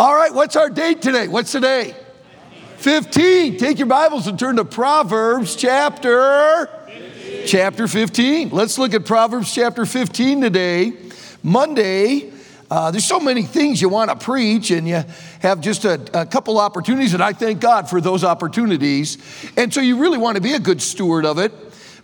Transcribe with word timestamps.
All 0.00 0.14
right, 0.14 0.32
what's 0.32 0.56
our 0.56 0.70
date 0.70 1.02
today? 1.02 1.28
What's 1.28 1.52
today? 1.52 1.94
15. 2.78 3.58
Take 3.58 3.78
your 3.78 3.86
Bibles 3.86 4.28
and 4.28 4.38
turn 4.38 4.56
to 4.56 4.64
Proverbs 4.64 5.54
chapter 5.54 6.70
15. 6.86 7.46
chapter 7.46 7.86
15. 7.86 8.48
Let's 8.48 8.78
look 8.78 8.94
at 8.94 9.04
Proverbs 9.04 9.54
chapter 9.54 9.84
15 9.84 10.40
today. 10.40 10.94
Monday, 11.42 12.32
uh, 12.70 12.90
there's 12.90 13.04
so 13.04 13.20
many 13.20 13.42
things 13.42 13.82
you 13.82 13.90
want 13.90 14.08
to 14.08 14.16
preach, 14.16 14.70
and 14.70 14.88
you 14.88 15.04
have 15.40 15.60
just 15.60 15.84
a, 15.84 16.00
a, 16.18 16.24
couple 16.24 16.58
opportunities, 16.58 17.12
and 17.12 17.22
I 17.22 17.34
thank 17.34 17.60
God 17.60 17.90
for 17.90 18.00
those 18.00 18.24
opportunities. 18.24 19.18
And 19.58 19.70
so 19.70 19.82
you 19.82 20.00
really 20.00 20.16
want 20.16 20.36
to 20.36 20.42
be 20.42 20.54
a 20.54 20.60
good 20.60 20.80
steward 20.80 21.26
of 21.26 21.38
it. 21.38 21.52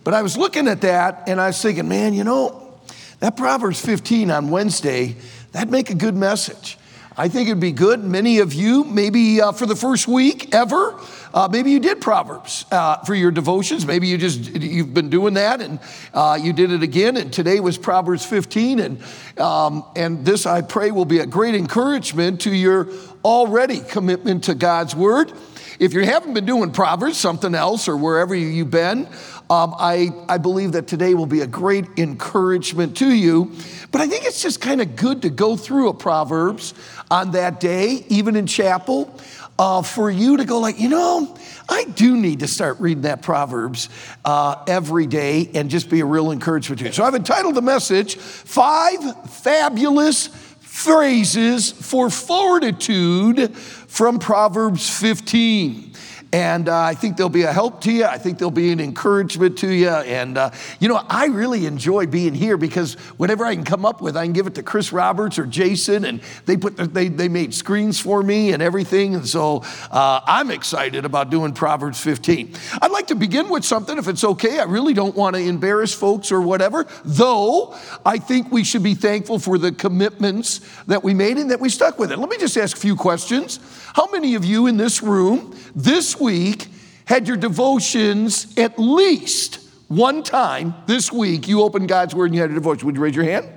But 0.03 0.13
I 0.13 0.21
was 0.21 0.37
looking 0.37 0.67
at 0.67 0.81
that, 0.81 1.23
and 1.27 1.41
I 1.41 1.47
was 1.47 1.59
thinking, 1.59 1.87
man, 1.89 2.13
you 2.13 2.23
know, 2.23 2.79
that 3.21 3.35
Proverbs 3.35 3.83
15 3.83 4.29
on 4.29 4.51
Wednesday, 4.51 5.15
that'd 5.51 5.71
make 5.71 5.89
a 5.89 5.95
good 5.95 6.15
message. 6.15 6.77
I 7.19 7.29
think 7.29 7.49
it'd 7.49 7.59
be 7.59 7.71
good. 7.71 8.03
Many 8.03 8.37
of 8.39 8.53
you, 8.53 8.83
maybe 8.83 9.41
uh, 9.41 9.51
for 9.51 9.65
the 9.65 9.75
first 9.75 10.07
week 10.07 10.53
ever, 10.53 10.99
uh, 11.33 11.49
maybe 11.51 11.71
you 11.71 11.79
did 11.79 11.99
Proverbs 11.99 12.65
uh, 12.71 12.97
for 13.05 13.15
your 13.15 13.31
devotions. 13.31 13.87
Maybe 13.87 14.05
you 14.07 14.19
just 14.19 14.55
you've 14.55 14.93
been 14.93 15.09
doing 15.09 15.33
that, 15.33 15.59
and 15.59 15.79
uh, 16.13 16.37
you 16.39 16.53
did 16.53 16.71
it 16.71 16.83
again. 16.83 17.17
And 17.17 17.33
today 17.33 17.59
was 17.59 17.75
Proverbs 17.75 18.23
15, 18.23 18.79
and 18.79 19.03
um, 19.39 19.83
and 19.95 20.23
this 20.23 20.45
I 20.45 20.61
pray 20.61 20.91
will 20.91 21.05
be 21.05 21.17
a 21.17 21.25
great 21.25 21.55
encouragement 21.55 22.41
to 22.41 22.53
your 22.53 22.87
already 23.25 23.79
commitment 23.79 24.43
to 24.43 24.53
God's 24.53 24.95
word. 24.95 25.33
If 25.79 25.93
you 25.93 26.01
haven't 26.05 26.35
been 26.35 26.45
doing 26.45 26.71
Proverbs, 26.71 27.17
something 27.17 27.55
else, 27.55 27.87
or 27.87 27.97
wherever 27.97 28.35
you've 28.35 28.71
been, 28.71 29.07
um, 29.49 29.75
I, 29.77 30.09
I 30.27 30.37
believe 30.37 30.73
that 30.73 30.87
today 30.87 31.13
will 31.13 31.25
be 31.25 31.41
a 31.41 31.47
great 31.47 31.85
encouragement 31.97 32.97
to 32.97 33.09
you. 33.09 33.53
But 33.91 34.01
I 34.01 34.07
think 34.07 34.25
it's 34.25 34.41
just 34.41 34.59
kind 34.59 34.81
of 34.81 34.95
good 34.95 35.21
to 35.21 35.29
go 35.29 35.55
through 35.55 35.89
a 35.89 35.93
Proverbs 35.93 36.73
on 37.09 37.31
that 37.31 37.59
day, 37.59 38.05
even 38.09 38.35
in 38.35 38.45
chapel, 38.45 39.17
uh, 39.57 39.81
for 39.81 40.11
you 40.11 40.37
to 40.37 40.45
go 40.45 40.59
like, 40.59 40.79
you 40.79 40.89
know, 40.89 41.35
I 41.69 41.85
do 41.85 42.17
need 42.17 42.39
to 42.39 42.47
start 42.47 42.79
reading 42.79 43.03
that 43.03 43.21
Proverbs 43.21 43.89
uh, 44.23 44.63
every 44.67 45.07
day 45.07 45.49
and 45.53 45.69
just 45.69 45.89
be 45.89 46.01
a 46.01 46.05
real 46.05 46.31
encouragement 46.31 46.79
to 46.79 46.85
you. 46.85 46.91
So 46.91 47.03
I've 47.03 47.15
entitled 47.15 47.55
the 47.55 47.61
message, 47.61 48.15
Five 48.17 49.29
Fabulous 49.31 50.27
Phrases 50.27 51.71
for 51.71 52.09
Fortitude 52.09 53.55
from 53.57 54.19
Proverbs 54.19 54.89
15. 54.99 55.93
And 56.33 56.67
uh, 56.67 56.77
I 56.77 56.93
think 56.93 57.15
they'll 57.15 57.29
be 57.29 57.43
a 57.43 57.53
help 57.53 57.79
to 57.81 57.91
you. 57.91 58.03
I 58.03 58.17
think 58.17 58.37
they'll 58.37 58.51
be 58.51 58.71
an 58.71 58.81
encouragement 58.81 59.57
to 59.59 59.69
you. 59.69 59.89
And, 59.89 60.37
uh, 60.37 60.51
you 60.79 60.89
know, 60.89 61.01
I 61.07 61.27
really 61.27 61.65
enjoy 61.65 62.05
being 62.05 62.33
here 62.33 62.57
because 62.57 62.95
whatever 63.15 63.45
I 63.45 63.55
can 63.55 63.63
come 63.63 63.85
up 63.85 64.01
with, 64.01 64.17
I 64.17 64.25
can 64.25 64.33
give 64.33 64.45
it 64.45 64.55
to 64.55 64.63
Chris 64.63 64.91
Roberts 64.91 65.39
or 65.39 65.45
Jason, 65.45 66.03
and 66.03 66.21
they, 66.45 66.57
put 66.57 66.75
the, 66.75 66.85
they, 66.85 67.07
they 67.07 67.29
made 67.29 67.53
screens 67.53 67.99
for 67.99 68.21
me 68.21 68.51
and 68.51 68.61
everything. 68.61 69.15
And 69.15 69.27
so 69.27 69.63
uh, 69.89 70.19
I'm 70.25 70.51
excited 70.51 71.05
about 71.05 71.29
doing 71.29 71.53
Proverbs 71.53 72.01
15. 72.01 72.53
I'd 72.81 72.91
like 72.91 73.07
to 73.07 73.15
begin 73.15 73.47
with 73.47 73.63
something, 73.63 73.97
if 73.97 74.09
it's 74.09 74.23
okay. 74.23 74.59
I 74.59 74.63
really 74.63 74.93
don't 74.93 75.15
want 75.15 75.37
to 75.37 75.41
embarrass 75.41 75.93
folks 75.93 76.31
or 76.31 76.41
whatever, 76.41 76.85
though 77.05 77.73
I 78.05 78.17
think 78.17 78.51
we 78.51 78.65
should 78.65 78.83
be 78.83 78.95
thankful 78.95 79.39
for 79.39 79.57
the 79.57 79.71
commitments 79.71 80.59
that 80.87 81.03
we 81.03 81.13
made 81.13 81.37
and 81.37 81.51
that 81.51 81.61
we 81.61 81.69
stuck 81.69 81.97
with 81.97 82.11
it. 82.11 82.19
Let 82.19 82.29
me 82.29 82.37
just 82.37 82.57
ask 82.57 82.75
a 82.75 82.79
few 82.79 82.97
questions. 82.97 83.59
How 83.93 84.07
many 84.11 84.35
of 84.35 84.43
you 84.43 84.67
in 84.67 84.75
this 84.77 85.01
room 85.01 85.55
this 85.73 86.16
week 86.19 86.67
had 87.05 87.27
your 87.27 87.37
devotions 87.37 88.57
at 88.57 88.77
least 88.77 89.59
one 89.87 90.23
time 90.23 90.73
this 90.85 91.11
week 91.11 91.47
you 91.47 91.61
opened 91.61 91.87
God's 91.87 92.13
Word 92.13 92.25
and 92.25 92.35
you 92.35 92.41
had 92.41 92.51
a 92.51 92.53
devotion? 92.53 92.85
Would 92.85 92.95
you 92.95 93.01
raise 93.01 93.15
your 93.15 93.25
hand? 93.25 93.47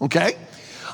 Okay. 0.00 0.36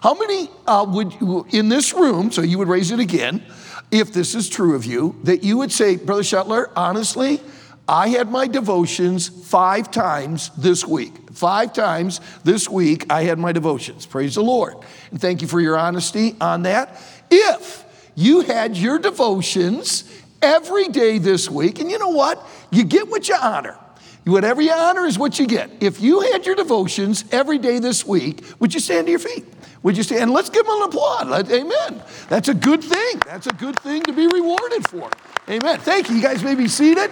How 0.03 0.15
many 0.15 0.49
uh, 0.67 0.87
would 0.89 1.15
you, 1.15 1.47
in 1.51 1.69
this 1.69 1.93
room, 1.93 2.31
so 2.31 2.43
you 2.43 2.59
would 2.59 2.69
raise 2.69 2.91
it 2.91 3.01
again, 3.01 3.43
if 3.91 4.13
this 4.13 4.35
is 4.35 4.49
true 4.49 4.75
of 4.75 4.85
you, 4.85 5.19
that 5.25 5.43
you 5.43 5.57
would 5.59 5.73
say, 5.73 5.97
Brother 5.97 6.23
Schettler, 6.23 6.71
honestly, 6.77 7.41
I 7.89 8.09
had 8.09 8.31
my 8.31 8.47
devotions 8.47 9.29
five 9.29 9.91
times 9.91 10.51
this 10.59 10.85
week. 10.85 11.31
Five 11.33 11.73
times 11.73 12.21
this 12.45 12.69
week, 12.69 13.07
I 13.11 13.23
had 13.23 13.39
my 13.39 13.53
devotions. 13.53 14.07
Praise 14.07 14.35
the 14.35 14.43
Lord. 14.43 14.77
And 15.11 15.21
thank 15.21 15.41
you 15.41 15.49
for 15.49 15.61
your 15.61 15.79
honesty 15.79 16.35
on 16.41 16.63
that. 16.63 17.01
If 17.31 17.85
you 18.15 18.41
had 18.41 18.77
your 18.77 18.99
devotions 18.99 20.11
every 20.43 20.89
day 20.89 21.19
this 21.19 21.51
week. 21.51 21.81
And 21.81 21.91
you 21.91 21.99
know 21.99 22.11
what? 22.11 22.45
You 22.71 22.85
get 22.85 23.09
what 23.09 23.29
you 23.29 23.37
honor. 23.37 23.79
Whatever 24.25 24.61
you 24.61 24.73
honor 24.73 25.05
is 25.05 25.19
what 25.19 25.39
you 25.39 25.47
get. 25.47 25.71
If 25.81 26.01
you 26.01 26.21
had 26.21 26.47
your 26.47 26.57
devotions 26.57 27.25
every 27.31 27.59
day 27.59 27.79
this 27.79 28.05
week, 28.05 28.45
would 28.59 28.75
you 28.75 28.81
stand 28.81 29.07
to 29.07 29.13
your 29.13 29.21
feet? 29.21 29.45
Would 29.85 29.97
you 29.97 30.03
stand? 30.03 30.23
And 30.23 30.33
let's 30.33 30.51
give 30.51 30.67
them 30.67 30.75
an 30.83 30.89
applaud. 30.89 31.49
Amen. 31.51 32.03
That's 32.29 32.49
a 32.49 32.55
good 32.55 32.83
thing. 32.83 33.21
That's 33.25 33.47
a 33.47 33.53
good 33.53 33.79
thing 33.81 34.03
to 34.03 34.13
be 34.13 34.27
rewarded 34.27 34.89
for. 34.89 35.09
Amen. 35.49 35.79
Thank 35.79 36.09
you. 36.09 36.17
You 36.17 36.23
guys 36.23 36.43
may 36.43 36.57
be 36.57 36.67
seated. 36.67 37.11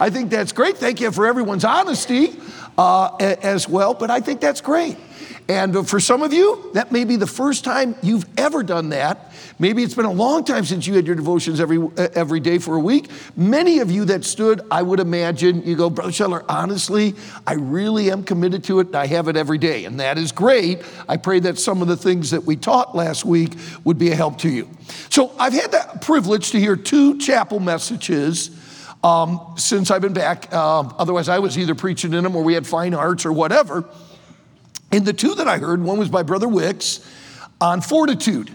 I 0.00 0.08
think 0.08 0.30
that's 0.30 0.52
great. 0.52 0.78
Thank 0.78 1.00
you 1.00 1.12
for 1.12 1.26
everyone's 1.26 1.64
honesty 1.64 2.34
uh, 2.78 3.16
as 3.20 3.68
well, 3.68 3.92
but 3.92 4.10
I 4.10 4.20
think 4.20 4.40
that's 4.40 4.62
great. 4.62 4.96
And 5.46 5.88
for 5.88 5.98
some 5.98 6.22
of 6.22 6.32
you, 6.32 6.70
that 6.74 6.92
may 6.92 7.04
be 7.04 7.16
the 7.16 7.26
first 7.26 7.64
time 7.64 7.96
you've 8.02 8.24
ever 8.38 8.62
done 8.62 8.90
that. 8.90 9.32
Maybe 9.58 9.82
it's 9.82 9.94
been 9.94 10.04
a 10.04 10.12
long 10.12 10.44
time 10.44 10.64
since 10.64 10.86
you 10.86 10.94
had 10.94 11.06
your 11.06 11.16
devotions 11.16 11.60
every, 11.60 11.86
every 12.14 12.38
day 12.38 12.58
for 12.58 12.76
a 12.76 12.80
week. 12.80 13.10
Many 13.36 13.80
of 13.80 13.90
you 13.90 14.04
that 14.06 14.24
stood, 14.24 14.60
I 14.70 14.80
would 14.80 15.00
imagine, 15.00 15.66
you 15.66 15.76
go, 15.76 15.90
Brother 15.90 16.12
Schettler, 16.12 16.44
honestly, 16.48 17.14
I 17.46 17.54
really 17.54 18.12
am 18.12 18.22
committed 18.22 18.62
to 18.64 18.78
it 18.78 18.86
and 18.86 18.96
I 18.96 19.06
have 19.06 19.26
it 19.26 19.36
every 19.36 19.58
day. 19.58 19.84
And 19.86 19.98
that 19.98 20.18
is 20.18 20.30
great. 20.30 20.82
I 21.08 21.16
pray 21.16 21.40
that 21.40 21.58
some 21.58 21.82
of 21.82 21.88
the 21.88 21.96
things 21.96 22.30
that 22.30 22.44
we 22.44 22.54
taught 22.54 22.94
last 22.94 23.24
week 23.24 23.54
would 23.84 23.98
be 23.98 24.12
a 24.12 24.14
help 24.14 24.38
to 24.38 24.48
you. 24.48 24.70
So 25.10 25.32
I've 25.36 25.52
had 25.52 25.72
the 25.72 25.98
privilege 26.00 26.52
to 26.52 26.60
hear 26.60 26.76
two 26.76 27.18
chapel 27.18 27.58
messages. 27.58 28.50
Um, 29.02 29.54
since 29.56 29.90
I've 29.90 30.02
been 30.02 30.12
back. 30.12 30.52
Uh, 30.52 30.80
otherwise, 30.98 31.30
I 31.30 31.38
was 31.38 31.56
either 31.56 31.74
preaching 31.74 32.12
in 32.12 32.22
them 32.22 32.36
or 32.36 32.42
we 32.44 32.52
had 32.52 32.66
fine 32.66 32.92
arts 32.92 33.24
or 33.24 33.32
whatever. 33.32 33.88
And 34.92 35.06
the 35.06 35.12
two 35.12 35.34
that 35.36 35.48
I 35.48 35.58
heard, 35.58 35.82
one 35.82 35.98
was 35.98 36.08
by 36.08 36.22
Brother 36.22 36.48
Wicks 36.48 37.00
on 37.60 37.80
fortitude, 37.80 38.50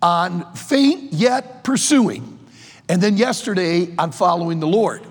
on 0.00 0.54
faint 0.54 1.12
yet 1.12 1.64
pursuing, 1.64 2.38
and 2.88 3.02
then 3.02 3.16
yesterday 3.16 3.94
on 3.98 4.12
following 4.12 4.60
the 4.60 4.66
Lord. 4.66 5.02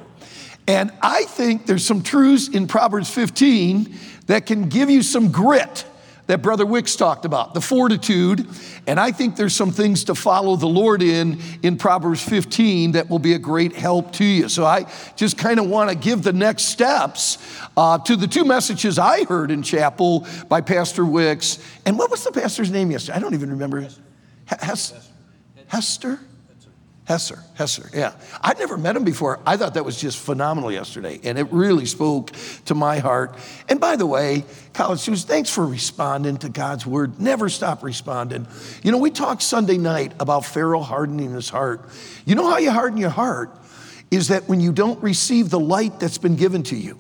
And 0.68 0.92
I 1.02 1.24
think 1.24 1.66
there's 1.66 1.86
some 1.86 2.04
truths 2.04 2.50
in 2.50 2.68
Proverbs 2.68 3.10
15 3.14 3.96
that 4.28 4.46
can 4.46 4.70
give 4.70 4.90
you 4.90 5.02
some 5.02 5.32
grit 5.32 5.86
that 6.28 6.42
Brother 6.42 6.66
Wicks 6.66 6.96
talked 6.96 7.26
about, 7.26 7.54
the 7.54 7.62
fortitude. 7.62 8.48
And 8.86 9.00
I 9.00 9.12
think 9.12 9.36
there's 9.36 9.56
some 9.56 9.72
things 9.72 10.04
to 10.06 10.16
follow 10.16 10.56
the 10.56 10.68
Lord 10.68 11.02
in 11.02 11.40
in 11.64 11.78
Proverbs 11.78 12.22
15 12.22 12.94
that 12.94 13.10
will 13.10 13.20
be 13.20 13.34
a 13.34 13.40
great 13.40 13.76
help 13.76 14.14
to 14.14 14.26
you. 14.26 14.50
So 14.50 14.66
I 14.66 14.86
just 15.16 15.38
kind 15.38 15.60
of 15.60 15.68
want 15.68 15.90
to 15.90 15.96
give 15.96 16.24
the 16.24 16.34
next 16.34 16.66
steps 16.66 17.38
uh, 17.76 17.98
to 18.00 18.16
the 18.16 18.28
two 18.28 18.46
messages 18.46 19.00
I 19.00 19.24
heard 19.24 19.52
in 19.52 19.64
chapel 19.64 20.28
by 20.48 20.62
Pastor 20.62 21.06
Wicks. 21.06 21.60
And 21.86 21.98
what 21.98 22.12
was 22.12 22.24
the 22.24 22.32
pastor's 22.32 22.72
name 22.72 22.92
yesterday? 22.92 23.18
I 23.18 23.20
don't 23.20 23.34
even 23.34 23.50
remember. 23.50 23.88
Hester? 24.46 25.02
Hester? 25.68 26.20
Hesser, 27.08 27.42
Hesser, 27.58 27.94
yeah. 27.96 28.12
I'd 28.42 28.60
never 28.60 28.76
met 28.76 28.98
him 28.98 29.06
before. 29.06 29.40
I 29.46 29.56
thought 29.56 29.76
that 29.76 29.86
was 29.86 30.00
just 30.00 30.20
phenomenal 30.20 30.70
yesterday, 30.70 31.22
and 31.24 31.38
it 31.38 31.48
really 31.52 31.86
spoke 31.86 32.32
to 32.66 32.76
my 32.76 33.00
heart. 33.00 33.38
And 33.70 33.80
by 33.80 33.96
the 33.96 34.06
way, 34.06 34.44
college 34.74 35.00
students, 35.00 35.24
thanks 35.24 35.50
for 35.50 35.66
responding 35.66 36.36
to 36.40 36.50
God's 36.50 36.86
word. 36.86 37.18
Never 37.18 37.48
stop 37.48 37.82
responding. 37.82 38.46
You 38.84 38.92
know, 38.92 38.98
we 38.98 39.10
talked 39.10 39.42
Sunday 39.42 39.78
night 39.78 40.12
about 40.20 40.44
Pharaoh 40.44 40.82
hardening 40.82 41.32
his 41.32 41.50
heart. 41.50 41.90
You 42.26 42.36
know 42.36 42.50
how 42.50 42.58
you 42.58 42.72
harden 42.72 42.98
your 42.98 43.10
heart? 43.10 43.58
Is 44.12 44.28
that 44.28 44.50
when 44.50 44.60
you 44.60 44.74
don't 44.74 45.02
receive 45.02 45.50
the 45.50 45.60
light 45.60 46.02
that's 46.02 46.18
been 46.18 46.36
given 46.36 46.64
to 46.64 46.76
you. 46.76 47.00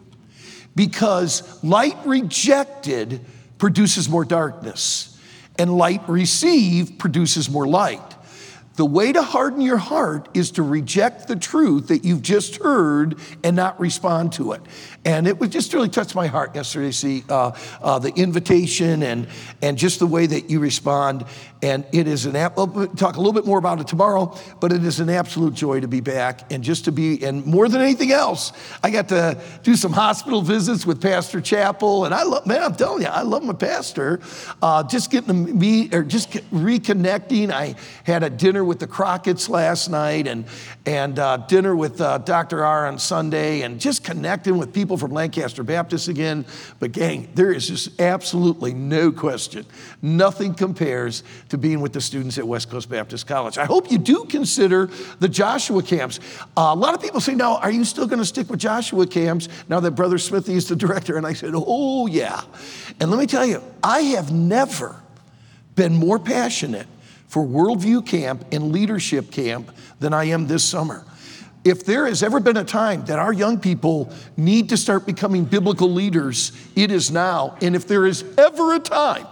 Because 0.73 1.61
light 1.65 1.97
rejected 2.05 3.25
produces 3.57 4.07
more 4.07 4.23
darkness, 4.23 5.19
and 5.59 5.75
light 5.77 6.07
received 6.07 6.97
produces 6.97 7.49
more 7.49 7.67
light. 7.67 8.13
The 8.77 8.85
way 8.85 9.11
to 9.11 9.23
harden 9.23 9.59
your 9.61 9.77
heart 9.77 10.29
is 10.35 10.51
to 10.51 10.61
reject 10.61 11.27
the 11.27 11.35
truth 11.35 11.87
that 11.87 12.05
you've 12.05 12.21
just 12.21 12.57
heard 12.57 13.17
and 13.43 13.55
not 13.55 13.79
respond 13.79 14.33
to 14.33 14.51
it. 14.51 14.61
And 15.03 15.27
it 15.27 15.39
was 15.39 15.49
just 15.49 15.73
really 15.73 15.89
touched 15.89 16.13
my 16.13 16.27
heart 16.27 16.55
yesterday, 16.55 16.91
see 16.91 17.23
uh, 17.27 17.53
uh, 17.81 17.97
the 17.97 18.09
invitation 18.09 19.01
and, 19.01 19.27
and 19.63 19.79
just 19.79 19.97
the 19.97 20.05
way 20.05 20.27
that 20.27 20.51
you 20.51 20.59
respond. 20.59 21.25
And 21.63 21.85
it 21.91 22.07
is 22.07 22.27
an, 22.27 22.33
we'll 22.55 22.87
talk 22.87 23.15
a 23.15 23.17
little 23.17 23.33
bit 23.33 23.45
more 23.45 23.57
about 23.57 23.81
it 23.81 23.87
tomorrow, 23.87 24.37
but 24.59 24.71
it 24.71 24.83
is 24.83 24.99
an 24.99 25.09
absolute 25.09 25.55
joy 25.55 25.79
to 25.79 25.87
be 25.87 26.01
back 26.01 26.51
and 26.51 26.63
just 26.63 26.85
to 26.85 26.91
be, 26.91 27.25
and 27.25 27.43
more 27.47 27.67
than 27.67 27.81
anything 27.81 28.11
else, 28.11 28.53
I 28.83 28.91
got 28.91 29.09
to 29.09 29.41
do 29.63 29.75
some 29.75 29.91
hospital 29.91 30.43
visits 30.43 30.85
with 30.85 31.01
Pastor 31.01 31.41
Chappell. 31.41 32.05
And 32.05 32.13
I 32.13 32.23
love, 32.23 32.45
man, 32.45 32.61
I'm 32.61 32.75
telling 32.75 33.01
you, 33.01 33.07
I 33.07 33.23
love 33.23 33.43
my 33.43 33.53
pastor. 33.53 34.19
Uh, 34.61 34.83
just 34.83 35.09
getting 35.09 35.27
to 35.27 35.33
meet 35.33 35.95
or 35.95 36.03
just 36.03 36.29
reconnecting. 36.51 37.49
I 37.49 37.75
had 38.03 38.21
a 38.21 38.29
dinner 38.29 38.63
with 38.63 38.77
the 38.77 38.87
Crockett's 38.87 39.49
last 39.49 39.89
night 39.89 40.27
and, 40.27 40.45
and 40.85 41.17
uh, 41.17 41.37
dinner 41.37 41.75
with 41.75 41.99
uh, 41.99 42.19
Dr. 42.19 42.63
R 42.63 42.85
on 42.85 42.99
Sunday 42.99 43.61
and 43.61 43.79
just 43.79 44.03
connecting 44.03 44.59
with 44.59 44.73
people 44.73 44.95
from 44.95 45.11
Lancaster 45.11 45.63
Baptist 45.63 46.07
again. 46.07 46.45
But, 46.79 46.91
gang, 46.91 47.29
there 47.33 47.51
is 47.51 47.67
just 47.67 47.99
absolutely 47.99 48.75
no 48.75 49.11
question. 49.11 49.65
Nothing 50.03 50.53
compares 50.53 51.23
to 51.49 51.57
being 51.57 51.81
with 51.81 51.93
the 51.93 52.01
students 52.01 52.37
at 52.37 52.47
West 52.47 52.69
Coast 52.69 52.89
Baptist 52.89 53.27
College. 53.27 53.57
I 53.57 53.65
hope 53.65 53.91
you 53.91 53.97
do 53.97 54.25
consider 54.25 54.89
the 55.19 55.29
Joshua 55.29 55.81
camps. 55.81 56.19
Uh, 56.57 56.71
a 56.71 56.75
lot 56.75 56.93
of 56.93 57.01
people 57.01 57.19
say, 57.19 57.35
now, 57.35 57.57
are 57.57 57.71
you 57.71 57.83
still 57.85 58.07
going 58.07 58.19
to 58.19 58.25
stick 58.25 58.49
with 58.49 58.59
Joshua 58.59 59.07
camps 59.07 59.47
now 59.69 59.79
that 59.79 59.91
Brother 59.91 60.17
Smithy 60.17 60.53
is 60.53 60.67
the 60.67 60.75
director? 60.87 61.17
And 61.17 61.25
I 61.25 61.33
said, 61.33 61.53
oh, 61.55 62.07
yeah. 62.07 62.41
And 62.99 63.09
let 63.11 63.19
me 63.19 63.25
tell 63.25 63.45
you, 63.45 63.61
I 63.83 64.01
have 64.01 64.31
never 64.31 64.95
been 65.75 65.95
more 65.95 66.19
passionate 66.19 66.87
for 67.27 67.45
Worldview 67.45 68.05
Camp 68.05 68.45
and 68.51 68.71
Leadership 68.71 69.31
Camp 69.31 69.71
than 69.99 70.13
I 70.13 70.25
am 70.25 70.47
this 70.47 70.63
summer. 70.63 71.05
If 71.63 71.83
there 71.83 72.05
has 72.07 72.23
ever 72.23 72.39
been 72.39 72.55
a 72.55 72.63
time 72.63 73.03
that 73.05 73.19
our 73.19 73.33
young 73.33 73.59
people 73.59 74.13
need 74.37 74.69
to 74.69 74.77
start 74.77 75.05
becoming 75.05 75.43
biblical 75.43 75.91
leaders, 75.91 76.53
it 76.75 76.91
is 76.91 77.11
now. 77.11 77.57
And 77.61 77.75
if 77.75 77.87
there 77.87 78.05
is 78.05 78.23
ever 78.37 78.73
a 78.73 78.79
time 78.79 79.27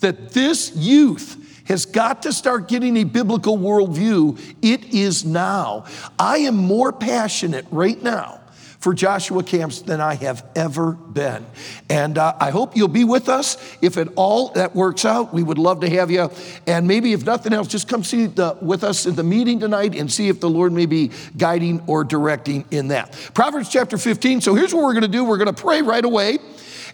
that 0.00 0.30
this 0.30 0.74
youth 0.74 1.42
has 1.66 1.86
got 1.86 2.22
to 2.22 2.32
start 2.32 2.68
getting 2.68 2.96
a 2.96 3.04
biblical 3.04 3.58
worldview, 3.58 4.38
it 4.62 4.84
is 4.94 5.24
now. 5.24 5.84
I 6.18 6.38
am 6.38 6.56
more 6.56 6.92
passionate 6.92 7.66
right 7.70 8.00
now 8.02 8.40
for 8.86 8.94
Joshua 8.94 9.42
camps 9.42 9.82
than 9.82 10.00
I 10.00 10.14
have 10.14 10.46
ever 10.54 10.92
been. 10.92 11.44
And 11.90 12.18
uh, 12.18 12.36
I 12.38 12.50
hope 12.50 12.76
you'll 12.76 12.86
be 12.86 13.02
with 13.02 13.28
us. 13.28 13.56
If 13.82 13.96
at 13.96 14.06
all 14.14 14.50
that 14.50 14.76
works 14.76 15.04
out, 15.04 15.34
we 15.34 15.42
would 15.42 15.58
love 15.58 15.80
to 15.80 15.90
have 15.90 16.08
you. 16.08 16.30
And 16.68 16.86
maybe 16.86 17.12
if 17.12 17.24
nothing 17.24 17.52
else, 17.52 17.66
just 17.66 17.88
come 17.88 18.04
see 18.04 18.26
the, 18.26 18.56
with 18.62 18.84
us 18.84 19.04
in 19.06 19.16
the 19.16 19.24
meeting 19.24 19.58
tonight 19.58 19.96
and 19.96 20.12
see 20.12 20.28
if 20.28 20.38
the 20.38 20.48
Lord 20.48 20.72
may 20.72 20.86
be 20.86 21.10
guiding 21.36 21.82
or 21.88 22.04
directing 22.04 22.64
in 22.70 22.86
that. 22.88 23.12
Proverbs 23.34 23.68
chapter 23.70 23.98
15. 23.98 24.40
So 24.40 24.54
here's 24.54 24.72
what 24.72 24.84
we're 24.84 24.92
going 24.92 25.02
to 25.02 25.08
do 25.08 25.24
we're 25.24 25.38
going 25.38 25.52
to 25.52 25.60
pray 25.60 25.82
right 25.82 26.04
away. 26.04 26.38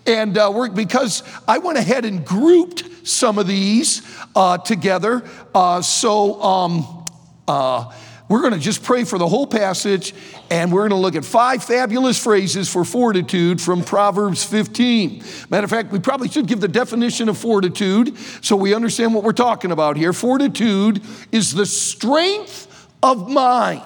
And 0.07 0.39
uh, 0.39 0.51
we're, 0.55 0.71
because 0.71 1.23
I 1.47 1.59
went 1.59 1.77
ahead 1.77 2.07
and 2.07 2.25
grouped 2.25 2.85
some 3.04 3.38
of 3.38 3.46
these 3.46 4.02
uh, 4.34 4.58
together. 4.58 5.22
Uh, 5.54 5.82
so, 5.82 6.43
um, 6.43 7.06
uh, 7.49 7.93
we're 8.32 8.40
going 8.40 8.54
to 8.54 8.58
just 8.58 8.82
pray 8.82 9.04
for 9.04 9.19
the 9.19 9.28
whole 9.28 9.46
passage, 9.46 10.14
and 10.50 10.72
we're 10.72 10.88
going 10.88 10.99
to 10.99 11.04
look 11.04 11.16
at 11.16 11.25
five 11.25 11.62
fabulous 11.62 12.19
phrases 12.19 12.66
for 12.66 12.82
fortitude 12.82 13.60
from 13.60 13.84
Proverbs 13.84 14.43
15. 14.43 15.22
Matter 15.50 15.64
of 15.64 15.70
fact, 15.70 15.93
we 15.93 15.99
probably 15.99 16.28
should 16.28 16.46
give 16.46 16.58
the 16.58 16.66
definition 16.66 17.28
of 17.28 17.37
fortitude 17.37 18.16
so 18.40 18.56
we 18.56 18.75
understand 18.75 19.14
what 19.14 19.22
we're 19.22 19.32
talking 19.32 19.70
about 19.70 19.99
here. 19.99 20.14
Fortitude 20.14 21.02
is 21.31 21.52
the 21.52 21.66
strength 21.66 22.88
of 23.02 23.28
mind. 23.28 23.82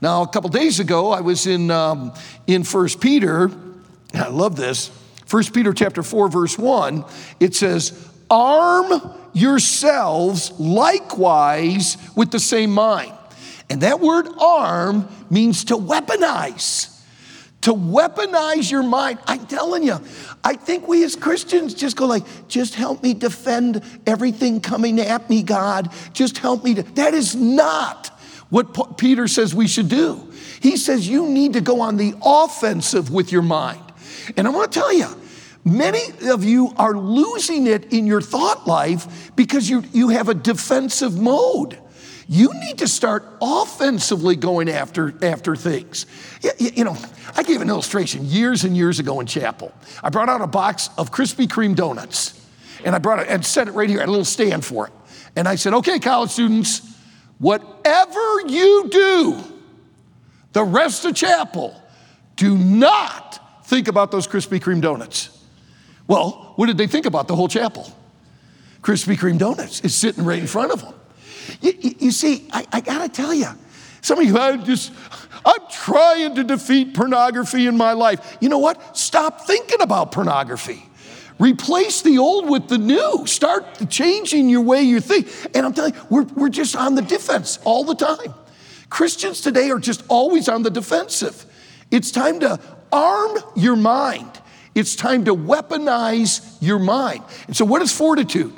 Now, 0.00 0.22
a 0.22 0.28
couple 0.28 0.50
days 0.50 0.80
ago, 0.80 1.12
I 1.12 1.20
was 1.20 1.46
in 1.46 1.70
um, 1.70 2.12
in 2.48 2.64
First 2.64 3.00
Peter. 3.00 3.52
I 4.14 4.28
love 4.30 4.56
this. 4.56 4.90
First 5.26 5.54
Peter 5.54 5.72
chapter 5.72 6.02
four, 6.02 6.28
verse 6.28 6.58
one. 6.58 7.04
It 7.38 7.54
says, 7.54 7.92
"Arm 8.30 9.00
yourselves 9.32 10.52
likewise 10.58 11.96
with 12.14 12.30
the 12.30 12.40
same 12.40 12.70
mind." 12.72 13.12
And 13.68 13.80
that 13.80 14.00
word 14.00 14.28
arm 14.38 15.08
means 15.28 15.64
to 15.64 15.76
weaponize. 15.76 16.88
To 17.62 17.74
weaponize 17.74 18.70
your 18.70 18.84
mind. 18.84 19.18
I'm 19.26 19.44
telling 19.46 19.82
you, 19.82 20.00
I 20.44 20.54
think 20.54 20.86
we 20.86 21.02
as 21.02 21.16
Christians 21.16 21.74
just 21.74 21.96
go 21.96 22.06
like, 22.06 22.22
just 22.46 22.76
help 22.76 23.02
me 23.02 23.12
defend 23.12 23.82
everything 24.06 24.60
coming 24.60 25.00
at 25.00 25.28
me, 25.28 25.42
God. 25.42 25.90
Just 26.12 26.38
help 26.38 26.62
me. 26.62 26.74
To. 26.74 26.82
That 26.82 27.12
is 27.12 27.34
not 27.34 28.12
what 28.50 28.96
Peter 28.98 29.26
says 29.26 29.52
we 29.52 29.66
should 29.66 29.88
do. 29.88 30.32
He 30.60 30.76
says 30.76 31.08
you 31.08 31.26
need 31.28 31.54
to 31.54 31.60
go 31.60 31.80
on 31.80 31.96
the 31.96 32.14
offensive 32.24 33.10
with 33.10 33.32
your 33.32 33.42
mind. 33.42 33.82
And 34.36 34.46
I 34.46 34.50
want 34.50 34.70
to 34.70 34.78
tell 34.78 34.92
you, 34.92 35.08
many 35.66 36.00
of 36.30 36.44
you 36.44 36.72
are 36.78 36.96
losing 36.96 37.66
it 37.66 37.92
in 37.92 38.06
your 38.06 38.22
thought 38.22 38.66
life 38.66 39.34
because 39.36 39.68
you, 39.68 39.82
you 39.92 40.08
have 40.08 40.30
a 40.30 40.34
defensive 40.34 41.20
mode. 41.20 41.78
You 42.28 42.52
need 42.54 42.78
to 42.78 42.88
start 42.88 43.24
offensively 43.42 44.36
going 44.36 44.68
after, 44.68 45.14
after 45.22 45.54
things. 45.54 46.06
You, 46.40 46.50
you, 46.58 46.84
know, 46.84 46.96
I 47.36 47.42
gave 47.42 47.60
an 47.60 47.68
illustration 47.68 48.24
years 48.24 48.64
and 48.64 48.76
years 48.76 48.98
ago 48.98 49.20
in 49.20 49.26
chapel. 49.26 49.72
I 50.02 50.10
brought 50.10 50.28
out 50.28 50.40
a 50.40 50.46
box 50.46 50.88
of 50.96 51.12
Krispy 51.12 51.46
Kreme 51.46 51.76
donuts 51.76 52.40
and 52.84 52.94
I 52.94 52.98
brought 52.98 53.20
it 53.20 53.28
and 53.28 53.44
set 53.44 53.68
it 53.68 53.72
right 53.72 53.88
here, 53.88 53.98
I 53.98 54.02
had 54.02 54.08
a 54.08 54.12
little 54.12 54.24
stand 54.24 54.64
for 54.64 54.86
it. 54.86 54.92
And 55.34 55.46
I 55.46 55.56
said, 55.56 55.74
okay, 55.74 55.98
college 55.98 56.30
students, 56.30 56.96
whatever 57.38 58.40
you 58.46 58.88
do 58.90 59.44
the 60.52 60.64
rest 60.64 61.04
of 61.04 61.14
chapel, 61.14 61.78
do 62.36 62.56
not 62.56 63.66
think 63.66 63.88
about 63.88 64.10
those 64.10 64.26
Krispy 64.26 64.58
Kreme 64.58 64.80
donuts. 64.80 65.35
Well, 66.06 66.52
what 66.56 66.66
did 66.66 66.78
they 66.78 66.86
think 66.86 67.06
about 67.06 67.28
the 67.28 67.36
whole 67.36 67.48
chapel? 67.48 67.90
Krispy 68.82 69.16
Kreme 69.16 69.38
donuts 69.38 69.80
is 69.80 69.94
sitting 69.94 70.24
right 70.24 70.38
in 70.38 70.46
front 70.46 70.72
of 70.72 70.82
them. 70.82 70.94
You, 71.60 71.72
you 71.98 72.10
see, 72.10 72.48
I, 72.52 72.66
I 72.72 72.80
got 72.80 73.02
to 73.02 73.08
tell 73.08 73.34
you, 73.34 73.48
some 74.00 74.20
of 74.20 74.24
you, 74.24 74.38
I 74.38 74.56
just, 74.56 74.92
I'm 75.44 75.60
trying 75.70 76.36
to 76.36 76.44
defeat 76.44 76.94
pornography 76.94 77.66
in 77.66 77.76
my 77.76 77.92
life. 77.92 78.38
You 78.40 78.48
know 78.48 78.58
what? 78.58 78.96
Stop 78.96 79.46
thinking 79.46 79.80
about 79.80 80.12
pornography. 80.12 80.84
Replace 81.38 82.02
the 82.02 82.18
old 82.18 82.48
with 82.48 82.68
the 82.68 82.78
new. 82.78 83.26
Start 83.26 83.90
changing 83.90 84.48
your 84.48 84.62
way 84.62 84.82
you 84.82 85.00
think. 85.00 85.28
And 85.54 85.66
I'm 85.66 85.74
telling 85.74 85.94
you, 85.94 86.00
we're, 86.08 86.22
we're 86.22 86.48
just 86.48 86.76
on 86.76 86.94
the 86.94 87.02
defense 87.02 87.58
all 87.64 87.84
the 87.84 87.94
time. 87.94 88.32
Christians 88.88 89.40
today 89.40 89.70
are 89.70 89.78
just 89.78 90.04
always 90.08 90.48
on 90.48 90.62
the 90.62 90.70
defensive. 90.70 91.44
It's 91.90 92.10
time 92.10 92.40
to 92.40 92.60
arm 92.92 93.38
your 93.54 93.76
mind. 93.76 94.40
It's 94.76 94.94
time 94.94 95.24
to 95.24 95.34
weaponize 95.34 96.58
your 96.60 96.78
mind. 96.78 97.24
And 97.46 97.56
so, 97.56 97.64
what 97.64 97.80
is 97.80 97.90
fortitude? 97.90 98.52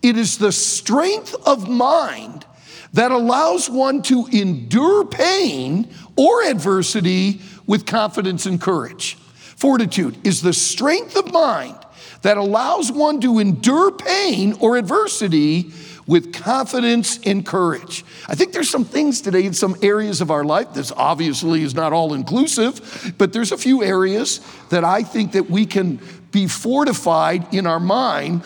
It 0.00 0.16
is 0.16 0.38
the 0.38 0.52
strength 0.52 1.34
of 1.44 1.68
mind 1.68 2.46
that 2.92 3.10
allows 3.10 3.68
one 3.68 4.00
to 4.02 4.26
endure 4.26 5.04
pain 5.04 5.92
or 6.14 6.44
adversity 6.44 7.40
with 7.66 7.84
confidence 7.84 8.46
and 8.46 8.60
courage. 8.60 9.16
Fortitude 9.56 10.24
is 10.24 10.40
the 10.40 10.52
strength 10.52 11.16
of 11.16 11.32
mind 11.32 11.76
that 12.22 12.36
allows 12.36 12.92
one 12.92 13.20
to 13.22 13.40
endure 13.40 13.90
pain 13.90 14.54
or 14.60 14.76
adversity 14.76 15.72
with 16.06 16.32
confidence 16.32 17.18
and 17.24 17.44
courage. 17.44 18.04
I 18.28 18.34
think 18.34 18.52
there's 18.52 18.70
some 18.70 18.84
things 18.84 19.20
today 19.20 19.44
in 19.44 19.52
some 19.52 19.76
areas 19.82 20.20
of 20.20 20.30
our 20.30 20.44
life. 20.44 20.72
This 20.72 20.92
obviously 20.92 21.62
is 21.62 21.74
not 21.74 21.92
all 21.92 22.14
inclusive, 22.14 23.14
but 23.18 23.32
there's 23.32 23.52
a 23.52 23.58
few 23.58 23.82
areas 23.82 24.40
that 24.70 24.84
I 24.84 25.02
think 25.02 25.32
that 25.32 25.50
we 25.50 25.66
can 25.66 26.00
be 26.30 26.46
fortified 26.46 27.52
in 27.54 27.66
our 27.66 27.80
mind 27.80 28.42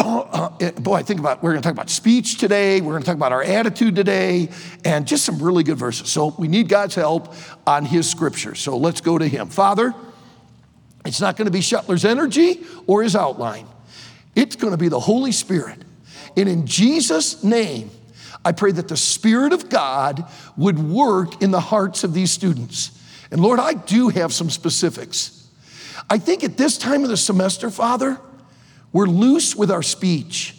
boy, 0.76 0.94
I 0.94 1.02
think 1.02 1.20
about, 1.20 1.42
we're 1.42 1.50
going 1.50 1.62
to 1.62 1.66
talk 1.66 1.74
about 1.74 1.90
speech 1.90 2.38
today. 2.38 2.80
We're 2.80 2.92
going 2.92 3.02
to 3.02 3.06
talk 3.06 3.16
about 3.16 3.32
our 3.32 3.42
attitude 3.42 3.96
today 3.96 4.48
and 4.84 5.06
just 5.06 5.24
some 5.24 5.42
really 5.42 5.62
good 5.62 5.76
verses. 5.76 6.10
So 6.10 6.34
we 6.38 6.48
need 6.48 6.68
God's 6.68 6.94
help 6.94 7.34
on 7.66 7.84
his 7.84 8.08
scripture. 8.08 8.54
So 8.54 8.76
let's 8.76 9.00
go 9.00 9.18
to 9.18 9.26
him. 9.26 9.48
Father, 9.48 9.94
it's 11.04 11.20
not 11.20 11.36
going 11.36 11.46
to 11.46 11.52
be 11.52 11.60
Schettler's 11.60 12.04
energy 12.04 12.62
or 12.86 13.02
his 13.02 13.16
outline. 13.16 13.66
It's 14.34 14.56
going 14.56 14.72
to 14.72 14.78
be 14.78 14.88
the 14.88 15.00
Holy 15.00 15.32
Spirit. 15.32 15.78
And 16.36 16.48
in 16.48 16.66
Jesus' 16.66 17.42
name, 17.44 17.90
I 18.44 18.52
pray 18.52 18.72
that 18.72 18.88
the 18.88 18.96
Spirit 18.96 19.52
of 19.52 19.68
God 19.68 20.24
would 20.56 20.78
work 20.78 21.42
in 21.42 21.50
the 21.50 21.60
hearts 21.60 22.04
of 22.04 22.14
these 22.14 22.30
students. 22.30 22.98
And 23.30 23.40
Lord, 23.40 23.58
I 23.60 23.74
do 23.74 24.08
have 24.08 24.32
some 24.32 24.50
specifics. 24.50 25.48
I 26.08 26.18
think 26.18 26.42
at 26.42 26.56
this 26.56 26.78
time 26.78 27.02
of 27.02 27.10
the 27.10 27.16
semester, 27.16 27.70
Father, 27.70 28.18
we're 28.92 29.06
loose 29.06 29.54
with 29.54 29.70
our 29.70 29.82
speech. 29.82 30.56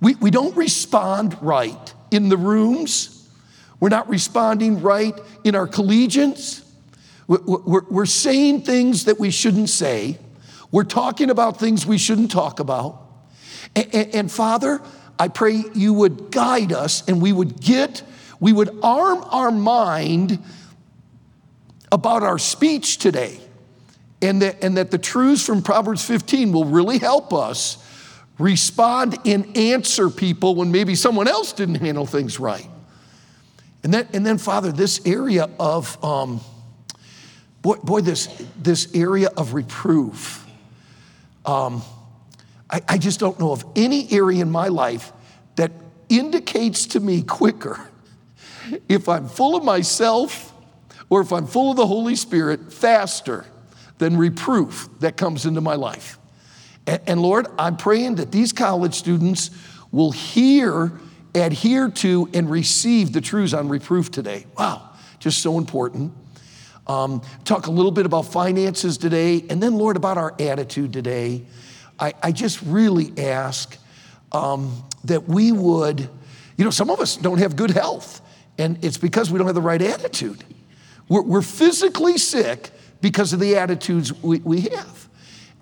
We, 0.00 0.14
we 0.16 0.30
don't 0.30 0.56
respond 0.56 1.36
right 1.40 1.94
in 2.10 2.28
the 2.28 2.36
rooms. 2.36 3.28
We're 3.80 3.90
not 3.90 4.08
responding 4.08 4.80
right 4.80 5.18
in 5.44 5.54
our 5.54 5.68
collegians. 5.68 6.64
We're, 7.26 7.42
we're, 7.44 7.84
we're 7.88 8.06
saying 8.06 8.62
things 8.62 9.04
that 9.04 9.20
we 9.20 9.30
shouldn't 9.30 9.68
say. 9.68 10.18
We're 10.72 10.84
talking 10.84 11.30
about 11.30 11.58
things 11.58 11.86
we 11.86 11.98
shouldn't 11.98 12.30
talk 12.30 12.58
about. 12.58 13.07
And, 13.74 13.94
and, 13.94 14.14
and 14.14 14.32
Father, 14.32 14.80
I 15.18 15.28
pray 15.28 15.64
you 15.74 15.92
would 15.94 16.30
guide 16.30 16.72
us 16.72 17.06
and 17.08 17.20
we 17.20 17.32
would 17.32 17.60
get, 17.60 18.02
we 18.40 18.52
would 18.52 18.78
arm 18.82 19.24
our 19.30 19.50
mind 19.50 20.42
about 21.90 22.22
our 22.22 22.38
speech 22.38 22.98
today 22.98 23.40
and 24.22 24.42
that, 24.42 24.62
and 24.62 24.76
that 24.76 24.90
the 24.90 24.98
truths 24.98 25.44
from 25.44 25.62
Proverbs 25.62 26.04
15 26.04 26.52
will 26.52 26.64
really 26.64 26.98
help 26.98 27.32
us 27.32 27.84
respond 28.38 29.18
and 29.24 29.56
answer 29.56 30.10
people 30.10 30.54
when 30.54 30.70
maybe 30.70 30.94
someone 30.94 31.26
else 31.26 31.52
didn't 31.52 31.76
handle 31.76 32.06
things 32.06 32.38
right. 32.38 32.68
And 33.82 33.92
then, 33.92 34.08
and 34.12 34.24
then 34.24 34.38
Father, 34.38 34.72
this 34.72 35.00
area 35.06 35.48
of, 35.58 36.02
um, 36.04 36.40
boy, 37.62 37.76
boy, 37.76 38.00
this, 38.00 38.26
this 38.56 38.94
area 38.94 39.28
of 39.36 39.54
reproof. 39.54 40.46
Um, 41.44 41.82
I, 42.70 42.82
I 42.88 42.98
just 42.98 43.20
don't 43.20 43.38
know 43.38 43.52
of 43.52 43.64
any 43.76 44.10
area 44.12 44.42
in 44.42 44.50
my 44.50 44.68
life 44.68 45.12
that 45.56 45.72
indicates 46.08 46.86
to 46.86 47.00
me 47.00 47.22
quicker 47.22 47.80
if 48.88 49.08
I'm 49.08 49.28
full 49.28 49.56
of 49.56 49.64
myself 49.64 50.52
or 51.10 51.20
if 51.20 51.32
I'm 51.32 51.46
full 51.46 51.70
of 51.70 51.76
the 51.76 51.86
Holy 51.86 52.16
Spirit 52.16 52.72
faster 52.72 53.46
than 53.98 54.16
reproof 54.16 54.88
that 55.00 55.16
comes 55.16 55.46
into 55.46 55.60
my 55.60 55.74
life. 55.74 56.18
And, 56.86 57.00
and 57.06 57.22
Lord, 57.22 57.46
I'm 57.58 57.76
praying 57.76 58.16
that 58.16 58.32
these 58.32 58.52
college 58.52 58.94
students 58.94 59.50
will 59.90 60.12
hear, 60.12 60.92
adhere 61.34 61.88
to, 61.88 62.28
and 62.34 62.50
receive 62.50 63.12
the 63.12 63.20
truths 63.20 63.54
on 63.54 63.68
reproof 63.68 64.10
today. 64.10 64.46
Wow, 64.58 64.90
just 65.18 65.42
so 65.42 65.58
important. 65.58 66.12
Um, 66.86 67.22
talk 67.44 67.66
a 67.66 67.70
little 67.70 67.90
bit 67.90 68.06
about 68.06 68.22
finances 68.22 68.96
today, 68.96 69.44
and 69.50 69.62
then, 69.62 69.74
Lord, 69.74 69.96
about 69.96 70.16
our 70.16 70.34
attitude 70.38 70.92
today. 70.92 71.44
I, 71.98 72.14
I 72.22 72.32
just 72.32 72.62
really 72.62 73.12
ask 73.18 73.76
um, 74.32 74.84
that 75.04 75.28
we 75.28 75.52
would, 75.52 76.00
you 76.56 76.64
know, 76.64 76.70
some 76.70 76.90
of 76.90 77.00
us 77.00 77.16
don't 77.16 77.38
have 77.38 77.56
good 77.56 77.70
health, 77.70 78.20
and 78.58 78.82
it's 78.84 78.98
because 78.98 79.30
we 79.30 79.38
don't 79.38 79.46
have 79.46 79.54
the 79.54 79.62
right 79.62 79.80
attitude. 79.80 80.44
We're, 81.08 81.22
we're 81.22 81.42
physically 81.42 82.18
sick 82.18 82.70
because 83.00 83.32
of 83.32 83.40
the 83.40 83.56
attitudes 83.56 84.12
we, 84.22 84.38
we 84.40 84.62
have. 84.62 85.08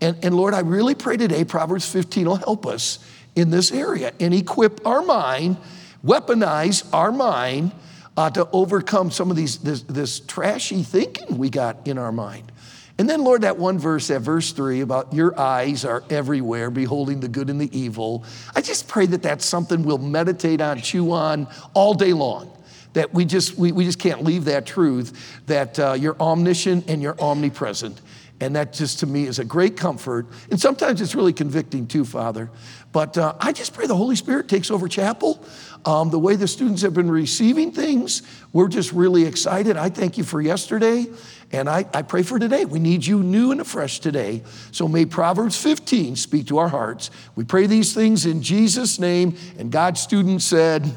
And, 0.01 0.17
and 0.23 0.35
Lord, 0.35 0.55
I 0.55 0.61
really 0.61 0.95
pray 0.95 1.17
today 1.17 1.45
Proverbs 1.45 1.91
15 1.91 2.27
will 2.27 2.37
help 2.37 2.67
us 2.67 2.99
in 3.35 3.51
this 3.51 3.73
area 3.73 4.13
and 4.21 4.35
equip 4.35 4.87
our 4.87 5.03
mind, 5.03 5.57
weaponize 6.05 6.87
our 6.93 7.13
mind 7.13 7.73
uh, 8.17 8.31
to 8.31 8.49
overcome 8.53 9.11
some 9.11 9.31
of 9.31 9.37
these 9.37 9.59
this, 9.59 9.83
this 9.83 10.21
trashy 10.21 10.83
thinking 10.83 11.39
we 11.39 11.51
got 11.51 11.87
in 11.87 11.99
our 11.99 12.13
mind. 12.13 12.51
And 12.99 13.11
then, 13.11 13.25
Lord, 13.25 13.43
that 13.43 13.59
one 13.59 13.79
verse, 13.79 14.09
that 14.09 14.21
verse 14.21 14.53
three 14.53 14.81
about 14.81 15.13
your 15.13 15.39
eyes 15.39 15.85
are 15.85 16.03
everywhere, 16.09 16.71
beholding 16.71 17.21
the 17.21 17.29
good 17.29 17.51
and 17.51 17.61
the 17.61 17.79
evil. 17.79 18.25
I 18.55 18.63
just 18.63 18.89
pray 18.89 19.05
that 19.07 19.23
that's 19.23 19.45
something 19.45 19.83
we'll 19.83 19.99
meditate 19.99 20.63
on, 20.63 20.81
chew 20.81 21.13
on 21.13 21.47
all 21.75 21.93
day 21.93 22.15
long. 22.15 22.51
That 22.95 23.13
we 23.13 23.27
just, 23.27 23.59
we, 23.59 23.73
we 23.73 23.85
just 23.85 23.99
can't 23.99 24.25
leave 24.25 24.47
that 24.47 24.65
truth 24.65 25.43
that 25.47 25.79
uh, 25.79 25.93
you're 25.93 26.17
omniscient 26.19 26.89
and 26.89 27.03
you're 27.03 27.21
omnipresent. 27.21 28.01
And 28.41 28.57
that 28.57 28.73
just 28.73 29.01
to 29.01 29.07
me 29.07 29.25
is 29.25 29.39
a 29.39 29.45
great 29.45 29.77
comfort. 29.77 30.27
And 30.51 30.59
sometimes 30.59 31.03
it's 31.03 31.15
really 31.15 31.35
convicting 31.35 31.87
too, 31.87 32.07
Father. 32.07 32.51
But 32.93 33.19
uh, 33.19 33.35
I 33.39 33.53
just 33.53 33.75
pray 33.75 33.87
the 33.87 33.97
Holy 33.97 34.17
Spirit 34.17 34.49
takes 34.49 34.71
over 34.71 34.89
chapel. 34.89 35.45
Um, 35.87 36.11
the 36.11 36.19
way 36.19 36.35
the 36.35 36.49
students 36.49 36.83
have 36.83 36.95
been 36.95 37.11
receiving 37.11 37.71
things, 37.71 38.23
we're 38.53 38.67
just 38.67 38.91
really 38.91 39.25
excited. 39.25 39.77
I 39.77 39.89
thank 39.89 40.19
you 40.19 40.25
for 40.25 40.41
yesterday, 40.41 41.07
and 41.53 41.69
I, 41.71 41.87
I 41.95 42.03
pray 42.03 42.25
for 42.25 42.41
today. 42.41 42.65
We 42.65 42.81
need 42.81 43.07
you 43.07 43.23
new 43.23 43.53
and 43.53 43.61
afresh 43.61 44.01
today. 44.01 44.43
So 44.73 44.89
may 44.89 45.07
Proverbs 45.07 45.63
15 45.63 46.17
speak 46.17 46.49
to 46.49 46.59
our 46.59 46.69
hearts. 46.69 47.13
We 47.37 47.45
pray 47.45 47.69
these 47.69 47.95
things 47.95 48.27
in 48.27 48.43
Jesus' 48.43 48.99
name, 48.99 49.37
and 49.59 49.71
God's 49.71 50.01
student 50.01 50.43
said, 50.43 50.91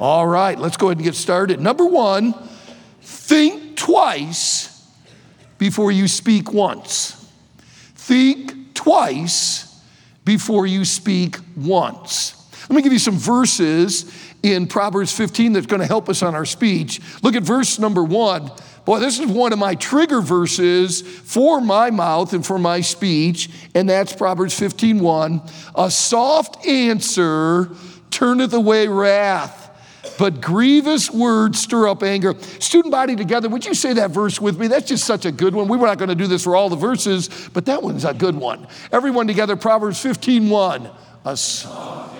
All 0.00 0.26
right, 0.26 0.58
let's 0.58 0.76
go 0.76 0.88
ahead 0.88 0.96
and 0.96 1.04
get 1.04 1.14
started. 1.14 1.60
Number 1.60 1.86
one, 1.86 2.34
think 3.00 3.76
twice 3.76 4.90
before 5.56 5.92
you 5.92 6.08
speak 6.08 6.52
once. 6.52 7.12
Think 7.94 8.74
twice 8.74 9.80
before 10.24 10.66
you 10.66 10.84
speak 10.84 11.36
once. 11.56 12.39
Let 12.70 12.76
me 12.76 12.82
give 12.82 12.92
you 12.92 13.00
some 13.00 13.18
verses 13.18 14.08
in 14.44 14.68
Proverbs 14.68 15.12
15 15.12 15.54
that's 15.54 15.66
going 15.66 15.80
to 15.80 15.88
help 15.88 16.08
us 16.08 16.22
on 16.22 16.36
our 16.36 16.44
speech. 16.44 17.00
Look 17.20 17.34
at 17.34 17.42
verse 17.42 17.80
number 17.80 18.04
one. 18.04 18.48
Boy, 18.84 19.00
this 19.00 19.18
is 19.18 19.26
one 19.26 19.52
of 19.52 19.58
my 19.58 19.74
trigger 19.74 20.20
verses 20.20 21.02
for 21.02 21.60
my 21.60 21.90
mouth 21.90 22.32
and 22.32 22.46
for 22.46 22.60
my 22.60 22.80
speech, 22.80 23.50
and 23.74 23.90
that's 23.90 24.14
Proverbs 24.14 24.56
15 24.56 25.00
1. 25.00 25.42
A 25.74 25.90
soft 25.90 26.64
answer 26.64 27.70
turneth 28.10 28.52
away 28.52 28.86
wrath 28.86 29.66
but 30.16 30.40
grievous 30.40 31.10
words 31.10 31.60
stir 31.60 31.88
up 31.88 32.02
anger. 32.02 32.34
Student 32.40 32.92
body 32.92 33.16
together, 33.16 33.48
would 33.48 33.64
you 33.64 33.74
say 33.74 33.94
that 33.94 34.10
verse 34.12 34.40
with 34.40 34.60
me? 34.60 34.68
That's 34.68 34.86
just 34.86 35.04
such 35.04 35.24
a 35.24 35.32
good 35.32 35.54
one. 35.54 35.66
We 35.66 35.76
were 35.76 35.86
not 35.86 35.98
going 35.98 36.10
to 36.10 36.14
do 36.14 36.26
this 36.26 36.44
for 36.44 36.54
all 36.54 36.68
the 36.68 36.76
verses, 36.76 37.28
but 37.52 37.66
that 37.66 37.82
one's 37.82 38.04
a 38.04 38.14
good 38.14 38.34
one. 38.34 38.66
Everyone 38.92 39.26
together, 39.26 39.56
Proverbs 39.56 40.00
15 40.00 40.48
1. 40.48 40.90
A 41.24 41.36
soft 41.36 42.19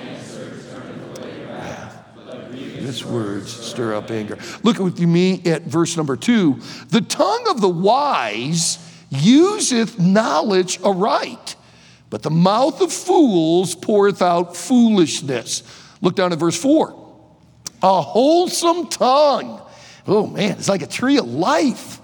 his 2.90 3.04
words 3.04 3.52
stir 3.52 3.94
up 3.94 4.10
anger. 4.10 4.38
Look 4.62 4.78
with 4.78 4.98
me 5.00 5.42
at 5.46 5.62
verse 5.62 5.96
number 5.96 6.16
two. 6.16 6.60
The 6.88 7.00
tongue 7.00 7.46
of 7.48 7.60
the 7.60 7.68
wise 7.68 8.78
useth 9.10 9.98
knowledge 9.98 10.80
aright, 10.82 11.56
but 12.10 12.22
the 12.22 12.30
mouth 12.30 12.80
of 12.80 12.92
fools 12.92 13.74
poureth 13.74 14.22
out 14.22 14.56
foolishness. 14.56 15.62
Look 16.00 16.16
down 16.16 16.32
at 16.32 16.38
verse 16.38 16.60
four. 16.60 16.96
A 17.82 18.02
wholesome 18.02 18.88
tongue. 18.88 19.62
Oh 20.06 20.26
man, 20.26 20.52
it's 20.52 20.68
like 20.68 20.82
a 20.82 20.86
tree 20.86 21.18
of 21.18 21.26
life. 21.26 21.98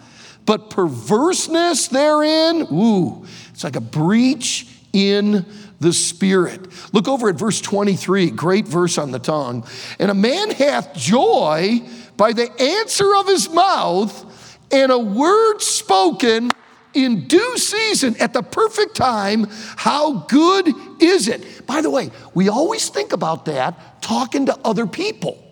But 0.44 0.70
perverseness 0.70 1.88
therein, 1.88 2.68
ooh, 2.72 3.26
it's 3.50 3.64
like 3.64 3.74
a 3.74 3.80
breach 3.80 4.68
in 4.96 5.44
the 5.78 5.92
Spirit. 5.92 6.68
Look 6.94 7.06
over 7.06 7.28
at 7.28 7.34
verse 7.34 7.60
23, 7.60 8.30
great 8.30 8.66
verse 8.66 8.96
on 8.96 9.10
the 9.10 9.18
tongue. 9.18 9.66
And 9.98 10.10
a 10.10 10.14
man 10.14 10.50
hath 10.50 10.94
joy 10.94 11.86
by 12.16 12.32
the 12.32 12.50
answer 12.58 13.14
of 13.14 13.26
his 13.26 13.50
mouth, 13.50 14.58
and 14.72 14.90
a 14.90 14.98
word 14.98 15.60
spoken 15.60 16.50
in 16.94 17.28
due 17.28 17.58
season 17.58 18.16
at 18.18 18.32
the 18.32 18.42
perfect 18.42 18.96
time. 18.96 19.46
How 19.76 20.20
good 20.20 20.72
is 20.98 21.28
it? 21.28 21.66
By 21.66 21.82
the 21.82 21.90
way, 21.90 22.10
we 22.32 22.48
always 22.48 22.88
think 22.88 23.12
about 23.12 23.44
that 23.44 24.00
talking 24.00 24.46
to 24.46 24.58
other 24.64 24.86
people. 24.86 25.42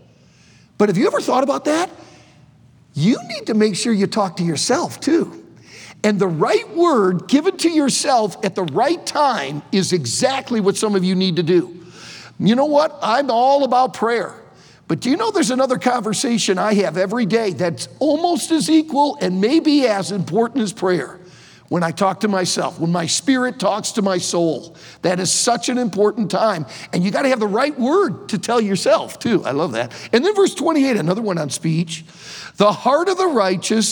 But 0.78 0.88
have 0.88 0.96
you 0.96 1.06
ever 1.06 1.20
thought 1.20 1.44
about 1.44 1.66
that? 1.66 1.90
You 2.94 3.18
need 3.28 3.48
to 3.48 3.54
make 3.54 3.76
sure 3.76 3.92
you 3.92 4.06
talk 4.06 4.38
to 4.38 4.42
yourself 4.42 5.00
too. 5.00 5.43
And 6.04 6.20
the 6.20 6.28
right 6.28 6.68
word 6.76 7.26
given 7.28 7.56
to 7.58 7.70
yourself 7.70 8.37
at 8.44 8.54
the 8.54 8.64
right 8.64 9.04
time 9.06 9.62
is 9.73 9.92
exactly 9.92 10.61
what 10.61 10.76
some 10.76 10.94
of 10.94 11.02
you 11.02 11.14
need 11.14 11.37
to 11.37 11.42
do. 11.42 11.80
You 12.38 12.54
know 12.54 12.66
what? 12.66 12.96
I'm 13.02 13.30
all 13.30 13.64
about 13.64 13.94
prayer. 13.94 14.34
But 14.87 15.00
do 15.00 15.11
you 15.11 15.16
know 15.16 15.30
there's 15.30 15.50
another 15.50 15.78
conversation 15.78 16.58
I 16.58 16.75
have 16.75 16.99
every 16.99 17.25
day 17.25 17.50
that's 17.54 17.88
almost 18.00 18.50
as 18.50 18.68
equal 18.68 19.16
and 19.20 19.40
maybe 19.40 19.87
as 19.87 20.12
important 20.12 20.62
as 20.62 20.75
prayer? 20.75 21.20
When 21.68 21.82
I 21.82 21.90
talk 21.90 22.20
to 22.20 22.28
myself, 22.28 22.78
when 22.78 22.92
my 22.92 23.06
spirit 23.06 23.58
talks 23.58 23.92
to 23.92 24.02
my 24.02 24.18
soul, 24.18 24.76
that 25.00 25.18
is 25.18 25.32
such 25.32 25.70
an 25.70 25.78
important 25.78 26.30
time. 26.30 26.66
And 26.92 27.02
you 27.02 27.11
got 27.11 27.23
to 27.23 27.30
have 27.30 27.40
the 27.40 27.46
right 27.46 27.76
word 27.80 28.28
to 28.28 28.38
tell 28.38 28.61
yourself, 28.61 29.18
too. 29.18 29.42
I 29.44 29.52
love 29.52 29.73
that. 29.73 29.92
And 30.12 30.23
then 30.23 30.34
verse 30.34 30.54
28, 30.54 30.99
another 30.99 31.23
one 31.23 31.38
on 31.38 31.49
speech. 31.49 32.04
The 32.58 32.70
heart 32.70 33.08
of 33.08 33.16
the 33.16 33.26
righteous 33.28 33.90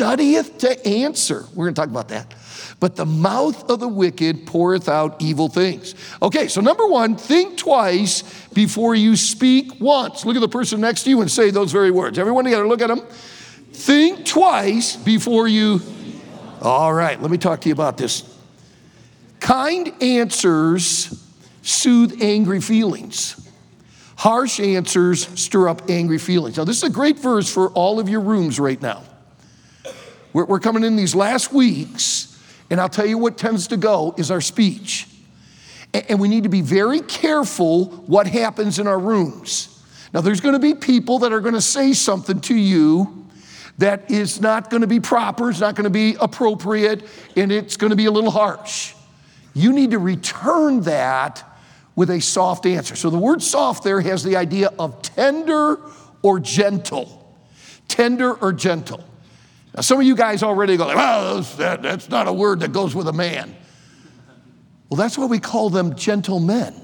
studieth 0.00 0.56
to 0.56 0.86
answer. 0.88 1.44
We're 1.54 1.66
going 1.66 1.74
to 1.74 1.80
talk 1.82 1.90
about 1.90 2.08
that. 2.08 2.34
But 2.80 2.96
the 2.96 3.04
mouth 3.04 3.68
of 3.68 3.80
the 3.80 3.88
wicked 3.88 4.46
poureth 4.46 4.88
out 4.88 5.20
evil 5.20 5.50
things. 5.50 5.94
Okay, 6.22 6.48
so 6.48 6.62
number 6.62 6.86
one, 6.86 7.16
think 7.16 7.58
twice 7.58 8.22
before 8.54 8.94
you 8.94 9.14
speak 9.14 9.78
once. 9.78 10.24
Look 10.24 10.36
at 10.36 10.40
the 10.40 10.48
person 10.48 10.80
next 10.80 11.02
to 11.02 11.10
you 11.10 11.20
and 11.20 11.30
say 11.30 11.50
those 11.50 11.70
very 11.70 11.90
words. 11.90 12.18
Everyone 12.18 12.44
together, 12.44 12.66
look 12.66 12.80
at 12.80 12.86
them. 12.86 13.02
Think 13.72 14.24
twice 14.24 14.96
before 14.96 15.46
you. 15.48 15.82
All 16.62 16.94
right, 16.94 17.20
let 17.20 17.30
me 17.30 17.36
talk 17.36 17.60
to 17.60 17.68
you 17.68 17.74
about 17.74 17.98
this. 17.98 18.24
Kind 19.38 19.92
answers 20.02 21.22
soothe 21.60 22.22
angry 22.22 22.62
feelings. 22.62 23.36
Harsh 24.16 24.60
answers 24.60 25.28
stir 25.38 25.68
up 25.68 25.90
angry 25.90 26.18
feelings. 26.18 26.56
Now, 26.56 26.64
this 26.64 26.78
is 26.78 26.84
a 26.84 26.90
great 26.90 27.18
verse 27.18 27.52
for 27.52 27.68
all 27.72 28.00
of 28.00 28.08
your 28.08 28.20
rooms 28.22 28.58
right 28.58 28.80
now. 28.80 29.02
We're, 30.32 30.44
we're 30.44 30.60
coming 30.60 30.84
in 30.84 30.96
these 30.96 31.14
last 31.14 31.52
weeks, 31.52 32.38
and 32.70 32.80
I'll 32.80 32.88
tell 32.88 33.06
you 33.06 33.18
what 33.18 33.36
tends 33.36 33.68
to 33.68 33.76
go 33.76 34.14
is 34.16 34.30
our 34.30 34.40
speech. 34.40 35.08
And, 35.92 36.04
and 36.10 36.20
we 36.20 36.28
need 36.28 36.44
to 36.44 36.48
be 36.48 36.62
very 36.62 37.00
careful 37.00 37.86
what 38.06 38.26
happens 38.26 38.78
in 38.78 38.86
our 38.86 38.98
rooms. 38.98 39.82
Now, 40.12 40.20
there's 40.20 40.40
going 40.40 40.54
to 40.54 40.60
be 40.60 40.74
people 40.74 41.20
that 41.20 41.32
are 41.32 41.40
going 41.40 41.54
to 41.54 41.60
say 41.60 41.92
something 41.92 42.40
to 42.42 42.54
you 42.54 43.26
that 43.78 44.10
is 44.10 44.40
not 44.40 44.68
going 44.68 44.82
to 44.82 44.86
be 44.86 45.00
proper, 45.00 45.50
it's 45.50 45.60
not 45.60 45.74
going 45.74 45.84
to 45.84 45.90
be 45.90 46.16
appropriate, 46.20 47.02
and 47.36 47.50
it's 47.50 47.76
going 47.76 47.90
to 47.90 47.96
be 47.96 48.06
a 48.06 48.10
little 48.10 48.30
harsh. 48.30 48.94
You 49.54 49.72
need 49.72 49.92
to 49.92 49.98
return 49.98 50.82
that 50.82 51.44
with 51.96 52.10
a 52.10 52.20
soft 52.20 52.66
answer. 52.66 52.94
So 52.94 53.10
the 53.10 53.18
word 53.18 53.42
soft 53.42 53.82
there 53.84 54.00
has 54.00 54.22
the 54.22 54.36
idea 54.36 54.70
of 54.78 55.00
tender 55.02 55.78
or 56.22 56.40
gentle. 56.40 57.16
Tender 57.88 58.34
or 58.34 58.52
gentle. 58.52 59.02
Now, 59.74 59.82
some 59.82 60.00
of 60.00 60.06
you 60.06 60.16
guys 60.16 60.42
already 60.42 60.76
go, 60.76 60.86
like, 60.86 60.96
well, 60.96 61.42
that, 61.42 61.82
that's 61.82 62.08
not 62.08 62.26
a 62.26 62.32
word 62.32 62.60
that 62.60 62.72
goes 62.72 62.94
with 62.94 63.06
a 63.06 63.12
man. 63.12 63.56
Well, 64.88 64.98
that's 64.98 65.16
why 65.16 65.26
we 65.26 65.38
call 65.38 65.70
them 65.70 65.94
gentlemen. 65.94 66.74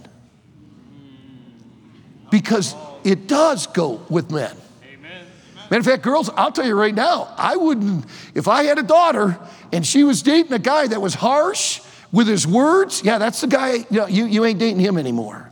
Because 2.31 2.75
it 3.03 3.27
does 3.27 3.67
go 3.67 4.03
with 4.09 4.31
men. 4.31 4.57
Amen. 4.93 5.27
Matter 5.71 5.81
of 5.81 5.87
fact, 5.87 6.03
girls, 6.03 6.31
I'll 6.31 6.53
tell 6.53 6.67
you 6.67 6.75
right 6.75 6.95
now, 6.95 7.35
I 7.37 7.57
wouldn't, 7.57 8.05
if 8.35 8.47
I 8.47 8.65
had 8.65 8.79
a 8.79 8.83
daughter 8.83 9.39
and 9.73 9.85
she 9.85 10.05
was 10.05 10.23
dating 10.23 10.53
a 10.53 10.59
guy 10.59 10.87
that 10.87 11.03
was 11.03 11.15
harsh 11.15 11.81
with 12.13 12.29
his 12.29 12.47
words, 12.47 13.03
yeah, 13.05 13.19
that's 13.19 13.41
the 13.41 13.49
guy, 13.49 13.75
you, 13.75 13.87
know, 13.91 14.07
you, 14.07 14.27
you 14.27 14.45
ain't 14.45 14.61
dating 14.61 14.81
him 14.81 14.97
anymore. 14.99 15.51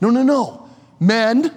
No, 0.00 0.08
no, 0.08 0.22
no. 0.22 0.68
Men, 0.98 1.52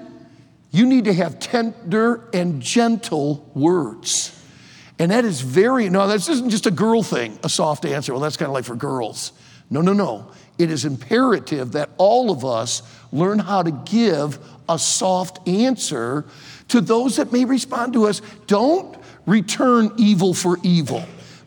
you 0.71 0.85
need 0.85 1.05
to 1.05 1.13
have 1.13 1.39
tender 1.39 2.27
and 2.33 2.61
gentle 2.61 3.49
words. 3.53 4.37
And 4.99 5.11
that 5.11 5.25
is 5.25 5.41
very, 5.41 5.89
no, 5.89 6.07
this 6.07 6.29
isn't 6.29 6.49
just 6.49 6.65
a 6.65 6.71
girl 6.71 7.03
thing, 7.03 7.37
a 7.43 7.49
soft 7.49 7.85
answer. 7.85 8.13
Well, 8.13 8.21
that's 8.21 8.37
kind 8.37 8.49
of 8.49 8.53
like 8.53 8.65
for 8.65 8.75
girls. 8.75 9.31
No, 9.69 9.81
no, 9.81 9.93
no. 9.93 10.31
It 10.59 10.69
is 10.69 10.85
imperative 10.85 11.71
that 11.71 11.89
all 11.97 12.29
of 12.29 12.45
us 12.45 12.83
learn 13.11 13.39
how 13.39 13.63
to 13.63 13.71
give 13.71 14.37
a 14.69 14.77
soft 14.77 15.47
answer 15.47 16.25
to 16.67 16.79
those 16.79 17.15
that 17.15 17.31
may 17.31 17.43
respond 17.45 17.93
to 17.93 18.05
us. 18.05 18.21
Don't 18.45 18.95
return 19.25 19.91
evil 19.97 20.33
for 20.33 20.57
evil 20.63 21.03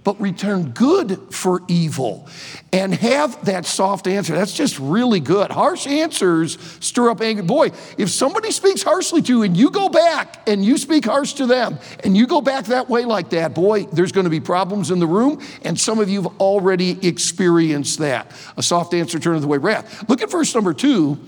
but 0.07 0.21
return 0.21 0.71
good 0.71 1.19
for 1.35 1.63
evil 1.67 2.29
and 2.73 2.95
have 2.95 3.45
that 3.47 3.67
soft 3.67 4.07
answer. 4.07 4.37
That's 4.37 4.53
just 4.53 4.79
really 4.79 5.19
good. 5.19 5.51
Harsh 5.51 5.89
answers 5.89 6.59
stir 6.79 7.11
up 7.11 7.21
anger. 7.21 7.43
Boy, 7.43 7.73
if 7.99 8.11
somebody 8.11 8.53
speaks 8.53 8.85
harshly 8.85 9.21
to 9.23 9.33
you 9.33 9.43
and 9.43 9.57
you 9.57 9.69
go 9.69 9.89
back 9.89 10.49
and 10.49 10.65
you 10.65 10.79
speak 10.79 11.07
harsh 11.07 11.33
to 11.33 11.47
them 11.47 11.81
and 12.05 12.17
you 12.17 12.29
go 12.29 12.41
back 12.41 12.67
that 12.67 12.89
way 12.89 13.05
like 13.05 13.31
that, 13.31 13.53
boy, 13.53 13.83
there's 13.87 14.13
going 14.13 14.23
to 14.23 14.31
be 14.31 14.39
problems 14.39 14.93
in 14.93 15.01
the 15.01 15.09
room. 15.09 15.43
And 15.63 15.77
some 15.77 15.99
of 15.99 16.09
you 16.09 16.23
have 16.23 16.41
already 16.41 17.05
experienced 17.05 17.99
that. 17.99 18.31
A 18.57 18.63
soft 18.63 18.95
answer 18.95 19.19
turns 19.19 19.43
away 19.43 19.59
wrath. 19.59 20.09
Look 20.09 20.23
at 20.23 20.31
verse 20.31 20.55
number 20.55 20.73
two. 20.73 21.19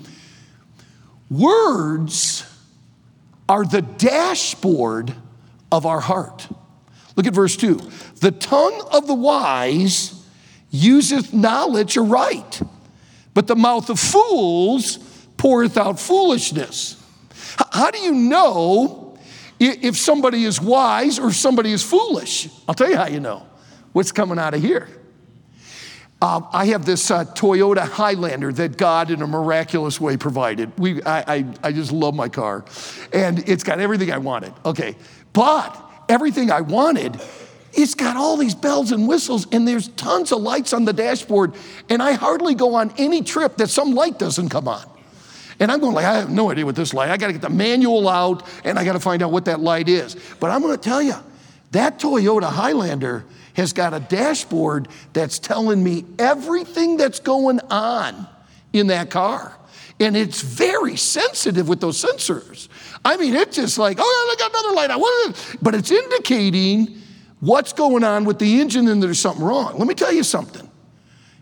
Words 1.28 2.44
are 3.48 3.64
the 3.64 3.82
dashboard 3.82 5.16
of 5.72 5.84
our 5.84 5.98
heart. 5.98 6.46
Look 7.18 7.26
at 7.26 7.34
verse 7.34 7.56
2. 7.56 7.80
The 8.20 8.32
tongue 8.32 8.88
of 8.92 9.06
the 9.06 9.14
wise 9.14 10.14
useth 10.70 11.32
knowledge 11.32 11.96
aright, 11.96 12.60
but 13.34 13.46
the 13.46 13.56
mouth 13.56 13.90
of 13.90 13.98
fools 13.98 14.98
poureth 15.36 15.76
out 15.76 15.98
foolishness. 16.00 17.02
How 17.72 17.90
do 17.90 17.98
you 17.98 18.12
know 18.12 19.16
if 19.58 19.96
somebody 19.96 20.44
is 20.44 20.60
wise 20.60 21.18
or 21.18 21.32
somebody 21.32 21.72
is 21.72 21.82
foolish? 21.82 22.48
I'll 22.68 22.74
tell 22.74 22.90
you 22.90 22.96
how 22.96 23.06
you 23.06 23.20
know. 23.20 23.46
What's 23.92 24.12
coming 24.12 24.38
out 24.38 24.54
of 24.54 24.62
here? 24.62 24.88
Uh, 26.20 26.40
I 26.52 26.66
have 26.66 26.84
this 26.84 27.12
uh, 27.12 27.24
Toyota 27.24 27.88
Highlander 27.88 28.52
that 28.52 28.76
God, 28.76 29.12
in 29.12 29.22
a 29.22 29.26
miraculous 29.26 30.00
way, 30.00 30.16
provided. 30.16 30.76
We, 30.76 31.00
I, 31.04 31.36
I, 31.36 31.44
I 31.62 31.72
just 31.72 31.92
love 31.92 32.14
my 32.14 32.28
car, 32.28 32.64
and 33.12 33.48
it's 33.48 33.62
got 33.62 33.78
everything 33.78 34.10
I 34.10 34.18
wanted. 34.18 34.52
Okay, 34.64 34.96
but 35.32 35.80
everything 36.08 36.50
I 36.50 36.60
wanted. 36.62 37.20
It's 37.78 37.94
got 37.94 38.16
all 38.16 38.36
these 38.36 38.56
bells 38.56 38.90
and 38.90 39.06
whistles, 39.06 39.46
and 39.52 39.66
there's 39.66 39.86
tons 39.90 40.32
of 40.32 40.42
lights 40.42 40.72
on 40.72 40.84
the 40.84 40.92
dashboard. 40.92 41.54
And 41.88 42.02
I 42.02 42.14
hardly 42.14 42.56
go 42.56 42.74
on 42.74 42.92
any 42.98 43.22
trip 43.22 43.58
that 43.58 43.70
some 43.70 43.94
light 43.94 44.18
doesn't 44.18 44.48
come 44.48 44.66
on. 44.66 44.84
And 45.60 45.70
I'm 45.70 45.78
going 45.78 45.94
like, 45.94 46.04
I 46.04 46.16
have 46.16 46.28
no 46.28 46.50
idea 46.50 46.66
what 46.66 46.74
this 46.74 46.92
light. 46.92 47.08
I 47.08 47.16
got 47.16 47.28
to 47.28 47.34
get 47.34 47.42
the 47.42 47.50
manual 47.50 48.08
out, 48.08 48.44
and 48.64 48.80
I 48.80 48.84
got 48.84 48.94
to 48.94 49.00
find 49.00 49.22
out 49.22 49.30
what 49.30 49.44
that 49.44 49.60
light 49.60 49.88
is. 49.88 50.16
But 50.40 50.50
I'm 50.50 50.60
going 50.60 50.76
to 50.76 50.82
tell 50.82 51.00
you, 51.00 51.14
that 51.70 52.00
Toyota 52.00 52.50
Highlander 52.50 53.24
has 53.54 53.72
got 53.72 53.94
a 53.94 54.00
dashboard 54.00 54.88
that's 55.12 55.38
telling 55.38 55.84
me 55.84 56.04
everything 56.18 56.96
that's 56.96 57.20
going 57.20 57.60
on 57.70 58.26
in 58.72 58.88
that 58.88 59.08
car. 59.08 59.56
And 60.00 60.16
it's 60.16 60.40
very 60.40 60.96
sensitive 60.96 61.68
with 61.68 61.80
those 61.80 62.02
sensors. 62.02 62.68
I 63.04 63.16
mean, 63.16 63.34
it's 63.34 63.54
just 63.54 63.78
like, 63.78 63.98
oh, 64.00 64.36
I 64.36 64.40
got 64.40 64.50
another 64.50 64.74
light 64.74 64.90
i 64.90 64.96
on. 64.96 65.34
But 65.62 65.76
it's 65.76 65.92
indicating 65.92 67.02
what's 67.40 67.72
going 67.72 68.04
on 68.04 68.24
with 68.24 68.38
the 68.38 68.60
engine 68.60 68.88
and 68.88 69.02
there's 69.02 69.18
something 69.18 69.44
wrong. 69.44 69.78
Let 69.78 69.86
me 69.86 69.94
tell 69.94 70.12
you 70.12 70.22
something. 70.22 70.68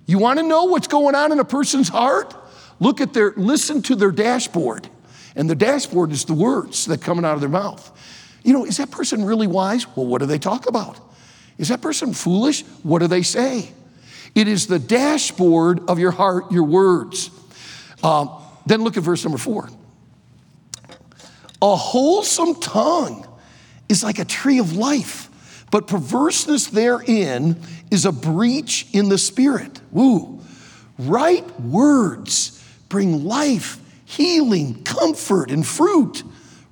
You 0.06 0.18
want 0.18 0.38
to 0.38 0.44
know 0.44 0.64
what's 0.64 0.86
going 0.88 1.14
on 1.14 1.32
in 1.32 1.40
a 1.40 1.44
person's 1.44 1.88
heart? 1.88 2.34
Look 2.78 3.00
at 3.00 3.12
their, 3.12 3.32
listen 3.36 3.82
to 3.82 3.96
their 3.96 4.12
dashboard. 4.12 4.88
And 5.34 5.50
the 5.50 5.54
dashboard 5.54 6.12
is 6.12 6.24
the 6.24 6.34
words 6.34 6.86
that 6.86 7.02
coming 7.02 7.24
out 7.24 7.34
of 7.34 7.40
their 7.40 7.50
mouth. 7.50 7.92
You 8.42 8.52
know, 8.52 8.64
is 8.64 8.76
that 8.76 8.90
person 8.90 9.24
really 9.24 9.46
wise? 9.46 9.86
Well, 9.96 10.06
what 10.06 10.20
do 10.20 10.26
they 10.26 10.38
talk 10.38 10.68
about? 10.68 10.98
Is 11.58 11.68
that 11.68 11.80
person 11.80 12.12
foolish? 12.12 12.62
What 12.82 13.00
do 13.00 13.06
they 13.06 13.22
say? 13.22 13.72
It 14.34 14.48
is 14.48 14.66
the 14.66 14.78
dashboard 14.78 15.88
of 15.88 15.98
your 15.98 16.10
heart, 16.10 16.52
your 16.52 16.64
words. 16.64 17.30
Um, 18.02 18.30
then 18.66 18.82
look 18.82 18.96
at 18.96 19.02
verse 19.02 19.24
number 19.24 19.38
four. 19.38 19.68
A 21.62 21.74
wholesome 21.74 22.54
tongue 22.60 23.26
is 23.88 24.04
like 24.04 24.18
a 24.18 24.24
tree 24.24 24.58
of 24.58 24.74
life, 24.74 25.30
but 25.76 25.88
perverseness 25.88 26.68
therein 26.68 27.54
is 27.90 28.06
a 28.06 28.10
breach 28.12 28.86
in 28.94 29.10
the 29.10 29.18
spirit. 29.18 29.78
Woo. 29.92 30.40
Right 30.96 31.44
words 31.60 32.64
bring 32.88 33.26
life, 33.26 33.78
healing, 34.06 34.82
comfort, 34.84 35.50
and 35.50 35.66
fruit. 35.66 36.22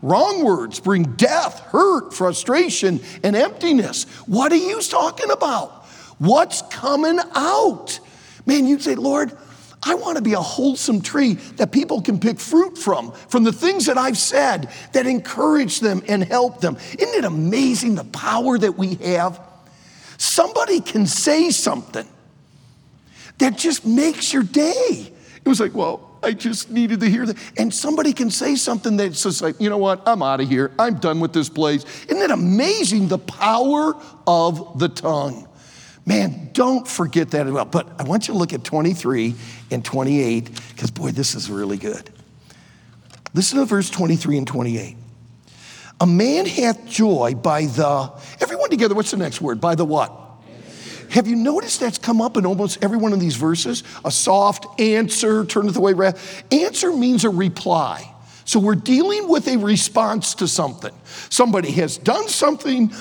Wrong 0.01 0.43
words 0.43 0.81
bring 0.81 1.03
death, 1.03 1.61
hurt, 1.65 2.15
frustration, 2.15 2.99
and 3.23 3.37
emptiness. 3.37 4.05
What 4.25 4.53
are 4.53 4.57
you 4.57 4.81
talking 4.81 5.31
about? 5.31 5.85
What's 6.17 6.63
coming 6.63 7.19
out? 7.35 8.01
Man, 8.47 8.67
you'd 8.67 8.81
say, 8.81 8.95
Lord, 8.95 9.37
I 9.85 9.95
want 9.95 10.17
to 10.17 10.23
be 10.23 10.33
a 10.33 10.41
wholesome 10.41 11.01
tree 11.01 11.35
that 11.57 11.73
people 11.73 12.01
can 12.01 12.19
pick 12.19 12.41
fruit 12.41 12.79
from, 12.79 13.13
from 13.13 13.45
the 13.45 13.53
things 13.53 13.87
that 13.87 13.99
I've 13.99 14.17
said 14.17 14.71
that 14.93 15.07
encourage 15.07 15.81
them 15.81 16.03
and 16.09 16.25
help 16.25 16.61
them. 16.61 16.77
Isn't 16.99 17.15
it 17.15 17.25
amazing 17.25 17.95
the 17.95 18.05
power 18.05 18.57
that 18.59 18.79
we 18.79 18.95
have? 18.97 19.41
Somebody 20.17 20.81
can 20.81 21.07
say 21.07 21.51
something 21.51 22.09
that 23.39 23.59
just 23.59 23.85
makes 23.85 24.33
your 24.33 24.43
day. 24.43 25.13
It 25.45 25.49
was 25.49 25.61
like, 25.61 25.75
well, 25.75 26.19
I 26.23 26.33
just 26.33 26.71
needed 26.71 27.01
to 27.01 27.11
hear 27.11 27.27
that. 27.27 27.37
And 27.59 27.73
somebody 27.73 28.15
can 28.15 28.31
say 28.31 28.57
something 28.57 28.97
that's 28.97 29.23
just 29.23 29.43
like, 29.43 29.61
you 29.61 29.69
know 29.69 29.79
what, 29.79 30.03
I'm 30.07 30.23
out 30.23 30.41
of 30.41 30.49
here. 30.49 30.73
I'm 30.79 30.95
done 30.95 31.21
with 31.21 31.35
this 31.35 31.51
place. 31.51 31.85
Isn't 32.07 32.23
it 32.23 32.31
amazing 32.31 33.09
the 33.09 33.19
power 33.19 33.95
of 34.27 34.79
the 34.79 34.89
tongue? 34.89 35.47
Man, 36.07 36.51
don't 36.53 36.87
forget 36.87 37.31
that 37.31 37.47
as 37.47 37.53
well. 37.53 37.65
But 37.65 37.89
I 37.99 38.05
want 38.05 38.29
you 38.29 38.35
to 38.35 38.39
look 38.39 38.53
at 38.53 38.63
23 38.63 39.35
and 39.71 39.85
28, 39.85 40.51
because 40.71 40.91
boy, 40.91 41.11
this 41.13 41.35
is 41.35 41.51
really 41.51 41.79
good. 41.79 42.11
Listen 43.33 43.59
to 43.59 43.65
verse 43.65 43.91
23 43.91 44.39
and 44.39 44.47
28. 44.47 44.97
A 46.01 46.07
man 46.07 46.47
hath 46.47 46.87
joy 46.87 47.35
by 47.35 47.67
the, 47.67 48.13
everyone 48.41 48.71
together, 48.71 48.95
what's 48.95 49.11
the 49.11 49.17
next 49.17 49.41
word? 49.41 49.61
By 49.61 49.75
the 49.75 49.85
what? 49.85 50.13
Have 51.11 51.29
you 51.29 51.37
noticed 51.37 51.81
that's 51.81 51.99
come 51.99 52.21
up 52.21 52.37
in 52.37 52.45
almost 52.45 52.83
every 52.83 52.97
one 52.97 53.13
of 53.13 53.21
these 53.21 53.37
verses? 53.37 53.85
A 54.05 54.11
soft 54.11 54.81
answer 54.81 55.45
turneth 55.45 55.77
away 55.77 55.93
wrath. 55.93 56.45
Answer 56.53 56.93
means 56.93 57.25
a 57.25 57.31
reply. 57.31 58.14
So 58.45 58.61
we're 58.61 58.75
dealing 58.75 59.29
with 59.29 59.49
a 59.49 59.57
response 59.57 60.35
to 60.37 60.49
something. 60.49 60.93
Somebody 61.31 61.71
has 61.73 61.97
done 61.97 62.29
something 62.29 62.93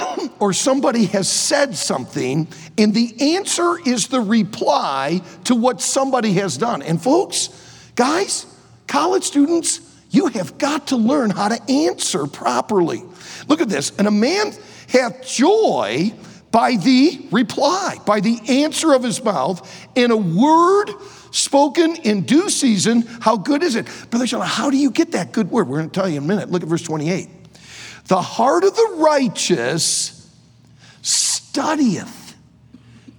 or 0.40 0.52
somebody 0.52 1.06
has 1.06 1.30
said 1.30 1.76
something, 1.76 2.48
and 2.76 2.94
the 2.94 3.36
answer 3.36 3.76
is 3.86 4.08
the 4.08 4.20
reply 4.20 5.20
to 5.44 5.54
what 5.54 5.80
somebody 5.80 6.32
has 6.34 6.56
done. 6.56 6.82
And 6.82 7.00
folks, 7.00 7.48
guys, 7.94 8.46
college 8.86 9.24
students, 9.24 9.80
you 10.10 10.26
have 10.28 10.58
got 10.58 10.88
to 10.88 10.96
learn 10.96 11.30
how 11.30 11.48
to 11.48 11.62
answer 11.70 12.26
properly. 12.26 13.02
Look 13.48 13.60
at 13.60 13.68
this. 13.68 13.92
And 13.98 14.06
a 14.06 14.10
man 14.10 14.52
hath 14.88 15.26
joy 15.26 16.12
by 16.50 16.76
the 16.76 17.26
reply, 17.30 17.96
by 18.04 18.20
the 18.20 18.38
answer 18.46 18.92
of 18.92 19.02
his 19.02 19.24
mouth, 19.24 19.88
in 19.94 20.10
a 20.10 20.16
word 20.16 20.90
spoken 21.32 21.96
in 21.96 22.22
due 22.22 22.48
season. 22.48 23.02
How 23.20 23.36
good 23.36 23.62
is 23.62 23.74
it? 23.74 23.88
Brother 24.10 24.26
Sean, 24.26 24.42
how 24.42 24.70
do 24.70 24.76
you 24.76 24.90
get 24.90 25.12
that 25.12 25.32
good 25.32 25.50
word? 25.50 25.68
We're 25.68 25.78
going 25.78 25.90
to 25.90 26.00
tell 26.00 26.08
you 26.08 26.18
in 26.18 26.24
a 26.24 26.26
minute. 26.26 26.50
Look 26.50 26.62
at 26.62 26.68
verse 26.68 26.82
28. 26.82 27.28
The 28.06 28.22
heart 28.22 28.62
of 28.64 28.76
the 28.76 28.96
righteous 28.98 30.30
studieth 31.00 32.36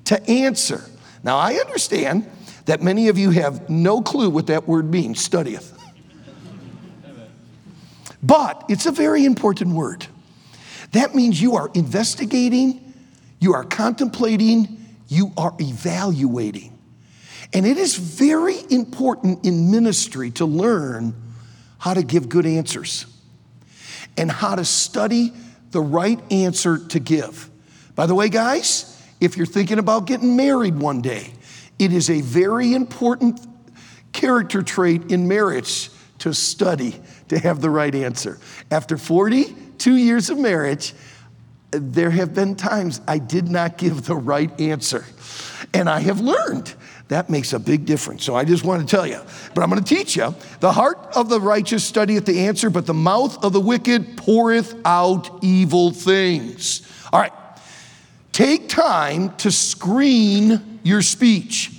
to 0.05 0.29
answer. 0.29 0.83
Now, 1.23 1.37
I 1.37 1.55
understand 1.55 2.29
that 2.65 2.81
many 2.81 3.09
of 3.09 3.17
you 3.17 3.31
have 3.31 3.69
no 3.69 4.01
clue 4.01 4.29
what 4.29 4.47
that 4.47 4.67
word 4.67 4.89
means, 4.89 5.21
studieth. 5.21 5.71
But 8.21 8.63
it's 8.69 8.85
a 8.85 8.91
very 8.91 9.25
important 9.25 9.73
word. 9.73 10.07
That 10.91 11.13
means 11.13 11.41
you 11.41 11.55
are 11.55 11.69
investigating, 11.73 12.93
you 13.39 13.53
are 13.53 13.63
contemplating, 13.63 14.77
you 15.07 15.33
are 15.35 15.53
evaluating. 15.59 16.72
And 17.53 17.67
it 17.67 17.77
is 17.77 17.95
very 17.95 18.57
important 18.69 19.45
in 19.45 19.69
ministry 19.69 20.31
to 20.31 20.45
learn 20.45 21.13
how 21.77 21.93
to 21.93 22.01
give 22.01 22.29
good 22.29 22.45
answers 22.45 23.05
and 24.17 24.31
how 24.31 24.55
to 24.55 24.65
study 24.65 25.33
the 25.71 25.81
right 25.81 26.19
answer 26.31 26.77
to 26.77 26.99
give. 26.99 27.49
By 27.95 28.05
the 28.05 28.15
way, 28.15 28.29
guys, 28.29 28.89
if 29.19 29.37
you're 29.37 29.45
thinking 29.45 29.79
about 29.79 30.05
getting 30.07 30.35
married 30.35 30.77
one 30.77 31.01
day, 31.01 31.33
it 31.77 31.93
is 31.93 32.09
a 32.09 32.21
very 32.21 32.73
important 32.73 33.39
character 34.13 34.61
trait 34.61 35.11
in 35.11 35.27
marriage 35.27 35.89
to 36.19 36.33
study 36.33 36.99
to 37.27 37.37
have 37.39 37.61
the 37.61 37.69
right 37.69 37.93
answer. 37.93 38.39
After 38.71 38.97
42 38.97 39.95
years 39.95 40.29
of 40.29 40.39
marriage, 40.39 40.93
there 41.71 42.11
have 42.11 42.33
been 42.33 42.55
times 42.55 43.01
I 43.07 43.17
did 43.17 43.49
not 43.49 43.77
give 43.77 44.05
the 44.05 44.15
right 44.15 44.59
answer. 44.59 45.05
And 45.73 45.89
I 45.89 45.99
have 46.01 46.19
learned 46.19 46.73
that 47.09 47.29
makes 47.29 47.53
a 47.53 47.59
big 47.59 47.85
difference. 47.85 48.23
So 48.23 48.35
I 48.35 48.45
just 48.45 48.63
want 48.63 48.87
to 48.87 48.95
tell 48.95 49.05
you, 49.05 49.19
but 49.53 49.61
I'm 49.63 49.69
going 49.69 49.83
to 49.83 49.95
teach 49.95 50.15
you. 50.15 50.33
The 50.61 50.71
heart 50.71 50.97
of 51.15 51.29
the 51.29 51.39
righteous 51.39 51.83
studieth 51.83 52.25
the 52.25 52.47
answer, 52.47 52.69
but 52.69 52.85
the 52.85 52.93
mouth 52.93 53.43
of 53.43 53.53
the 53.53 53.59
wicked 53.59 54.17
poureth 54.17 54.79
out 54.85 55.43
evil 55.43 55.91
things. 55.91 56.81
All 57.11 57.19
right. 57.19 57.33
Take 58.31 58.67
time 58.67 59.35
to 59.37 59.51
screen 59.51 60.79
your 60.81 61.01
speech. 61.01 61.71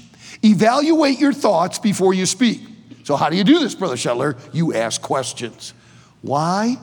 Evaluate 0.45 1.19
your 1.19 1.33
thoughts 1.33 1.79
before 1.79 2.15
you 2.15 2.27
speak. 2.27 2.61
So, 3.03 3.17
how 3.17 3.29
do 3.29 3.37
you 3.37 3.45
do 3.45 3.59
this, 3.59 3.75
Brother 3.75 3.97
Schettler? 3.97 4.39
You 4.53 4.73
ask 4.73 5.03
questions. 5.03 5.75
Why 6.23 6.77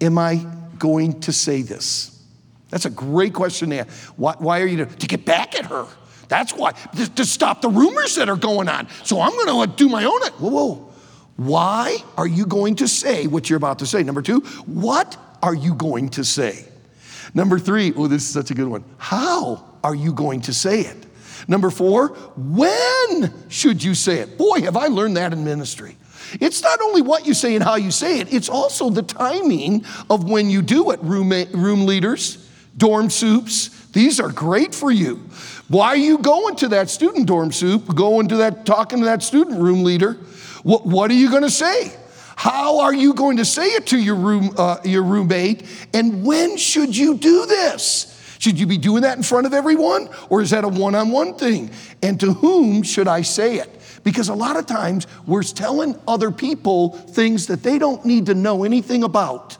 am 0.00 0.16
I 0.16 0.46
going 0.78 1.20
to 1.20 1.32
say 1.32 1.62
this? 1.62 2.22
That's 2.70 2.84
a 2.84 2.90
great 2.90 3.34
question 3.34 3.70
to 3.70 3.80
ask. 3.80 3.88
Why, 4.16 4.34
why 4.38 4.60
are 4.60 4.66
you 4.66 4.84
to, 4.84 4.86
to 4.86 5.06
get 5.06 5.24
back 5.24 5.58
at 5.58 5.66
her? 5.66 5.86
That's 6.30 6.54
why, 6.54 6.72
to, 6.72 7.14
to 7.16 7.24
stop 7.24 7.60
the 7.60 7.68
rumors 7.68 8.14
that 8.14 8.28
are 8.28 8.36
going 8.36 8.68
on. 8.68 8.88
So 9.04 9.20
I'm 9.20 9.32
going 9.32 9.68
to 9.68 9.76
do 9.76 9.88
my 9.88 10.04
own. 10.04 10.22
Whoa, 10.38 10.48
whoa. 10.48 10.92
Why 11.36 11.98
are 12.16 12.26
you 12.26 12.46
going 12.46 12.76
to 12.76 12.88
say 12.88 13.26
what 13.26 13.50
you're 13.50 13.56
about 13.56 13.80
to 13.80 13.86
say? 13.86 14.04
Number 14.04 14.22
two, 14.22 14.40
what 14.64 15.16
are 15.42 15.54
you 15.54 15.74
going 15.74 16.08
to 16.10 16.24
say? 16.24 16.64
Number 17.34 17.58
three, 17.58 17.92
oh, 17.96 18.06
this 18.06 18.22
is 18.22 18.28
such 18.28 18.52
a 18.52 18.54
good 18.54 18.68
one. 18.68 18.84
How 18.98 19.64
are 19.82 19.94
you 19.94 20.12
going 20.12 20.42
to 20.42 20.54
say 20.54 20.82
it? 20.82 21.06
Number 21.48 21.68
four, 21.68 22.08
when 22.36 23.48
should 23.48 23.82
you 23.82 23.96
say 23.96 24.18
it? 24.20 24.38
Boy, 24.38 24.60
have 24.62 24.76
I 24.76 24.86
learned 24.86 25.16
that 25.16 25.32
in 25.32 25.44
ministry. 25.44 25.96
It's 26.34 26.62
not 26.62 26.80
only 26.80 27.02
what 27.02 27.26
you 27.26 27.34
say 27.34 27.56
and 27.56 27.64
how 27.64 27.74
you 27.74 27.90
say 27.90 28.20
it, 28.20 28.32
it's 28.32 28.48
also 28.48 28.88
the 28.88 29.02
timing 29.02 29.84
of 30.08 30.30
when 30.30 30.48
you 30.48 30.62
do 30.62 30.92
it. 30.92 31.00
Room, 31.02 31.30
room 31.30 31.86
leaders, 31.86 32.48
dorm 32.76 33.10
soups, 33.10 33.80
these 33.92 34.20
are 34.20 34.30
great 34.30 34.74
for 34.74 34.90
you. 34.90 35.20
Why 35.70 35.90
are 35.90 35.96
you 35.96 36.18
going 36.18 36.56
to 36.56 36.68
that 36.70 36.90
student 36.90 37.28
dorm 37.28 37.52
soup, 37.52 37.94
going 37.94 38.26
to 38.28 38.38
that, 38.38 38.66
talking 38.66 38.98
to 38.98 39.04
that 39.04 39.22
student 39.22 39.60
room 39.60 39.84
leader? 39.84 40.14
What, 40.64 40.84
what 40.84 41.12
are 41.12 41.14
you 41.14 41.30
going 41.30 41.44
to 41.44 41.50
say? 41.50 41.94
How 42.34 42.80
are 42.80 42.92
you 42.92 43.14
going 43.14 43.36
to 43.36 43.44
say 43.44 43.66
it 43.66 43.86
to 43.88 43.96
your, 43.96 44.16
room, 44.16 44.52
uh, 44.58 44.78
your 44.84 45.04
roommate? 45.04 45.64
And 45.94 46.24
when 46.26 46.56
should 46.56 46.96
you 46.96 47.16
do 47.16 47.46
this? 47.46 48.36
Should 48.40 48.58
you 48.58 48.66
be 48.66 48.78
doing 48.78 49.02
that 49.02 49.16
in 49.16 49.22
front 49.22 49.46
of 49.46 49.54
everyone? 49.54 50.08
Or 50.28 50.40
is 50.40 50.50
that 50.50 50.64
a 50.64 50.68
one 50.68 50.96
on 50.96 51.12
one 51.12 51.34
thing? 51.36 51.70
And 52.02 52.18
to 52.18 52.32
whom 52.32 52.82
should 52.82 53.06
I 53.06 53.22
say 53.22 53.58
it? 53.58 53.70
Because 54.02 54.28
a 54.28 54.34
lot 54.34 54.56
of 54.56 54.66
times 54.66 55.06
we're 55.24 55.44
telling 55.44 55.94
other 56.08 56.32
people 56.32 56.96
things 56.96 57.46
that 57.46 57.62
they 57.62 57.78
don't 57.78 58.04
need 58.04 58.26
to 58.26 58.34
know 58.34 58.64
anything 58.64 59.04
about. 59.04 59.56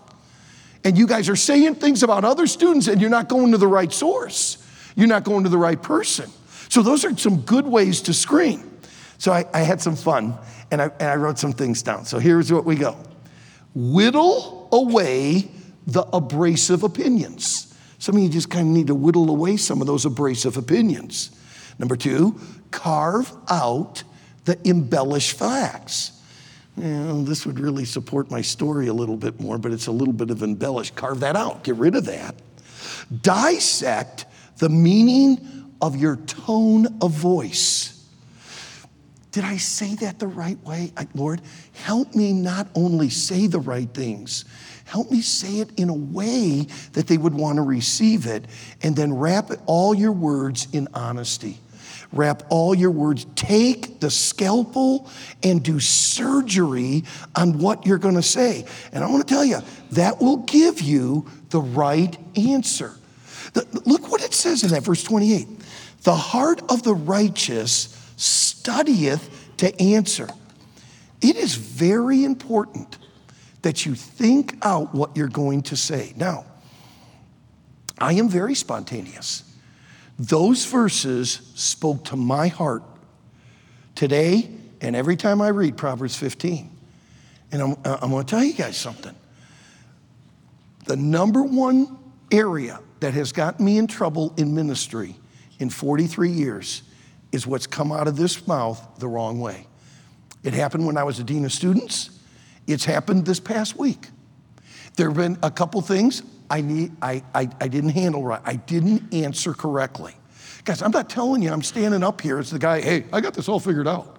And 0.83 0.99
you 0.99 1.07
guys 1.07 1.29
are 1.29 1.37
saying 1.37 1.77
things 1.77 2.03
about 2.03 2.25
other 2.25 2.49
students 2.49 2.89
and 2.89 3.01
you're 3.01 3.11
not 3.11 3.29
going 3.29 3.53
to 3.53 3.59
the 3.59 3.69
right 3.69 3.93
source. 3.93 4.60
You're 5.01 5.09
not 5.09 5.25
going 5.25 5.45
to 5.45 5.49
the 5.49 5.57
right 5.57 5.83
person. 5.83 6.31
So, 6.69 6.83
those 6.83 7.07
are 7.07 7.17
some 7.17 7.41
good 7.41 7.67
ways 7.67 8.03
to 8.03 8.13
screen. 8.13 8.71
So, 9.17 9.33
I, 9.33 9.47
I 9.55 9.61
had 9.61 9.81
some 9.81 9.97
fun 9.97 10.35
and 10.71 10.83
I, 10.83 10.91
and 11.01 11.09
I 11.09 11.17
wrote 11.17 11.39
some 11.39 11.55
things 11.55 11.83
down. 11.83 12.05
So, 12.05 12.19
here's 12.19 12.53
what 12.53 12.67
we 12.67 12.77
go 12.77 12.99
whittle 13.75 14.69
away 14.71 15.51
the 15.87 16.03
abrasive 16.13 16.83
opinions. 16.83 17.75
Some 17.99 18.17
of 18.17 18.23
you 18.23 18.29
just 18.29 18.51
kind 18.51 18.69
of 18.69 18.75
need 18.75 18.89
to 18.89 18.95
whittle 18.95 19.31
away 19.31 19.57
some 19.57 19.81
of 19.81 19.87
those 19.87 20.05
abrasive 20.05 20.59
opinions. 20.59 21.31
Number 21.79 21.97
two, 21.97 22.39
carve 22.71 23.33
out 23.49 24.03
the 24.45 24.59
embellished 24.69 25.39
facts. 25.39 26.13
This 26.77 27.47
would 27.47 27.59
really 27.59 27.87
support 27.87 28.31
my 28.31 28.43
story 28.43 28.89
a 28.89 28.95
little 28.95 29.17
bit 29.17 29.41
more, 29.41 29.57
but 29.57 29.73
it's 29.73 29.87
a 29.87 29.93
little 29.93 30.13
bit 30.13 30.31
of 30.31 30.43
embellished. 30.43 30.95
Carve 30.95 31.21
that 31.21 31.37
out, 31.37 31.65
get 31.65 31.77
rid 31.77 31.95
of 31.95 32.05
that. 32.05 32.35
Dissect 33.23 34.27
the 34.61 34.69
meaning 34.69 35.75
of 35.83 35.97
your 35.97 36.17
tone 36.17 36.87
of 37.03 37.11
voice. 37.11 37.97
Did 39.33 39.45
I 39.45 39.59
say 39.59 39.95
that 39.97 40.19
the 40.19 40.27
right 40.27 40.59
way? 40.65 40.93
Lord, 41.15 41.41
help 41.73 42.15
me 42.15 42.33
not 42.33 42.69
only 42.75 43.11
say 43.11 43.47
the 43.47 43.61
right 43.61 43.93
things, 43.93 44.45
Help 44.91 45.09
me 45.09 45.21
say 45.21 45.61
it 45.61 45.71
in 45.79 45.89
a 45.89 45.95
way 45.95 46.67
that 46.95 47.07
they 47.07 47.17
would 47.17 47.33
want 47.33 47.59
to 47.59 47.63
receive 47.63 48.27
it, 48.27 48.45
and 48.83 48.97
then 48.97 49.15
wrap 49.15 49.53
all 49.67 49.95
your 49.95 50.11
words 50.11 50.67
in 50.73 50.89
honesty. 50.93 51.59
Wrap 52.13 52.43
all 52.49 52.75
your 52.75 52.91
words. 52.91 53.25
Take 53.37 54.01
the 54.01 54.11
scalpel 54.11 55.09
and 55.45 55.63
do 55.63 55.79
surgery 55.79 57.05
on 57.37 57.61
what 57.61 57.87
you're 57.87 57.99
going 57.99 58.17
to 58.17 58.23
say. 58.23 58.65
And 58.93 59.05
I 59.05 59.09
want 59.09 59.25
to 59.29 59.33
tell 59.33 59.45
you, 59.45 59.61
that 59.93 60.21
will 60.21 60.39
give 60.39 60.81
you 60.81 61.31
the 61.51 61.61
right 61.61 62.17
answer. 62.35 62.97
Look 63.55 64.11
what 64.11 64.23
it 64.23 64.35
says 64.35 64.63
in 64.63 64.71
that 64.71 64.83
verse 64.83 65.03
28 65.03 65.49
The 66.03 66.15
heart 66.15 66.63
of 66.71 66.83
the 66.83 66.95
righteous 66.95 67.97
studieth 68.17 69.57
to 69.59 69.81
answer. 69.81 70.29
It 71.21 71.37
is 71.37 71.55
very 71.55 72.25
important 72.25 72.99
that 73.63 73.85
you 73.85 73.95
think 73.95 74.57
out 74.63 74.95
what 74.95 75.17
you're 75.17 75.29
going 75.29 75.63
to 75.63 75.77
say. 75.77 76.15
Now, 76.17 76.47
I 77.99 78.15
am 78.15 78.29
very 78.29 78.55
spontaneous. 78.55 79.45
Those 80.19 80.65
verses 80.65 81.53
spoke 81.55 82.05
to 82.05 82.17
my 82.17 82.49
heart 82.49 82.83
today 83.95 84.51
and 84.81 84.97
every 84.97 85.17
time 85.17 85.43
I 85.43 85.49
read 85.49 85.77
Proverbs 85.77 86.17
15. 86.17 86.71
And 87.53 87.63
I'm, 87.63 87.77
I'm 87.85 88.11
going 88.11 88.25
to 88.25 88.31
tell 88.31 88.45
you 88.45 88.55
guys 88.55 88.77
something. 88.77 89.15
The 90.87 90.97
number 90.97 91.43
one 91.43 91.99
area 92.31 92.81
that 93.01 93.15
has 93.15 93.33
gotten 93.33 93.65
me 93.65 93.79
in 93.79 93.87
trouble 93.87 94.33
in 94.37 94.55
ministry 94.55 95.17
in 95.59 95.71
43 95.71 96.31
years 96.31 96.83
is 97.33 97.47
what's 97.47 97.67
come 97.67 97.93
out 97.93 98.09
of 98.09 98.17
this 98.17 98.47
mouth 98.47 98.99
the 98.99 99.09
wrong 99.09 99.41
way. 99.41 99.67
It 100.43 100.53
happened 100.53 100.87
when 100.87 100.97
I 100.97 101.05
was 101.05 101.19
a 101.19 101.25
dean 101.25 101.45
of 101.45 101.53
students. 101.53 102.11
It's 102.67 102.85
happened 102.85 103.27
this 103.27 103.41
past 103.41 103.77
week. 103.77 104.09
There 104.97 105.09
have 105.09 105.17
been 105.17 105.39
a 105.43 105.51
couple 105.51 105.81
things 105.83 106.23
I, 106.51 106.61
need, 106.63 106.93
I, 107.01 107.23
I, 107.35 107.49
I 107.61 107.69
didn't 107.69 107.91
handle 107.91 108.23
right. 108.23 108.41
I 108.45 108.57
didn't 108.57 109.15
answer 109.15 109.55
correctly. 109.55 110.15
Guys, 110.65 110.83
I'm 110.83 110.91
not 110.91 111.09
telling 111.09 111.43
you 111.43 111.53
I'm 111.53 111.63
standing 111.63 112.03
up 112.03 112.21
here 112.21 112.39
as 112.39 112.51
the 112.51 112.59
guy, 112.59 112.81
hey, 112.81 113.07
I 113.13 113.21
got 113.21 113.35
this 113.35 113.49
all 113.49 113.61
figured 113.61 113.89
out. 113.89 114.19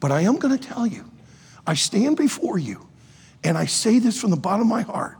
But 0.00 0.10
I 0.10 0.22
am 0.22 0.36
going 0.36 0.56
to 0.56 0.68
tell 0.68 0.86
you, 0.86 1.10
I 1.66 1.74
stand 1.74 2.16
before 2.16 2.58
you 2.58 2.86
and 3.44 3.56
I 3.56 3.66
say 3.66 3.98
this 3.98 4.20
from 4.20 4.30
the 4.30 4.36
bottom 4.36 4.62
of 4.62 4.66
my 4.66 4.82
heart. 4.82 5.16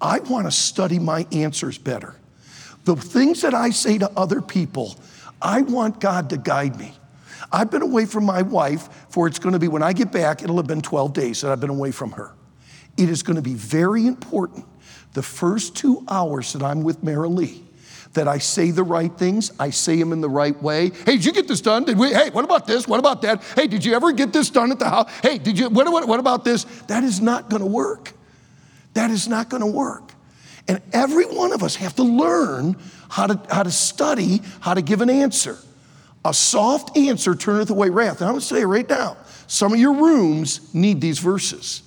I 0.00 0.18
want 0.20 0.46
to 0.46 0.50
study 0.50 0.98
my 0.98 1.26
answers 1.32 1.78
better. 1.78 2.16
The 2.84 2.96
things 2.96 3.42
that 3.42 3.54
I 3.54 3.70
say 3.70 3.98
to 3.98 4.10
other 4.16 4.40
people, 4.40 4.96
I 5.40 5.62
want 5.62 6.00
God 6.00 6.30
to 6.30 6.36
guide 6.36 6.78
me. 6.78 6.94
I've 7.52 7.70
been 7.70 7.82
away 7.82 8.06
from 8.06 8.24
my 8.24 8.42
wife 8.42 8.88
for 9.10 9.26
it's 9.26 9.38
going 9.38 9.52
to 9.52 9.58
be, 9.58 9.68
when 9.68 9.82
I 9.82 9.92
get 9.92 10.10
back, 10.10 10.42
it'll 10.42 10.56
have 10.56 10.66
been 10.66 10.80
12 10.80 11.12
days 11.12 11.40
that 11.42 11.52
I've 11.52 11.60
been 11.60 11.70
away 11.70 11.92
from 11.92 12.12
her. 12.12 12.32
It 12.96 13.08
is 13.08 13.22
going 13.22 13.36
to 13.36 13.42
be 13.42 13.54
very 13.54 14.06
important 14.06 14.66
the 15.12 15.22
first 15.22 15.76
two 15.76 16.04
hours 16.08 16.52
that 16.54 16.62
I'm 16.62 16.82
with 16.82 17.02
Mary 17.02 17.28
Lee 17.28 17.64
that 18.14 18.28
I 18.28 18.38
say 18.38 18.70
the 18.70 18.82
right 18.82 19.12
things, 19.16 19.50
I 19.58 19.70
say 19.70 19.96
them 19.96 20.12
in 20.12 20.20
the 20.20 20.28
right 20.28 20.60
way. 20.62 20.90
Hey, 21.06 21.16
did 21.16 21.24
you 21.24 21.32
get 21.32 21.48
this 21.48 21.60
done? 21.60 21.84
Did 21.84 21.98
we? 21.98 22.12
Hey, 22.12 22.30
what 22.30 22.44
about 22.44 22.66
this? 22.66 22.86
What 22.86 23.00
about 23.00 23.22
that? 23.22 23.42
Hey, 23.56 23.66
did 23.66 23.84
you 23.84 23.94
ever 23.94 24.12
get 24.12 24.32
this 24.32 24.50
done 24.50 24.70
at 24.70 24.78
the 24.78 24.88
house? 24.88 25.10
Hey, 25.22 25.38
did 25.38 25.58
you? 25.58 25.68
What, 25.70 25.90
what, 25.90 26.06
what 26.06 26.20
about 26.20 26.44
this? 26.44 26.64
That 26.88 27.04
is 27.04 27.20
not 27.20 27.48
going 27.48 27.62
to 27.62 27.68
work. 27.68 28.12
That 28.94 29.10
is 29.10 29.28
not 29.28 29.48
going 29.48 29.62
to 29.62 29.66
work. 29.66 30.11
And 30.68 30.80
every 30.92 31.24
one 31.24 31.52
of 31.52 31.62
us 31.62 31.76
have 31.76 31.96
to 31.96 32.02
learn 32.02 32.76
how 33.08 33.26
to, 33.26 33.54
how 33.54 33.62
to 33.62 33.70
study 33.70 34.40
how 34.60 34.74
to 34.74 34.82
give 34.82 35.00
an 35.00 35.10
answer. 35.10 35.58
A 36.24 36.32
soft 36.32 36.96
answer 36.96 37.34
turneth 37.34 37.70
away 37.70 37.90
wrath. 37.90 38.20
And 38.20 38.28
I'm 38.28 38.34
going 38.34 38.40
to 38.40 38.46
say 38.46 38.64
right 38.64 38.88
now, 38.88 39.16
some 39.48 39.72
of 39.72 39.78
your 39.78 39.94
rooms 39.94 40.72
need 40.72 41.00
these 41.00 41.18
verses. 41.18 41.82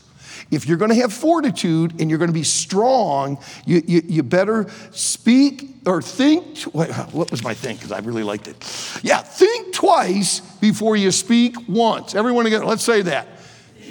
If 0.51 0.67
you're 0.67 0.77
going 0.77 0.89
to 0.89 0.95
have 0.95 1.11
fortitude 1.11 1.99
and 1.99 2.09
you're 2.09 2.19
going 2.19 2.29
to 2.29 2.33
be 2.33 2.43
strong, 2.43 3.39
you, 3.65 3.81
you, 3.87 4.01
you 4.05 4.23
better 4.23 4.67
speak 4.91 5.69
or 5.85 6.01
think. 6.01 6.59
What 6.63 7.31
was 7.31 7.43
my 7.43 7.53
thing? 7.53 7.77
Because 7.77 7.91
I 7.91 7.99
really 7.99 8.23
liked 8.23 8.47
it. 8.47 8.55
Yeah, 9.01 9.21
think 9.21 9.73
twice 9.73 10.41
before 10.41 10.95
you 10.95 11.11
speak 11.11 11.55
once. 11.67 12.13
Everyone 12.13 12.45
again, 12.45 12.63
let's 12.65 12.83
say 12.83 13.01
that. 13.03 13.27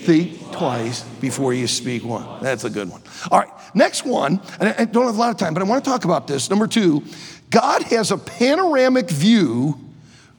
Think 0.05 0.53
twice 0.53 1.03
before 1.21 1.55
you 1.55 1.67
speak 1.67 2.05
one. 2.05 2.43
That's 2.43 2.64
a 2.64 2.71
good 2.71 2.90
one. 2.90 3.03
All 3.31 3.38
right, 3.40 3.51
next 3.75 4.05
one, 4.05 4.40
and 4.61 4.69
I 4.69 4.85
don't 4.85 5.07
have 5.07 5.14
a 5.14 5.19
lot 5.19 5.31
of 5.31 5.38
time, 5.38 5.55
but 5.55 5.62
I 5.62 5.67
want 5.67 5.83
to 5.83 5.90
talk 5.90 6.05
about 6.05 6.27
this. 6.27 6.51
Number 6.51 6.67
two, 6.67 7.03
God 7.51 7.83
has 7.85 8.11
a 8.11 8.19
panoramic 8.19 9.09
view 9.09 9.81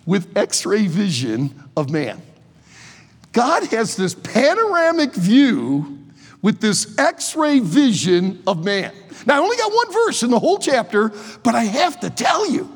with 0.05 0.37
x 0.37 0.65
ray 0.65 0.87
vision 0.87 1.63
of 1.75 1.89
man. 1.89 2.21
God 3.31 3.63
has 3.65 3.95
this 3.95 4.13
panoramic 4.13 5.13
view 5.13 5.99
with 6.41 6.61
this 6.61 6.97
x 6.99 7.35
ray 7.35 7.59
vision 7.59 8.43
of 8.45 8.63
man. 8.63 8.93
Now, 9.25 9.35
I 9.35 9.39
only 9.39 9.57
got 9.57 9.73
one 9.73 9.91
verse 9.91 10.21
in 10.21 10.29
the 10.29 10.39
whole 10.39 10.59
chapter, 10.59 11.11
but 11.43 11.55
I 11.55 11.63
have 11.63 11.99
to 12.01 12.09
tell 12.11 12.47
you, 12.49 12.71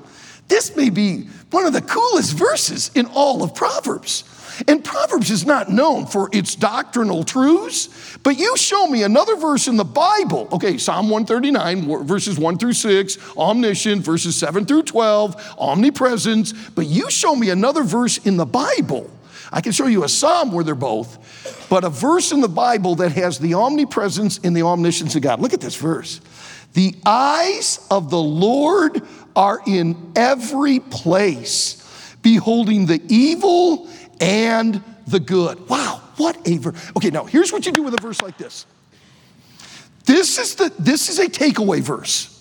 this 0.47 0.75
may 0.75 0.89
be 0.89 1.28
one 1.52 1.65
of 1.65 1.73
the 1.73 1.82
coolest 1.82 2.34
verses 2.34 2.89
in 2.95 3.06
all 3.06 3.43
of 3.43 3.54
Proverbs. 3.54 4.23
And 4.67 4.84
Proverbs 4.84 5.32
is 5.32 5.45
not 5.45 5.69
known 5.69 6.06
for 6.06 6.30
its 6.34 6.56
doctrinal 6.56 7.24
truths, 7.24 8.17
but 8.24 8.38
you 8.38 8.58
show 8.58 8.88
me 8.88 9.04
another 9.04 9.36
verse 9.36 9.67
in 9.67 9.78
the 9.78 9.86
Bible. 9.86 10.48
Okay, 10.52 10.78
Psalm 10.78 11.10
139, 11.10 12.06
verses 12.06 12.38
1 12.38 12.58
through 12.58 12.74
6, 12.74 13.38
omniscient, 13.38 14.04
verses 14.04 14.36
7 14.36 14.65
through 14.65 14.84
12, 14.84 15.56
omnipresence, 15.58 16.54
but 16.69 16.88
you 16.88 17.10
show 17.10 17.36
me 17.36 17.50
another 17.50 17.84
verse 17.84 18.17
in 18.19 18.38
the 18.38 18.45
Bible. 18.45 19.10
I 19.52 19.62
can 19.62 19.72
show 19.72 19.88
you 19.88 20.04
a 20.04 20.10
psalm 20.10 20.52
where 20.52 20.63
they're 20.63 20.76
both, 20.76 21.67
but 21.69 21.84
a 21.84 21.89
verse 21.89 22.32
in 22.32 22.41
the 22.41 22.50
Bible 22.50 22.95
that 22.95 23.13
has 23.13 23.39
the 23.39 23.56
omnipresence 23.56 24.39
and 24.43 24.56
the 24.56 24.63
omniscience 24.63 25.15
of 25.15 25.22
God. 25.22 25.39
Look 25.39 25.54
at 25.54 25.62
this 25.62 25.76
verse. 25.76 26.22
The 26.74 26.95
eyes 27.06 27.86
of 27.89 28.12
the 28.12 28.22
Lord 28.22 29.02
are 29.36 29.60
in 29.65 30.12
every 30.15 30.80
place 30.80 31.78
beholding 32.22 32.86
the 32.86 33.02
evil 33.08 33.88
and 34.19 34.84
the 35.08 35.19
good. 35.19 35.67
Wow, 35.69 36.01
what 36.17 36.38
a 36.47 36.58
verse. 36.58 36.91
Okay, 36.97 37.10
now 37.10 37.25
here's 37.25 37.51
what 37.51 37.65
you 37.65 37.71
do 37.71 37.84
with 37.84 37.93
a 37.93 38.01
verse 38.01 38.21
like 38.21 38.38
this. 38.38 38.65
This 40.05 40.38
is 40.38 40.55
the 40.55 40.73
this 40.79 41.10
is 41.10 41.19
a 41.19 41.27
takeaway 41.27 41.82
verse. 41.82 42.36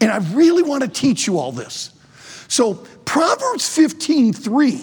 And 0.00 0.10
I 0.10 0.18
really 0.32 0.62
want 0.62 0.82
to 0.82 0.88
teach 0.88 1.26
you 1.26 1.38
all 1.38 1.52
this. 1.52 1.90
So 2.48 2.74
Proverbs 3.04 3.74
15, 3.74 4.32
3 4.32 4.80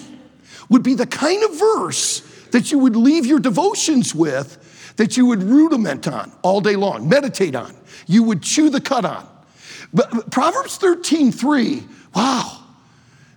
would 0.68 0.82
be 0.82 0.94
the 0.94 1.06
kind 1.06 1.42
of 1.44 1.58
verse 1.58 2.20
that 2.50 2.70
you 2.70 2.78
would 2.78 2.96
leave 2.96 3.26
your 3.26 3.38
devotions 3.38 4.14
with, 4.14 4.94
that 4.96 5.16
you 5.16 5.26
would 5.26 5.42
rudiment 5.42 6.06
on 6.06 6.32
all 6.42 6.60
day 6.60 6.76
long, 6.76 7.08
meditate 7.08 7.54
on. 7.54 7.74
You 8.06 8.22
would 8.24 8.42
chew 8.42 8.70
the 8.70 8.80
cud 8.80 9.04
on. 9.04 9.26
But 9.92 10.30
Proverbs 10.30 10.76
13, 10.76 11.32
3, 11.32 11.84
wow, 12.14 12.62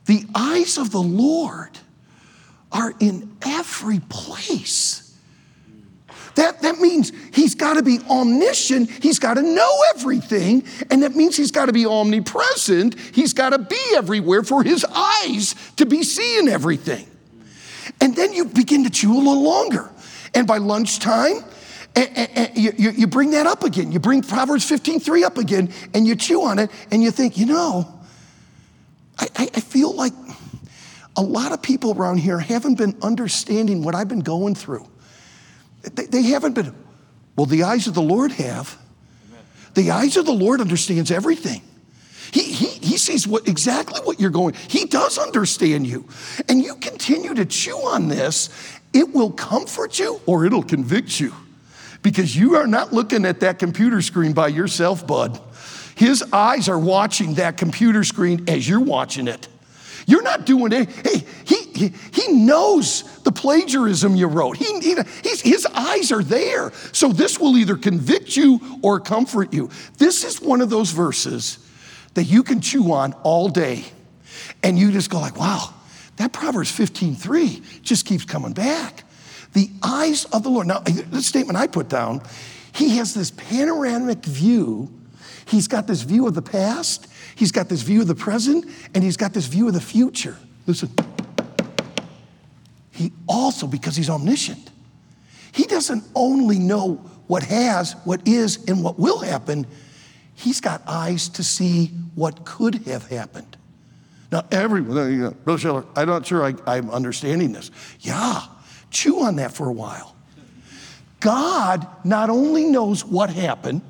the 0.05 0.25
eyes 0.35 0.77
of 0.77 0.91
the 0.91 1.01
Lord 1.01 1.77
are 2.71 2.93
in 2.99 3.35
every 3.41 3.99
place. 4.09 5.05
That, 6.35 6.61
that 6.61 6.79
means 6.79 7.11
he's 7.33 7.55
got 7.55 7.73
to 7.73 7.83
be 7.83 7.99
omniscient, 8.09 8.89
he's 8.89 9.19
got 9.19 9.33
to 9.33 9.41
know 9.41 9.83
everything, 9.95 10.63
and 10.89 11.03
that 11.03 11.15
means 11.15 11.35
he's 11.35 11.51
got 11.51 11.65
to 11.65 11.73
be 11.73 11.85
omnipresent, 11.85 12.97
he's 13.13 13.33
got 13.33 13.49
to 13.49 13.59
be 13.59 13.81
everywhere 13.95 14.43
for 14.43 14.63
his 14.63 14.85
eyes 14.85 15.55
to 15.75 15.85
be 15.85 16.03
seeing 16.03 16.47
everything. 16.47 17.05
And 17.99 18.15
then 18.15 18.31
you 18.31 18.45
begin 18.45 18.83
to 18.85 18.89
chew 18.89 19.13
a 19.13 19.17
little 19.17 19.43
longer. 19.43 19.89
And 20.33 20.47
by 20.47 20.59
lunchtime, 20.59 21.43
you, 22.55 22.71
you 22.75 23.07
bring 23.07 23.31
that 23.31 23.47
up 23.47 23.63
again. 23.63 23.91
You 23.91 23.99
bring 23.99 24.21
Proverbs 24.21 24.63
15 24.63 24.99
3 24.99 25.23
up 25.23 25.37
again, 25.37 25.73
and 25.93 26.07
you 26.07 26.15
chew 26.15 26.43
on 26.43 26.59
it, 26.59 26.69
and 26.91 27.03
you 27.03 27.11
think, 27.11 27.37
you 27.37 27.47
know, 27.47 27.99
I, 29.17 29.49
I 29.53 29.59
feel 29.59 29.93
like 29.93 30.13
a 31.19 31.21
lot 31.21 31.51
of 31.51 31.61
people 31.61 31.91
around 31.97 32.19
here 32.19 32.39
haven't 32.39 32.75
been 32.75 32.95
understanding 33.01 33.83
what 33.83 33.93
I've 33.93 34.07
been 34.07 34.21
going 34.21 34.55
through. 34.55 34.87
They, 35.93 36.05
they 36.05 36.21
haven't 36.21 36.53
been, 36.53 36.73
well, 37.35 37.45
the 37.45 37.63
eyes 37.63 37.87
of 37.87 37.93
the 37.93 38.01
Lord 38.01 38.31
have. 38.31 38.77
The 39.73 39.91
eyes 39.91 40.15
of 40.15 40.25
the 40.25 40.31
Lord 40.31 40.61
understands 40.61 41.11
everything. 41.11 41.61
He, 42.31 42.43
he, 42.43 42.67
he 42.67 42.97
sees 42.97 43.27
what, 43.27 43.49
exactly 43.49 43.99
what 44.05 44.21
you're 44.21 44.29
going. 44.29 44.55
He 44.69 44.85
does 44.85 45.17
understand 45.17 45.85
you. 45.85 46.07
And 46.47 46.63
you 46.63 46.75
continue 46.75 47.33
to 47.33 47.45
chew 47.45 47.75
on 47.75 48.07
this, 48.07 48.49
it 48.93 49.13
will 49.13 49.31
comfort 49.31 49.99
you 49.99 50.21
or 50.25 50.45
it'll 50.45 50.63
convict 50.63 51.19
you. 51.19 51.33
Because 52.01 52.33
you 52.33 52.55
are 52.55 52.67
not 52.67 52.93
looking 52.93 53.25
at 53.25 53.41
that 53.41 53.59
computer 53.59 54.01
screen 54.01 54.31
by 54.31 54.47
yourself, 54.47 55.05
bud. 55.05 55.37
His 55.95 56.23
eyes 56.31 56.69
are 56.69 56.79
watching 56.79 57.33
that 57.33 57.57
computer 57.57 58.05
screen 58.05 58.45
as 58.47 58.69
you're 58.69 58.79
watching 58.79 59.27
it. 59.27 59.48
You're 60.09 60.23
not 60.23 60.43
doing 60.43 60.71
it. 60.71 60.89
Hey, 60.89 61.23
he, 61.45 61.55
he, 61.75 61.93
he 62.11 62.33
knows 62.33 63.03
the 63.19 63.31
plagiarism 63.31 64.15
you 64.15 64.25
wrote. 64.25 64.57
He, 64.57 64.79
he, 64.79 64.95
his 65.23 65.67
eyes 65.71 66.11
are 66.11 66.23
there. 66.23 66.71
So 66.93 67.09
this 67.09 67.39
will 67.39 67.55
either 67.55 67.77
convict 67.77 68.35
you 68.35 68.79
or 68.81 68.99
comfort 68.99 69.53
you. 69.53 69.69
This 69.99 70.23
is 70.23 70.41
one 70.41 70.61
of 70.61 70.71
those 70.71 70.89
verses 70.89 71.59
that 72.15 72.23
you 72.23 72.41
can 72.41 72.59
chew 72.59 72.91
on 72.91 73.13
all 73.21 73.49
day. 73.49 73.85
And 74.63 74.79
you 74.79 74.91
just 74.91 75.11
go 75.11 75.19
like, 75.19 75.37
wow, 75.37 75.75
that 76.15 76.33
Proverbs 76.33 76.71
15:3 76.71 77.83
just 77.83 78.07
keeps 78.07 78.25
coming 78.25 78.53
back. 78.53 79.03
The 79.53 79.69
eyes 79.83 80.25
of 80.25 80.41
the 80.41 80.49
Lord. 80.49 80.65
Now, 80.65 80.79
the 80.79 81.21
statement 81.21 81.55
I 81.55 81.67
put 81.67 81.87
down, 81.87 82.23
he 82.73 82.97
has 82.97 83.13
this 83.13 83.29
panoramic 83.29 84.25
view. 84.25 84.89
He's 85.49 85.67
got 85.67 85.87
this 85.87 86.03
view 86.03 86.27
of 86.27 86.35
the 86.35 86.41
past, 86.41 87.07
he's 87.35 87.51
got 87.51 87.69
this 87.69 87.81
view 87.81 88.01
of 88.01 88.07
the 88.07 88.15
present, 88.15 88.65
and 88.93 89.03
he's 89.03 89.17
got 89.17 89.33
this 89.33 89.47
view 89.47 89.67
of 89.67 89.73
the 89.73 89.81
future. 89.81 90.37
Listen. 90.67 90.89
He 92.91 93.11
also, 93.27 93.65
because 93.65 93.95
he's 93.95 94.09
omniscient, 94.09 94.69
he 95.51 95.63
doesn't 95.63 96.03
only 96.13 96.59
know 96.59 96.95
what 97.27 97.43
has, 97.43 97.93
what 98.03 98.27
is, 98.27 98.65
and 98.67 98.83
what 98.83 98.99
will 98.99 99.19
happen, 99.19 99.65
he's 100.35 100.61
got 100.61 100.83
eyes 100.85 101.29
to 101.29 101.43
see 101.43 101.87
what 102.13 102.45
could 102.45 102.75
have 102.85 103.07
happened. 103.07 103.57
Now, 104.31 104.45
everyone, 104.51 105.33
Brother 105.43 105.57
Schettler, 105.57 105.85
I'm 105.95 106.07
not 106.07 106.27
sure 106.27 106.43
I, 106.43 106.53
I'm 106.67 106.89
understanding 106.91 107.53
this. 107.53 107.71
Yeah, 108.01 108.43
chew 108.91 109.21
on 109.21 109.37
that 109.37 109.53
for 109.53 109.67
a 109.67 109.73
while. 109.73 110.15
God 111.19 111.87
not 112.03 112.29
only 112.29 112.65
knows 112.65 113.03
what 113.03 113.29
happened, 113.31 113.81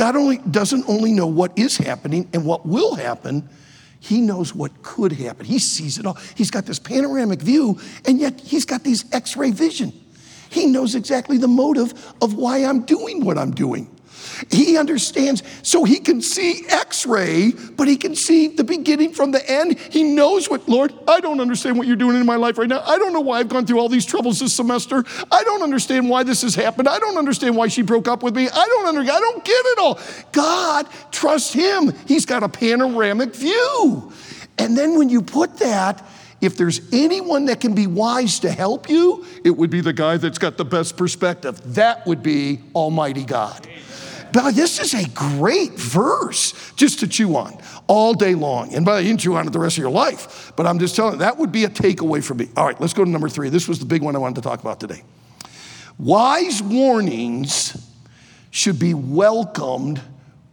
God 0.00 0.16
only 0.16 0.38
doesn't 0.38 0.88
only 0.88 1.12
know 1.12 1.26
what 1.26 1.58
is 1.58 1.76
happening 1.76 2.26
and 2.32 2.46
what 2.46 2.64
will 2.64 2.94
happen, 2.94 3.46
he 4.00 4.22
knows 4.22 4.54
what 4.54 4.82
could 4.82 5.12
happen. 5.12 5.44
He 5.44 5.58
sees 5.58 5.98
it 5.98 6.06
all. 6.06 6.16
He's 6.34 6.50
got 6.50 6.64
this 6.64 6.78
panoramic 6.78 7.42
view, 7.42 7.78
and 8.06 8.18
yet 8.18 8.40
he's 8.40 8.64
got 8.64 8.82
these 8.82 9.04
x 9.12 9.36
ray 9.36 9.50
vision. 9.50 9.92
He 10.48 10.64
knows 10.64 10.94
exactly 10.94 11.36
the 11.36 11.48
motive 11.48 11.92
of 12.22 12.32
why 12.32 12.64
I'm 12.64 12.86
doing 12.86 13.26
what 13.26 13.36
I'm 13.36 13.50
doing. 13.50 13.94
He 14.50 14.76
understands, 14.76 15.42
so 15.62 15.84
he 15.84 15.98
can 15.98 16.20
see 16.20 16.64
x 16.68 17.06
ray, 17.06 17.52
but 17.76 17.88
he 17.88 17.96
can 17.96 18.14
see 18.14 18.48
the 18.48 18.64
beginning 18.64 19.12
from 19.12 19.30
the 19.30 19.50
end. 19.50 19.78
He 19.78 20.02
knows 20.02 20.48
what, 20.48 20.68
Lord, 20.68 20.92
I 21.08 21.20
don't 21.20 21.40
understand 21.40 21.78
what 21.78 21.86
you're 21.86 21.96
doing 21.96 22.16
in 22.16 22.26
my 22.26 22.36
life 22.36 22.58
right 22.58 22.68
now. 22.68 22.82
I 22.86 22.98
don't 22.98 23.12
know 23.12 23.20
why 23.20 23.38
I've 23.38 23.48
gone 23.48 23.66
through 23.66 23.78
all 23.78 23.88
these 23.88 24.06
troubles 24.06 24.40
this 24.40 24.52
semester. 24.52 25.04
I 25.30 25.44
don't 25.44 25.62
understand 25.62 26.08
why 26.08 26.22
this 26.22 26.42
has 26.42 26.54
happened. 26.54 26.88
I 26.88 26.98
don't 26.98 27.16
understand 27.16 27.56
why 27.56 27.68
she 27.68 27.82
broke 27.82 28.08
up 28.08 28.22
with 28.22 28.34
me. 28.34 28.48
I 28.48 28.66
don't 28.66 28.86
understand. 28.86 29.16
I 29.16 29.20
don't 29.20 29.44
get 29.44 29.66
it 29.66 29.78
all. 29.78 30.00
God, 30.32 30.86
trust 31.10 31.52
him. 31.52 31.92
He's 32.06 32.26
got 32.26 32.42
a 32.42 32.48
panoramic 32.48 33.34
view. 33.34 34.12
And 34.58 34.76
then 34.76 34.98
when 34.98 35.08
you 35.08 35.22
put 35.22 35.58
that, 35.58 36.06
if 36.40 36.56
there's 36.56 36.80
anyone 36.92 37.46
that 37.46 37.60
can 37.60 37.74
be 37.74 37.86
wise 37.86 38.40
to 38.40 38.50
help 38.50 38.88
you, 38.88 39.24
it 39.44 39.50
would 39.50 39.70
be 39.70 39.80
the 39.80 39.92
guy 39.92 40.16
that's 40.16 40.38
got 40.38 40.56
the 40.56 40.64
best 40.64 40.96
perspective. 40.96 41.74
That 41.74 42.06
would 42.06 42.22
be 42.22 42.60
Almighty 42.74 43.24
God. 43.24 43.66
But 44.32 44.52
this 44.52 44.78
is 44.80 44.94
a 44.94 45.08
great 45.10 45.72
verse 45.72 46.72
just 46.76 47.00
to 47.00 47.08
chew 47.08 47.36
on 47.36 47.60
all 47.86 48.14
day 48.14 48.34
long. 48.34 48.74
And 48.74 48.84
by 48.84 49.00
you 49.00 49.08
can 49.08 49.18
chew 49.18 49.36
on 49.36 49.46
it 49.46 49.52
the 49.52 49.58
rest 49.58 49.76
of 49.76 49.82
your 49.82 49.90
life. 49.90 50.52
But 50.56 50.66
I'm 50.66 50.78
just 50.78 50.96
telling 50.96 51.14
you, 51.14 51.18
that 51.20 51.38
would 51.38 51.52
be 51.52 51.64
a 51.64 51.68
takeaway 51.68 52.22
for 52.22 52.34
me. 52.34 52.48
All 52.56 52.66
right, 52.66 52.80
let's 52.80 52.94
go 52.94 53.04
to 53.04 53.10
number 53.10 53.28
three. 53.28 53.48
This 53.48 53.68
was 53.68 53.78
the 53.78 53.86
big 53.86 54.02
one 54.02 54.14
I 54.14 54.18
wanted 54.18 54.36
to 54.36 54.42
talk 54.42 54.60
about 54.60 54.80
today. 54.80 55.02
Wise 55.98 56.62
warnings 56.62 57.76
should 58.50 58.78
be 58.78 58.94
welcomed 58.94 60.00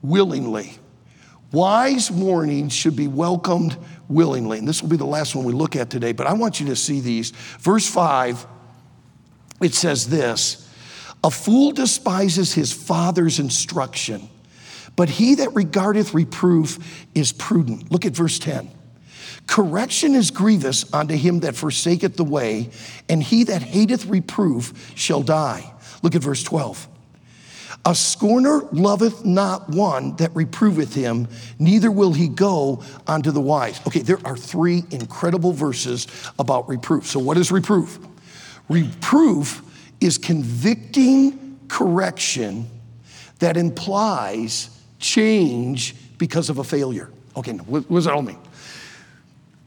willingly. 0.02 0.74
Wise 1.52 2.12
warnings 2.12 2.74
should 2.74 2.96
be 2.96 3.08
welcomed 3.08 3.78
willingly. 4.10 4.58
And 4.58 4.68
this 4.68 4.82
will 4.82 4.90
be 4.90 4.98
the 4.98 5.06
last 5.06 5.36
one 5.36 5.46
we 5.46 5.54
look 5.54 5.76
at 5.76 5.90
today, 5.90 6.12
but 6.12 6.28
I 6.28 6.34
want 6.34 6.60
you 6.60 6.68
to 6.68 6.76
see 6.76 7.00
these. 7.00 7.32
Verse 7.60 7.90
5, 7.90 8.46
it 9.62 9.74
says 9.74 10.10
this 10.10 10.67
a 11.24 11.32
fool 11.32 11.72
despises 11.72 12.54
his 12.54 12.72
father's 12.72 13.40
instruction, 13.40 14.30
but 14.96 15.10
he 15.10 15.36
that 15.36 15.54
regardeth 15.54 16.14
reproof 16.14 17.06
is 17.16 17.32
prudent. 17.32 17.92
Look 17.92 18.06
at 18.06 18.14
verse 18.14 18.40
10. 18.40 18.72
Correction 19.48 20.14
is 20.14 20.30
grievous 20.30 20.92
unto 20.94 21.16
him 21.16 21.40
that 21.40 21.56
forsaketh 21.56 22.18
the 22.18 22.24
way, 22.24 22.70
and 23.08 23.24
he 23.24 23.46
that 23.46 23.62
hateth 23.62 24.06
reproof 24.06 24.94
shall 24.96 25.24
die. 25.24 25.74
Look 26.04 26.16
at 26.16 26.22
verse 26.22 26.44
12. 26.44 26.88
A 27.86 27.96
scorner 27.96 28.64
loveth 28.74 29.24
not 29.24 29.70
one 29.70 30.16
that 30.18 30.36
reproveth 30.36 30.94
him, 30.94 31.30
neither 31.58 31.90
will 31.90 32.12
he 32.12 32.28
go 32.28 32.84
unto 33.08 33.32
the 33.32 33.40
wise. 33.40 33.80
Okay, 33.88 34.02
there 34.02 34.20
are 34.26 34.36
three 34.36 34.84
incredible 34.92 35.54
verses 35.54 36.08
about 36.38 36.68
reproof. 36.68 37.08
So, 37.08 37.20
what 37.20 37.38
is 37.38 37.50
reproof? 37.50 38.00
Reproof 38.68 39.62
is 40.00 40.18
convicting 40.18 41.60
correction 41.68 42.70
that 43.40 43.58
implies 43.58 44.70
change 45.00 45.96
because 46.18 46.50
of 46.50 46.58
a 46.58 46.64
failure. 46.64 47.10
Okay, 47.36 47.54
what 47.54 47.88
does 47.88 48.06
that 48.06 48.14
all 48.14 48.22
mean? 48.22 48.40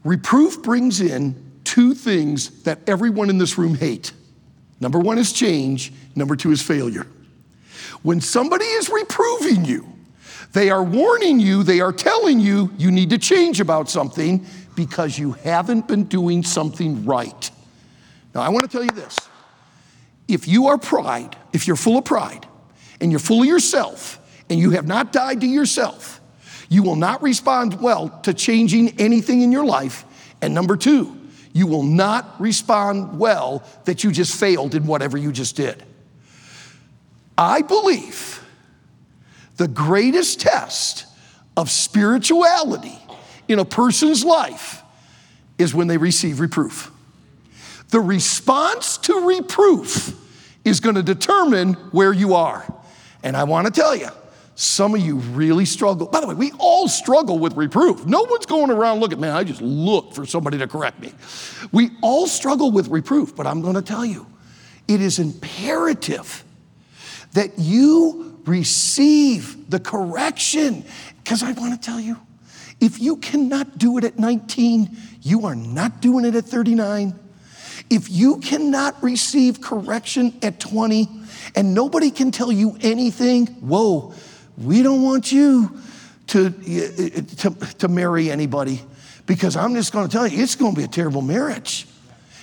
Reproof 0.05 0.63
brings 0.63 1.01
in 1.01 1.35
two 1.65 1.95
things 1.95 2.63
that 2.63 2.81
everyone 2.87 3.31
in 3.31 3.39
this 3.39 3.59
room 3.59 3.75
hate. 3.75 4.13
Number 4.81 4.99
one 4.99 5.19
is 5.19 5.33
change, 5.33 5.93
number 6.17 6.37
two 6.37 6.51
is 6.51 6.63
failure. 6.63 7.07
When 8.03 8.21
somebody 8.21 8.65
is 8.65 8.89
reproving 8.89 9.65
you, 9.65 9.87
they 10.53 10.71
are 10.71 10.83
warning 10.83 11.39
you, 11.39 11.63
they 11.63 11.81
are 11.81 11.93
telling 11.93 12.41
you 12.41 12.73
you 12.77 12.91
need 12.91 13.11
to 13.11 13.19
change 13.19 13.61
about 13.61 13.89
something 13.89 14.45
because 14.75 15.19
you 15.19 15.33
haven't 15.33 15.87
been 15.87 16.05
doing 16.05 16.43
something 16.43 17.05
right. 17.05 17.51
Now, 18.35 18.41
I 18.41 18.49
want 18.49 18.63
to 18.63 18.69
tell 18.69 18.83
you 18.83 18.91
this 18.91 19.17
if 20.33 20.49
you 20.49 20.69
are 20.69 20.79
pride, 20.79 21.37
if 21.53 21.67
you're 21.67 21.77
full 21.77 21.99
of 21.99 22.05
pride 22.05 22.47
and 23.01 23.11
you're 23.11 23.21
full 23.21 23.43
of 23.43 23.47
yourself 23.47 24.19
and 24.49 24.59
you 24.59 24.71
have 24.71 24.87
not 24.87 25.13
died 25.13 25.41
to 25.41 25.47
yourself, 25.47 26.21
you 26.69 26.83
will 26.83 26.97
not 26.97 27.23
respond 27.23 27.81
well 27.81 28.09
to 28.23 28.33
changing 28.33 29.01
anything 29.01 29.43
in 29.43 29.51
your 29.51 29.65
life. 29.65 30.05
And 30.41 30.55
number 30.55 30.77
two, 30.77 31.17
you 31.53 31.67
will 31.67 31.83
not 31.83 32.41
respond 32.41 33.19
well 33.19 33.65
that 33.85 34.05
you 34.05 34.13
just 34.13 34.39
failed 34.39 34.75
in 34.75 34.87
whatever 34.87 35.19
you 35.19 35.33
just 35.33 35.57
did. 35.57 35.83
I 37.37 37.63
believe 37.63 38.45
the 39.57 39.67
greatest 39.67 40.41
test 40.41 41.07
of 41.57 41.71
spirituality 41.71 42.99
in 43.49 43.59
a 43.59 43.65
person's 43.65 44.25
life 44.25 44.83
is 45.59 45.75
when 45.75 45.89
they 45.89 45.97
receive 45.97 46.39
reproof. 46.39 46.91
The 47.89 48.01
response 48.01 48.97
to 48.99 49.27
reproof 49.27 50.17
is 50.65 50.81
going 50.81 50.97
to 50.97 51.03
determine 51.03 51.75
where 51.93 52.13
you 52.13 52.35
are. 52.35 52.73
And 53.23 53.37
I 53.37 53.45
want 53.45 53.67
to 53.67 53.73
tell 53.73 53.95
you, 53.95 54.09
some 54.55 54.95
of 54.95 55.01
you 55.01 55.17
really 55.17 55.65
struggle. 55.65 56.07
By 56.07 56.21
the 56.21 56.27
way, 56.27 56.35
we 56.35 56.53
all 56.59 56.87
struggle 56.87 57.39
with 57.39 57.57
reproof. 57.57 58.05
No 58.05 58.25
one's 58.25 58.47
going 58.47 58.71
around 58.71 59.01
looking, 59.01 59.19
man, 59.21 59.35
I 59.35 59.43
just 59.43 59.63
look 59.63 60.13
for 60.13 60.27
somebody 60.27 60.59
to 60.59 60.69
correct 60.69 61.01
me. 61.01 61.13
We 61.73 61.91
all 62.03 62.27
struggle 62.27 62.71
with 62.71 62.89
reproof, 62.89 63.35
but 63.35 63.47
I'm 63.47 63.63
going 63.63 63.77
to 63.77 63.83
tell 63.83 64.05
you, 64.05 64.27
it 64.87 65.01
is 65.01 65.19
imperative 65.19 66.45
that 67.33 67.59
you 67.59 68.39
receive 68.45 69.71
the 69.71 69.81
correction. 69.81 70.85
Because 71.23 71.43
I 71.43 71.53
want 71.53 71.81
to 71.81 71.87
tell 71.87 72.01
you, 72.01 72.19
if 72.81 73.01
you 73.01 73.17
cannot 73.17 73.79
do 73.79 73.99
it 73.99 74.05
at 74.05 74.19
19, 74.19 74.97
you 75.23 75.47
are 75.47 75.55
not 75.55 76.01
doing 76.01 76.25
it 76.25 76.35
at 76.35 76.45
39. 76.45 77.19
If 77.91 78.09
you 78.09 78.39
cannot 78.39 79.03
receive 79.03 79.61
correction 79.61 80.39
at 80.43 80.61
20 80.61 81.09
and 81.57 81.75
nobody 81.75 82.11
can 82.11 82.31
tell 82.31 82.53
you 82.53 82.79
anything, 82.81 83.47
whoa, 83.47 84.15
we 84.57 84.83
don't 84.83 85.03
want 85.03 85.33
you 85.33 85.81
to, 86.29 86.51
to, 86.51 87.51
to 87.79 87.89
marry 87.89 88.31
anybody 88.31 88.81
because 89.27 89.57
I'm 89.57 89.75
just 89.75 89.93
going 89.93 90.07
to 90.07 90.13
tell 90.13 90.27
you, 90.27 90.41
it's 90.41 90.55
going 90.55 90.75
to 90.75 90.79
be 90.79 90.85
a 90.85 90.89
terrible 90.89 91.23
marriage. 91.23 91.87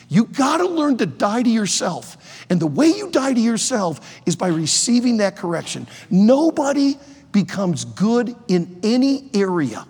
You 0.10 0.26
got 0.26 0.58
to 0.58 0.68
learn 0.68 0.98
to 0.98 1.06
die 1.06 1.44
to 1.44 1.50
yourself. 1.50 2.46
And 2.50 2.60
the 2.60 2.68
way 2.68 2.88
you 2.88 3.10
die 3.12 3.34
to 3.34 3.40
yourself 3.40 4.22
is 4.26 4.36
by 4.36 4.48
receiving 4.48 5.18
that 5.18 5.36
correction. 5.36 5.88
Nobody 6.10 6.98
becomes 7.32 7.86
good 7.86 8.36
in 8.48 8.80
any 8.84 9.30
area 9.34 9.86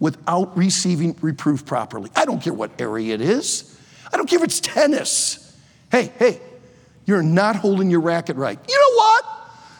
without 0.00 0.56
receiving 0.56 1.16
reproof 1.20 1.64
properly. 1.64 2.10
I 2.16 2.24
don't 2.24 2.42
care 2.42 2.54
what 2.54 2.80
area 2.80 3.14
it 3.14 3.20
is. 3.20 3.73
Don't 4.24 4.30
care 4.30 4.38
if 4.38 4.44
it's 4.44 4.60
tennis. 4.60 5.54
Hey, 5.92 6.10
hey, 6.18 6.40
you're 7.04 7.22
not 7.22 7.56
holding 7.56 7.90
your 7.90 8.00
racket 8.00 8.36
right. 8.36 8.58
You 8.66 8.74
know 8.74 8.96
what? 8.96 9.24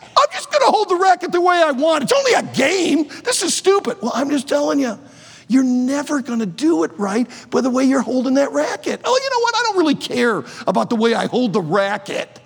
I'm 0.03 0.27
just 0.31 0.51
going 0.51 0.61
to 0.61 0.71
hold 0.71 0.87
the 0.87 0.97
racket 0.97 1.31
the 1.31 1.41
way 1.41 1.55
I 1.55 1.71
want. 1.71 2.03
It's 2.03 2.13
only 2.13 2.33
a 2.33 2.43
game. 2.53 3.07
This 3.23 3.41
is 3.41 3.55
stupid. 3.55 3.97
Well, 4.03 4.11
I'm 4.13 4.29
just 4.29 4.47
telling 4.47 4.79
you, 4.79 4.99
you're 5.47 5.63
never 5.63 6.21
going 6.21 6.41
to 6.41 6.45
do 6.45 6.83
it 6.83 6.91
right 6.99 7.27
by 7.49 7.61
the 7.61 7.71
way 7.71 7.85
you're 7.85 8.03
holding 8.03 8.35
that 8.35 8.51
racket. 8.51 9.01
Oh, 9.03 9.19
you 9.19 9.29
know 9.31 9.39
what? 9.39 9.55
I 9.55 9.63
don't 9.63 9.77
really 9.79 9.95
care 9.95 10.43
about 10.67 10.91
the 10.91 10.95
way 10.95 11.15
I 11.15 11.25
hold 11.25 11.51
the 11.51 11.61
racket. 11.61 12.39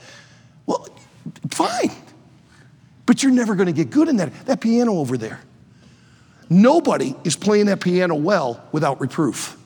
Well, 0.67 0.87
fine. 1.49 1.91
But 3.05 3.23
you're 3.23 3.33
never 3.33 3.55
going 3.55 3.67
to 3.67 3.73
get 3.73 3.89
good 3.89 4.07
in 4.07 4.15
that. 4.17 4.45
That 4.45 4.61
piano 4.61 4.93
over 4.93 5.17
there. 5.17 5.41
Nobody 6.49 7.13
is 7.25 7.35
playing 7.35 7.65
that 7.65 7.81
piano 7.81 8.15
well 8.15 8.65
without 8.71 9.01
reproof. 9.01 9.57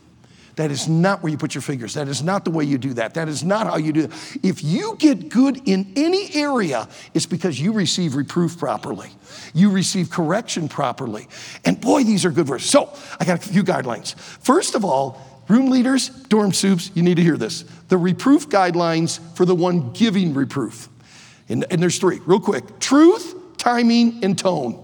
That 0.55 0.69
is 0.69 0.87
not 0.87 1.23
where 1.23 1.31
you 1.31 1.37
put 1.37 1.55
your 1.55 1.63
fingers. 1.63 1.95
That 1.95 2.07
is 2.07 2.21
not 2.21 2.45
the 2.45 2.51
way 2.51 2.63
you 2.63 2.77
do 2.77 2.93
that. 2.93 3.15
That 3.15 3.27
is 3.27 3.43
not 3.43 3.65
how 3.65 3.77
you 3.77 3.91
do 3.91 4.03
it. 4.03 4.11
If 4.43 4.63
you 4.63 4.95
get 4.99 5.29
good 5.29 5.67
in 5.67 5.91
any 5.95 6.33
area, 6.35 6.87
it's 7.13 7.25
because 7.25 7.59
you 7.59 7.73
receive 7.73 8.15
reproof 8.15 8.59
properly. 8.59 9.09
You 9.55 9.71
receive 9.71 10.11
correction 10.11 10.69
properly. 10.69 11.27
And 11.65 11.81
boy, 11.81 12.03
these 12.03 12.23
are 12.23 12.31
good 12.31 12.45
verses. 12.45 12.69
So 12.69 12.93
I 13.19 13.25
got 13.25 13.43
a 13.43 13.49
few 13.49 13.63
guidelines. 13.63 14.15
First 14.15 14.75
of 14.75 14.85
all, 14.85 15.19
room 15.47 15.71
leaders, 15.71 16.09
dorm 16.09 16.53
supes, 16.53 16.91
you 16.93 17.01
need 17.01 17.15
to 17.15 17.23
hear 17.23 17.37
this. 17.37 17.63
The 17.89 17.97
reproof 17.97 18.47
guidelines 18.49 19.19
for 19.35 19.45
the 19.45 19.55
one 19.55 19.91
giving 19.93 20.35
reproof. 20.35 20.87
And, 21.49 21.65
and 21.71 21.81
there's 21.81 21.97
three, 21.97 22.19
real 22.25 22.39
quick 22.39 22.79
truth, 22.79 23.57
timing, 23.57 24.23
and 24.23 24.37
tone. 24.37 24.79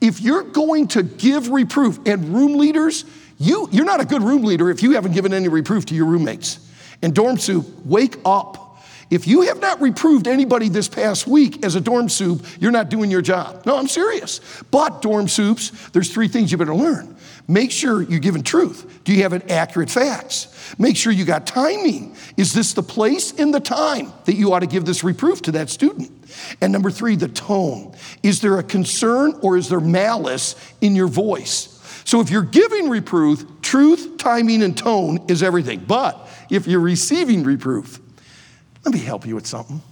If 0.00 0.20
you're 0.20 0.44
going 0.44 0.88
to 0.88 1.02
give 1.02 1.50
reproof, 1.50 1.98
and 2.06 2.34
room 2.34 2.56
leaders, 2.56 3.04
you, 3.40 3.68
you're 3.72 3.86
not 3.86 4.00
a 4.00 4.04
good 4.04 4.22
room 4.22 4.44
leader 4.44 4.70
if 4.70 4.82
you 4.82 4.92
haven't 4.92 5.12
given 5.12 5.32
any 5.32 5.48
reproof 5.48 5.86
to 5.86 5.94
your 5.94 6.04
roommates. 6.04 6.60
And 7.00 7.14
dorm 7.14 7.38
supe, 7.38 7.66
wake 7.86 8.18
up. 8.24 8.78
If 9.08 9.26
you 9.26 9.40
have 9.42 9.60
not 9.60 9.80
reproved 9.80 10.28
anybody 10.28 10.68
this 10.68 10.88
past 10.88 11.26
week 11.26 11.64
as 11.64 11.74
a 11.74 11.80
dorm 11.80 12.10
supe, 12.10 12.44
you're 12.60 12.70
not 12.70 12.90
doing 12.90 13.10
your 13.10 13.22
job. 13.22 13.64
No, 13.64 13.76
I'm 13.76 13.88
serious. 13.88 14.40
But 14.70 15.00
dorm 15.00 15.26
supes, 15.26 15.70
there's 15.88 16.12
three 16.12 16.28
things 16.28 16.52
you 16.52 16.58
better 16.58 16.74
learn. 16.74 17.16
Make 17.48 17.72
sure 17.72 18.02
you're 18.02 18.20
giving 18.20 18.42
truth. 18.42 19.00
Do 19.04 19.12
you 19.12 19.22
have 19.22 19.32
an 19.32 19.50
accurate 19.50 19.90
facts? 19.90 20.74
Make 20.78 20.96
sure 20.96 21.10
you 21.10 21.24
got 21.24 21.46
timing. 21.46 22.14
Is 22.36 22.52
this 22.52 22.74
the 22.74 22.82
place 22.82 23.32
and 23.32 23.52
the 23.52 23.58
time 23.58 24.12
that 24.26 24.36
you 24.36 24.52
ought 24.52 24.60
to 24.60 24.68
give 24.68 24.84
this 24.84 25.02
reproof 25.02 25.42
to 25.42 25.52
that 25.52 25.70
student? 25.70 26.12
And 26.60 26.72
number 26.72 26.90
three, 26.90 27.16
the 27.16 27.26
tone. 27.26 27.96
Is 28.22 28.42
there 28.42 28.58
a 28.58 28.62
concern 28.62 29.36
or 29.42 29.56
is 29.56 29.70
there 29.70 29.80
malice 29.80 30.54
in 30.82 30.94
your 30.94 31.08
voice? 31.08 31.79
So 32.04 32.20
if 32.20 32.30
you're 32.30 32.42
giving 32.42 32.88
reproof, 32.88 33.44
truth, 33.62 34.16
timing, 34.18 34.62
and 34.62 34.76
tone 34.76 35.24
is 35.28 35.42
everything. 35.42 35.80
But 35.80 36.28
if 36.50 36.66
you're 36.66 36.80
receiving 36.80 37.44
reproof, 37.44 38.00
let 38.84 38.94
me 38.94 39.00
help 39.00 39.26
you 39.26 39.34
with 39.34 39.46
something. 39.46 39.82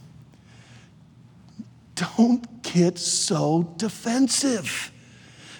Don't 1.94 2.62
get 2.62 2.98
so 2.98 3.74
defensive. 3.76 4.92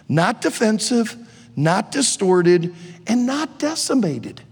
Not 0.08 0.40
defensive, 0.40 1.16
not 1.56 1.92
distorted, 1.92 2.74
and 3.06 3.26
not 3.26 3.58
decimated. 3.58 4.42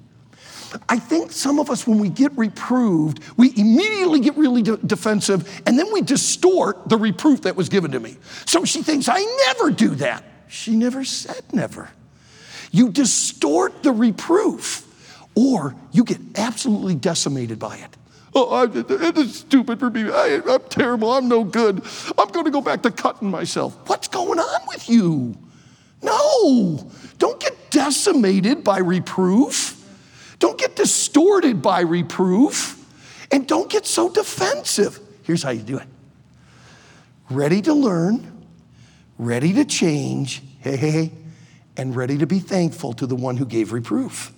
I 0.89 0.99
think 0.99 1.33
some 1.33 1.59
of 1.59 1.71
us, 1.71 1.87
when 1.87 1.99
we 1.99 2.09
get 2.09 2.37
reproved, 2.37 3.21
we 3.37 3.53
immediately 3.57 4.21
get 4.21 4.37
really 4.37 4.63
de- 4.63 4.77
defensive 4.79 5.63
and 5.65 5.79
then 5.79 5.93
we 5.93 6.03
distort 6.03 6.89
the 6.89 6.99
reproof 6.99 7.43
that 7.43 7.57
was 7.57 7.69
given 7.69 7.93
to 7.93 8.01
me. 8.01 8.17
So 8.45 8.65
she 8.65 8.83
thinks, 8.83 9.09
I 9.09 9.25
never 9.47 9.71
do 9.71 9.95
that. 9.97 10.25
She 10.49 10.77
never 10.77 11.05
said 11.05 11.43
never. 11.53 11.91
You 12.71 12.91
distort 12.91 13.83
the 13.83 13.93
reproof, 13.93 14.85
or 15.35 15.75
you 15.93 16.05
get 16.05 16.19
absolutely 16.37 16.95
decimated 16.95 17.59
by 17.59 17.77
it. 17.77 17.97
Oh, 18.35 18.51
I, 18.51 18.65
it 18.65 19.17
is 19.17 19.39
stupid 19.39 19.79
for 19.79 19.89
me. 19.89 20.11
I, 20.11 20.43
I'm 20.47 20.63
terrible. 20.69 21.11
I'm 21.11 21.27
no 21.27 21.43
good. 21.43 21.83
I'm 22.19 22.29
going 22.29 22.45
to 22.45 22.51
go 22.51 22.61
back 22.61 22.83
to 22.83 22.91
cutting 22.91 23.31
myself. 23.31 23.75
What's 23.87 24.09
going 24.09 24.39
on 24.39 24.61
with 24.69 24.91
you? 24.91 25.35
No, 26.03 26.91
don't 27.19 27.41
get 27.41 27.71
decimated 27.71 28.63
by 28.63 28.79
reproof. 28.79 29.83
Don't 30.39 30.59
get 30.59 30.77
distorted 30.77 31.63
by 31.63 31.81
reproof. 31.81 32.75
And 33.33 33.47
don't 33.47 33.71
get 33.71 33.87
so 33.87 34.11
defensive. 34.11 35.01
Here's 35.23 35.43
how 35.43 35.51
you 35.51 35.63
do 35.63 35.79
it 35.79 35.87
ready 37.31 37.61
to 37.63 37.75
learn, 37.75 38.36
ready 39.19 39.53
to 39.55 39.65
change, 39.65 40.43
hey, 40.61 40.77
hey, 40.77 41.13
and 41.77 41.95
ready 41.95 42.19
to 42.19 42.27
be 42.27 42.39
thankful 42.39 42.93
to 42.95 43.07
the 43.07 43.17
one 43.17 43.37
who 43.37 43.47
gave 43.47 43.73
reproof. 43.73 44.33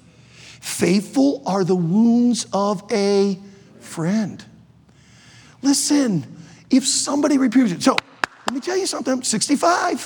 Faithful 0.61 1.43
are 1.47 1.65
the 1.65 1.77
wounds 1.77 2.47
of 2.53 2.83
a 2.93 3.39
friend. 3.81 4.45
Listen, 5.63 6.27
if 6.71 6.87
somebody 6.87 7.39
reproves 7.39 7.73
you, 7.73 7.81
so 7.81 7.97
let 8.47 8.55
me 8.55 8.61
tell 8.61 8.77
you 8.77 8.87
something 8.87 9.23
65, 9.23 10.01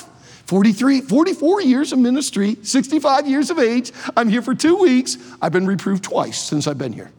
43, 0.45 1.01
44 1.01 1.61
years 1.61 1.91
of 1.91 1.99
ministry, 1.99 2.57
65 2.61 3.27
years 3.27 3.49
of 3.49 3.59
age. 3.59 3.91
I'm 4.15 4.29
here 4.29 4.41
for 4.41 4.55
two 4.55 4.75
weeks. 4.75 5.17
I've 5.41 5.51
been 5.51 5.67
reproved 5.67 6.03
twice 6.03 6.41
since 6.41 6.67
I've 6.67 6.77
been 6.77 6.93
here. 6.93 7.11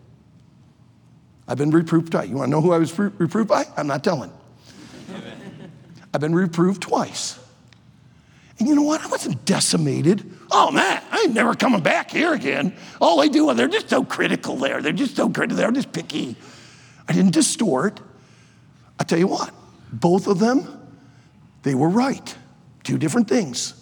I've 1.46 1.58
been 1.58 1.70
reproved 1.70 2.12
twice. 2.12 2.28
You 2.28 2.36
want 2.36 2.48
to 2.48 2.50
know 2.50 2.60
who 2.60 2.72
I 2.72 2.78
was 2.78 2.96
reproved 2.98 3.48
by? 3.48 3.66
I'm 3.76 3.86
not 3.86 4.02
telling. 4.02 4.32
I've 6.12 6.20
been 6.20 6.34
reproved 6.34 6.82
twice. 6.82 7.38
And 8.58 8.68
you 8.68 8.74
know 8.74 8.82
what? 8.82 9.00
I 9.00 9.08
wasn't 9.08 9.44
decimated. 9.44 10.30
Oh 10.50 10.70
man, 10.70 11.02
I 11.10 11.22
ain't 11.22 11.34
never 11.34 11.54
coming 11.54 11.80
back 11.80 12.10
here 12.10 12.32
again. 12.32 12.76
All 13.00 13.20
they 13.20 13.28
do, 13.28 13.52
they're 13.54 13.68
just 13.68 13.88
so 13.88 14.04
critical 14.04 14.56
there. 14.56 14.80
They're 14.80 14.92
just 14.92 15.16
so 15.16 15.28
critical. 15.28 15.56
They're 15.56 15.72
just 15.72 15.92
picky. 15.92 16.36
I 17.08 17.12
didn't 17.12 17.32
distort. 17.32 18.00
I 18.98 19.04
tell 19.04 19.18
you 19.18 19.26
what, 19.26 19.52
both 19.92 20.28
of 20.28 20.38
them, 20.38 20.80
they 21.62 21.74
were 21.74 21.88
right. 21.88 22.34
Two 22.84 22.98
different 22.98 23.28
things. 23.28 23.74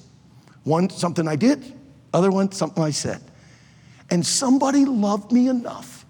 One, 0.65 0.89
something 0.89 1.29
I 1.29 1.37
did, 1.37 1.79
other 2.15 2.31
one, 2.31 2.53
something 2.53 2.83
I 2.83 2.91
said. 2.91 3.21
And 4.11 4.25
somebody 4.25 4.85
loved 4.85 5.33
me 5.33 5.49
enough 5.49 6.07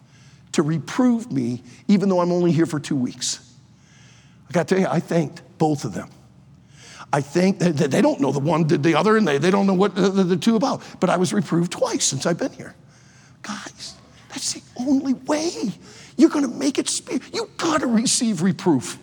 to 0.52 0.62
reprove 0.62 1.32
me, 1.32 1.62
even 1.88 2.08
though 2.08 2.20
I'm 2.20 2.30
only 2.30 2.52
here 2.52 2.66
for 2.66 2.78
two 2.78 2.96
weeks. 2.96 3.56
I 4.48 4.52
got 4.52 4.68
to 4.68 4.74
tell 4.74 4.82
you, 4.82 4.88
I 4.90 5.00
thanked 5.00 5.42
both 5.58 5.84
of 5.84 5.94
them. 5.94 6.10
I 7.12 7.20
think 7.20 7.58
that 7.58 7.90
they 7.90 8.00
don't 8.00 8.20
know 8.20 8.32
the 8.32 8.38
one 8.38 8.66
did 8.66 8.82
the 8.82 8.94
other 8.94 9.16
and 9.16 9.28
they, 9.28 9.38
they 9.38 9.50
don't 9.50 9.66
know 9.66 9.74
what 9.74 9.94
the, 9.94 10.08
the 10.08 10.36
two 10.36 10.56
about. 10.56 10.82
But 10.98 11.10
I 11.10 11.16
was 11.16 11.32
reproved 11.32 11.72
twice 11.72 12.04
since 12.04 12.24
I've 12.24 12.38
been 12.38 12.52
here. 12.52 12.74
Guys, 13.42 13.94
that's 14.30 14.54
the 14.54 14.62
only 14.76 15.14
way 15.14 15.50
you're 16.16 16.30
going 16.30 16.48
to 16.48 16.56
make 16.56 16.78
it. 16.78 16.88
Spe- 16.88 17.22
you 17.34 17.50
got 17.58 17.80
to 17.80 17.86
receive 17.86 18.40
reproof. 18.40 18.98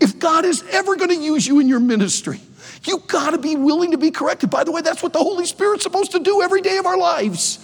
If 0.00 0.18
God 0.18 0.44
is 0.44 0.62
ever 0.72 0.96
going 0.96 1.10
to 1.10 1.16
use 1.16 1.46
you 1.46 1.60
in 1.60 1.68
your 1.68 1.80
ministry, 1.80 2.40
you 2.84 2.98
got 3.06 3.30
to 3.30 3.38
be 3.38 3.56
willing 3.56 3.92
to 3.92 3.98
be 3.98 4.10
corrected. 4.10 4.50
By 4.50 4.64
the 4.64 4.72
way, 4.72 4.82
that's 4.82 5.02
what 5.02 5.12
the 5.12 5.18
Holy 5.18 5.46
Spirit's 5.46 5.84
supposed 5.84 6.12
to 6.12 6.18
do 6.18 6.42
every 6.42 6.60
day 6.60 6.76
of 6.76 6.86
our 6.86 6.98
lives. 6.98 7.58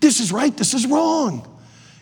This 0.00 0.20
is 0.20 0.32
right, 0.32 0.56
this 0.56 0.72
is 0.74 0.86
wrong. 0.86 1.53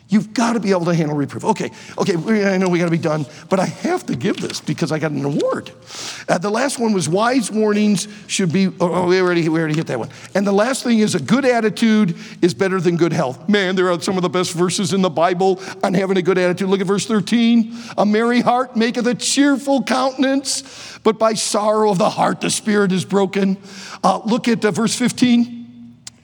You've 0.09 0.33
got 0.33 0.53
to 0.53 0.59
be 0.59 0.71
able 0.71 0.85
to 0.85 0.93
handle 0.93 1.15
reproof. 1.15 1.43
Okay, 1.43 1.71
okay, 1.97 2.53
I 2.53 2.57
know 2.57 2.69
we 2.69 2.77
got 2.77 2.85
to 2.85 2.91
be 2.91 2.97
done, 2.97 3.25
but 3.49 3.59
I 3.59 3.65
have 3.65 4.05
to 4.07 4.15
give 4.15 4.37
this 4.37 4.59
because 4.61 4.91
I 4.91 4.99
got 4.99 5.11
an 5.11 5.23
award. 5.25 5.71
Uh, 6.27 6.37
the 6.37 6.51
last 6.51 6.77
one 6.77 6.93
was 6.93 7.09
wise 7.09 7.49
warnings 7.49 8.07
should 8.27 8.51
be. 8.51 8.67
Oh, 8.67 8.93
oh, 8.93 9.07
we 9.07 9.19
already 9.19 9.47
we 9.49 9.59
already 9.59 9.75
hit 9.75 9.87
that 9.87 9.97
one. 9.97 10.09
And 10.35 10.45
the 10.45 10.51
last 10.51 10.83
thing 10.83 10.99
is 10.99 11.15
a 11.15 11.19
good 11.19 11.45
attitude 11.45 12.15
is 12.41 12.53
better 12.53 12.79
than 12.79 12.97
good 12.97 13.13
health. 13.13 13.47
Man, 13.49 13.75
there 13.75 13.89
are 13.89 13.99
some 14.01 14.17
of 14.17 14.21
the 14.21 14.29
best 14.29 14.53
verses 14.53 14.93
in 14.93 15.01
the 15.01 15.09
Bible 15.09 15.59
on 15.83 15.93
having 15.93 16.17
a 16.17 16.21
good 16.21 16.37
attitude. 16.37 16.69
Look 16.69 16.81
at 16.81 16.87
verse 16.87 17.07
13. 17.07 17.75
A 17.97 18.05
merry 18.05 18.41
heart 18.41 18.75
maketh 18.75 19.07
a 19.07 19.15
cheerful 19.15 19.83
countenance, 19.83 20.99
but 21.03 21.17
by 21.17 21.33
sorrow 21.33 21.89
of 21.89 21.97
the 21.97 22.09
heart 22.09 22.41
the 22.41 22.49
spirit 22.49 22.91
is 22.91 23.05
broken. 23.05 23.57
Uh, 24.03 24.21
look 24.25 24.47
at 24.47 24.63
uh, 24.63 24.71
verse 24.71 24.95
15. 24.95 25.62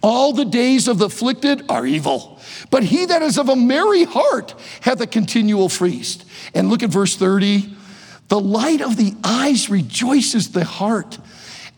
All 0.02 0.32
the 0.32 0.46
days 0.46 0.88
of 0.88 0.98
the 0.98 1.08
afflicted 1.08 1.64
are 1.70 1.86
evil, 1.86 2.40
but 2.70 2.84
he 2.84 3.06
that 3.06 3.22
is 3.22 3.38
of 3.38 3.50
a 3.50 3.56
merry 3.56 4.06
heart 4.06 4.56
hath 4.82 5.02
a 5.02 5.08
continual 5.08 5.68
feast. 5.68 6.26
And 6.54 6.70
look 6.70 6.84
at 6.84 6.90
verse 6.90 7.16
30. 7.16 7.76
The 8.30 8.40
light 8.40 8.82
of 8.82 8.96
the 8.96 9.14
eyes 9.24 9.70
rejoices 9.70 10.52
the 10.52 10.64
heart, 10.64 11.18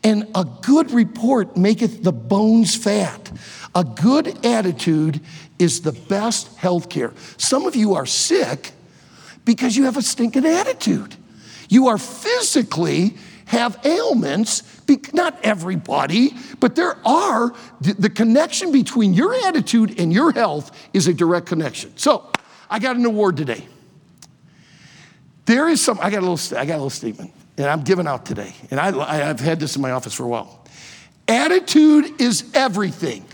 and 0.03 0.27
a 0.35 0.45
good 0.61 0.91
report 0.91 1.57
maketh 1.57 2.03
the 2.03 2.11
bones 2.11 2.75
fat. 2.75 3.31
A 3.73 3.83
good 3.83 4.45
attitude 4.45 5.21
is 5.57 5.81
the 5.81 5.93
best 5.93 6.55
health 6.57 6.89
care. 6.89 7.13
Some 7.37 7.65
of 7.65 7.75
you 7.75 7.95
are 7.95 8.05
sick 8.05 8.71
because 9.45 9.77
you 9.77 9.85
have 9.85 9.97
a 9.97 10.01
stinking 10.01 10.45
attitude. 10.45 11.15
You 11.69 11.87
are 11.87 11.97
physically 11.97 13.15
have 13.51 13.85
ailments, 13.85 14.63
not 15.11 15.37
everybody, 15.43 16.31
but 16.61 16.75
there 16.75 16.95
are, 17.05 17.53
the, 17.81 18.09
connection 18.09 18.71
between 18.71 19.13
your 19.13 19.33
attitude 19.45 19.99
and 19.99 20.13
your 20.13 20.31
health 20.31 20.71
is 20.93 21.09
a 21.09 21.13
direct 21.13 21.47
connection. 21.47 21.95
So 21.97 22.29
I 22.69 22.79
got 22.79 22.95
an 22.95 23.05
award 23.05 23.35
today. 23.35 23.67
There 25.45 25.67
is 25.67 25.83
some, 25.83 25.99
I 26.01 26.09
got 26.09 26.23
a 26.23 26.29
little, 26.29 26.57
I 26.57 26.65
got 26.65 26.75
a 26.75 26.77
little 26.77 26.89
statement, 26.89 27.33
and 27.57 27.67
I'm 27.67 27.81
giving 27.81 28.07
out 28.07 28.25
today, 28.25 28.53
and 28.71 28.79
I- 28.79 29.29
I've 29.29 29.41
had 29.41 29.59
this 29.59 29.75
in 29.75 29.81
my 29.81 29.91
office 29.91 30.13
for 30.13 30.23
a 30.23 30.29
while. 30.29 30.63
Attitude 31.27 32.21
is 32.21 32.45
everything. 32.53 33.25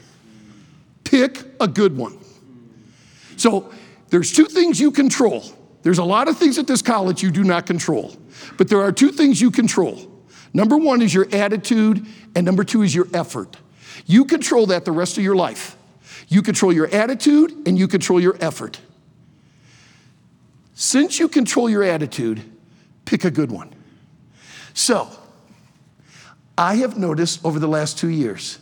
Pick 1.04 1.46
a 1.60 1.68
good 1.68 1.96
one. 1.96 2.18
So 3.36 3.72
there's 4.10 4.32
two 4.32 4.46
things 4.46 4.80
you 4.80 4.90
control. 4.92 5.44
There's 5.88 6.00
a 6.00 6.04
lot 6.04 6.28
of 6.28 6.38
things 6.38 6.58
at 6.58 6.68
this 6.68 6.82
college 6.82 7.24
you 7.24 7.32
do 7.32 7.46
not 7.46 7.66
control, 7.66 8.14
but 8.58 8.68
there 8.68 8.82
are 8.82 8.92
two 8.92 9.10
things 9.10 9.40
you 9.40 9.50
control. 9.50 9.98
Number 10.54 10.76
one 10.76 11.02
is 11.02 11.14
your 11.14 11.30
attitude, 11.32 12.06
and 12.36 12.46
number 12.46 12.66
two 12.66 12.82
is 12.82 12.94
your 12.94 13.08
effort. 13.14 13.56
You 14.06 14.26
control 14.26 14.66
that 14.66 14.84
the 14.84 14.92
rest 14.92 15.18
of 15.18 15.24
your 15.24 15.38
life. 15.38 15.78
You 16.28 16.42
control 16.42 16.74
your 16.74 16.94
attitude 16.94 17.54
and 17.66 17.80
you 17.80 17.88
control 17.88 18.20
your 18.20 18.36
effort. 18.42 18.82
Since 20.74 21.20
you 21.20 21.30
control 21.30 21.70
your 21.70 21.84
attitude, 21.84 22.42
pick 23.06 23.24
a 23.24 23.32
good 23.32 23.50
one. 23.50 23.74
So, 24.74 25.08
I 26.58 26.76
have 26.76 26.98
noticed 26.98 27.46
over 27.46 27.60
the 27.60 27.68
last 27.70 27.98
two 27.98 28.10
years 28.10 28.60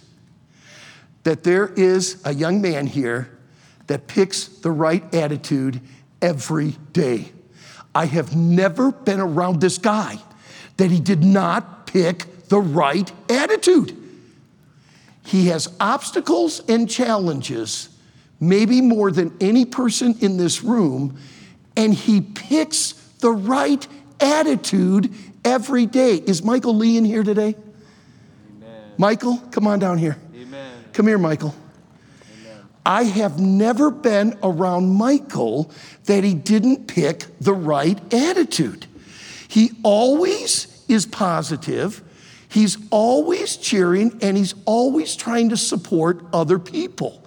that 1.23 1.43
there 1.43 1.69
is 1.69 2.21
a 2.23 2.35
young 2.35 2.61
man 2.61 2.85
here 2.85 3.35
that 3.87 4.05
picks 4.05 4.47
the 4.47 4.69
right 4.69 5.11
attitude 5.11 5.81
every 6.25 6.71
day. 6.91 7.31
I 7.93 8.07
have 8.07 8.35
never 8.35 8.91
been 8.91 9.19
around 9.19 9.61
this 9.61 9.77
guy 9.77 10.17
that 10.77 10.89
he 10.89 10.99
did 10.99 11.23
not 11.23 11.85
pick 11.85 12.47
the 12.49 12.59
right 12.59 13.09
attitude. 13.29 13.95
He 15.23 15.47
has 15.47 15.73
obstacles 15.79 16.61
and 16.67 16.89
challenges, 16.89 17.89
maybe 18.39 18.81
more 18.81 19.11
than 19.11 19.37
any 19.39 19.65
person 19.65 20.15
in 20.19 20.37
this 20.37 20.63
room, 20.63 21.17
and 21.77 21.93
he 21.93 22.21
picks 22.21 22.93
the 23.19 23.31
right 23.31 23.87
attitude 24.19 25.13
every 25.43 25.85
day. 25.85 26.15
Is 26.15 26.43
Michael 26.43 26.75
Lee 26.75 26.97
in 26.97 27.05
here 27.05 27.23
today? 27.23 27.55
Michael, 28.97 29.37
come 29.51 29.67
on 29.67 29.77
down 29.77 29.99
here. 29.99 30.17
Amen. 30.35 30.85
Come 30.93 31.07
here, 31.07 31.17
Michael. 31.19 31.53
I 32.85 33.03
have 33.03 33.39
never 33.39 33.89
been 33.89 34.37
around 34.43 34.89
Michael 34.89 35.71
that 36.05 36.23
he 36.23 36.33
didn't 36.33 36.87
pick 36.87 37.25
the 37.39 37.53
right 37.53 37.99
attitude. 38.13 38.85
He 39.47 39.71
always 39.83 40.83
is 40.87 41.05
positive, 41.05 42.03
he's 42.47 42.77
always 42.91 43.57
cheering, 43.57 44.19
and 44.21 44.37
he's 44.37 44.53
always 44.65 45.15
trying 45.15 45.49
to 45.49 45.57
support 45.57 46.23
other 46.31 46.59
people. 46.59 47.23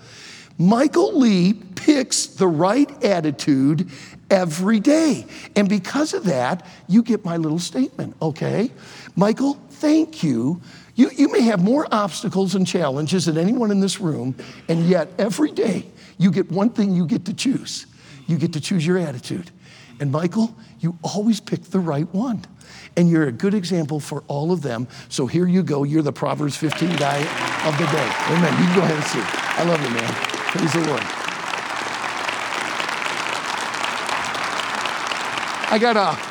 Michael 0.59 1.19
Lee 1.19 1.55
picks 1.55 2.27
the 2.27 2.49
right 2.49 3.05
attitude 3.05 3.89
every 4.31 4.81
day. 4.81 5.25
And 5.57 5.69
because 5.69 6.15
of 6.15 6.25
that, 6.25 6.67
you 6.89 7.03
get 7.03 7.25
my 7.25 7.37
little 7.37 7.59
statement, 7.59 8.17
okay? 8.21 8.71
Michael, 9.17 9.55
thank 9.71 10.23
you. 10.23 10.61
You, 10.99 11.13
you 11.15 11.31
may 11.31 11.43
have 11.43 11.63
more 11.63 11.87
obstacles 11.93 12.57
and 12.57 12.67
challenges 12.67 13.27
than 13.27 13.39
anyone 13.39 13.71
in 13.71 13.79
this 13.79 14.01
room, 14.01 14.35
and 14.69 14.85
yet 14.89 15.09
every 15.17 15.53
day 15.53 15.87
you 16.19 16.33
get 16.33 16.51
one 16.51 16.71
thing 16.71 16.93
you 16.93 17.07
get 17.07 17.25
to 17.27 17.33
choose. 17.33 17.87
You 18.27 18.37
get 18.37 18.53
to 18.55 18.61
choose 18.61 18.85
your 18.85 18.99
attitude. 18.99 19.53
And 20.01 20.11
Michael, 20.11 20.57
you 20.81 20.99
always 21.05 21.39
pick 21.39 21.63
the 21.63 21.79
right 21.79 22.13
one. 22.13 22.45
And 22.97 23.09
you're 23.09 23.29
a 23.29 23.33
good 23.33 23.55
example 23.55 24.01
for 24.01 24.25
all 24.27 24.51
of 24.51 24.63
them. 24.63 24.89
So 25.09 25.29
here 25.29 25.47
you 25.47 25.63
go. 25.63 25.85
You're 25.85 26.03
the 26.03 26.13
Proverbs 26.13 26.57
15 26.57 26.97
guy 26.97 27.19
of 27.65 27.79
the 27.79 27.87
day. 27.87 28.13
Amen. 28.31 28.53
You 28.61 28.67
can 28.67 28.75
go 28.75 28.83
ahead 28.83 28.97
and 28.97 29.05
see. 29.05 29.23
I 29.23 29.63
love 29.63 29.81
you, 29.81 29.91
man. 29.91 30.13
Praise 30.51 30.73
the 30.73 30.81
Lord. 30.81 31.03
I 35.71 35.79
got 35.81 35.97
a. 35.97 36.28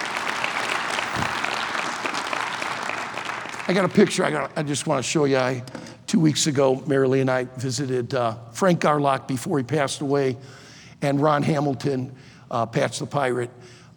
I 3.69 3.73
got 3.73 3.83
a 3.83 3.89
picture. 3.89 4.23
I 4.23 4.31
got. 4.31 4.57
I 4.57 4.63
just 4.63 4.87
want 4.87 5.03
to 5.03 5.09
show 5.09 5.25
you. 5.25 5.35
I, 5.35 5.61
two 6.07 6.21
weeks 6.21 6.47
ago, 6.47 6.77
Marilee 6.77 7.19
and 7.19 7.29
I 7.29 7.43
visited 7.43 8.13
uh, 8.13 8.35
Frank 8.53 8.79
Garlock 8.79 9.27
before 9.27 9.57
he 9.57 9.63
passed 9.65 9.99
away, 9.99 10.37
and 11.01 11.21
Ron 11.21 11.43
Hamilton, 11.43 12.15
uh, 12.49 12.65
Patch 12.65 12.99
the 12.99 13.05
Pirate, 13.05 13.49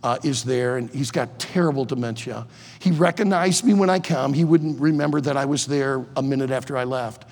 uh, 0.02 0.18
is 0.24 0.42
there, 0.42 0.76
and 0.76 0.90
he's 0.90 1.12
got 1.12 1.38
terrible 1.38 1.84
dementia. 1.84 2.48
He 2.80 2.90
recognized 2.90 3.64
me 3.64 3.74
when 3.74 3.88
I 3.88 4.00
come. 4.00 4.32
He 4.32 4.42
wouldn't 4.42 4.80
remember 4.80 5.20
that 5.20 5.36
I 5.36 5.44
was 5.44 5.66
there 5.66 6.04
a 6.16 6.22
minute 6.22 6.50
after 6.50 6.76
I 6.76 6.82
left. 6.82 7.26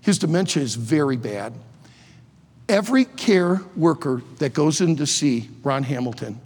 His 0.00 0.18
dementia 0.18 0.64
is 0.64 0.74
very 0.74 1.16
bad. 1.16 1.52
Every 2.68 3.04
care 3.04 3.60
worker 3.76 4.22
that 4.38 4.54
goes 4.54 4.80
in 4.80 4.96
to 4.96 5.06
see 5.06 5.50
Ron 5.62 5.84
Hamilton 5.84 6.40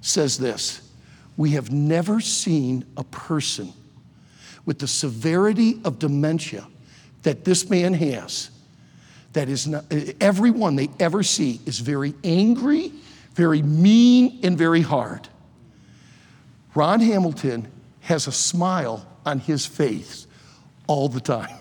says 0.00 0.38
this 0.38 0.88
We 1.36 1.50
have 1.50 1.72
never 1.72 2.20
seen 2.20 2.84
a 2.96 3.02
person 3.02 3.72
with 4.66 4.80
the 4.80 4.86
severity 4.86 5.80
of 5.84 5.98
dementia 5.98 6.66
that 7.22 7.44
this 7.44 7.70
man 7.70 7.94
has, 7.94 8.50
that 9.32 9.48
is 9.48 9.66
not, 9.66 9.84
everyone 10.20 10.76
they 10.76 10.90
ever 11.00 11.22
see 11.22 11.60
is 11.64 11.78
very 11.78 12.14
angry, 12.22 12.92
very 13.34 13.62
mean, 13.62 14.40
and 14.42 14.58
very 14.58 14.82
hard. 14.82 15.28
Ron 16.74 17.00
Hamilton 17.00 17.70
has 18.00 18.26
a 18.26 18.32
smile 18.32 19.06
on 19.24 19.38
his 19.38 19.64
face 19.64 20.26
all 20.86 21.08
the 21.08 21.20
time. 21.20 21.56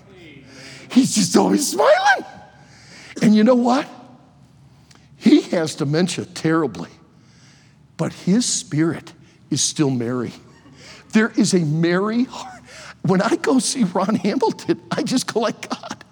He's 0.91 1.15
just 1.15 1.35
always 1.35 1.67
smiling. 1.71 2.25
And 3.21 3.35
you 3.35 3.43
know 3.43 3.55
what? 3.55 3.87
He 5.17 5.41
has 5.41 5.75
dementia 5.75 6.25
terribly, 6.25 6.91
but 7.97 8.13
his 8.13 8.45
spirit 8.45 9.13
is 9.49 9.61
still 9.61 9.89
merry. 9.89 10.31
There 11.13 11.31
is 11.35 11.53
a 11.53 11.59
merry 11.59 12.25
heart. 12.25 12.54
When 13.05 13.21
I 13.21 13.35
go 13.35 13.59
see 13.59 13.83
Ron 13.83 14.15
Hamilton, 14.15 14.81
I 14.89 15.03
just 15.03 15.31
go 15.31 15.41
like, 15.41 15.69
God, 15.69 16.03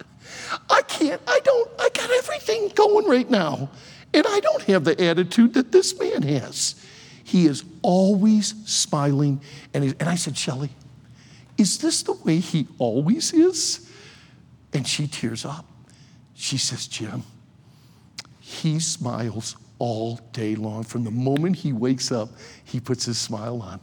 I 0.69 0.83
can't, 0.83 1.19
I 1.27 1.39
don't, 1.43 1.69
I 1.79 1.89
got 1.89 2.09
everything 2.11 2.69
going 2.75 3.07
right 3.07 3.29
now. 3.29 3.71
And 4.13 4.27
I 4.27 4.39
don't 4.41 4.61
have 4.63 4.83
the 4.83 5.03
attitude 5.03 5.55
that 5.55 5.71
this 5.71 5.99
man 5.99 6.21
has. 6.21 6.75
He 7.23 7.47
is 7.47 7.63
always 7.81 8.53
smiling. 8.69 9.41
And, 9.73 9.83
he, 9.83 9.95
and 9.99 10.07
I 10.07 10.13
said, 10.13 10.37
Shelley, 10.37 10.69
is 11.57 11.79
this 11.79 12.03
the 12.03 12.13
way 12.13 12.37
he 12.37 12.67
always 12.77 13.33
is? 13.33 13.89
And 14.71 14.87
she 14.87 15.07
tears 15.07 15.45
up. 15.45 15.65
She 16.35 16.59
says, 16.59 16.85
Jim, 16.85 17.23
he 18.39 18.79
smiles 18.79 19.55
all 19.79 20.17
day 20.31 20.53
long. 20.53 20.83
From 20.83 21.05
the 21.05 21.11
moment 21.11 21.55
he 21.55 21.73
wakes 21.73 22.11
up, 22.11 22.29
he 22.65 22.79
puts 22.79 23.05
his 23.05 23.17
smile 23.17 23.63
on. 23.63 23.79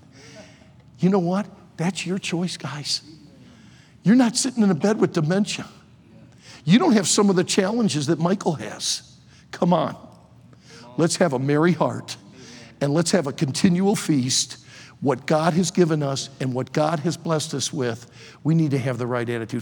You 1.00 1.08
know 1.08 1.18
what? 1.18 1.48
That's 1.81 2.05
your 2.05 2.18
choice, 2.18 2.59
guys. 2.59 3.01
You're 4.03 4.14
not 4.14 4.37
sitting 4.37 4.62
in 4.62 4.70
a 4.70 4.74
bed 4.74 5.01
with 5.01 5.14
dementia. 5.14 5.66
You 6.62 6.78
don't 6.78 6.93
have 6.93 7.09
some 7.09 7.31
of 7.31 7.37
the 7.37 7.43
challenges 7.43 8.09
that 8.09 8.18
Michael 8.18 8.53
has. 8.53 9.16
Come 9.51 9.72
on. 9.72 9.97
Let's 10.99 11.16
have 11.16 11.33
a 11.33 11.39
merry 11.39 11.72
heart 11.72 12.18
and 12.83 12.93
let's 12.93 13.12
have 13.12 13.26
a 13.26 13.33
continual 13.33 13.97
feast. 13.97 14.59
What 15.01 15.24
God 15.24 15.55
has 15.55 15.70
given 15.70 16.03
us 16.03 16.28
and 16.39 16.53
what 16.53 16.74
God 16.74 17.01
has 17.01 17.16
blessed 17.16 17.55
us 17.55 17.72
with, 17.72 18.11
we 18.45 18.55
need 18.55 18.72
to 18.72 18.78
have 18.78 18.99
the 18.99 19.07
right 19.07 19.26
attitude. 19.26 19.59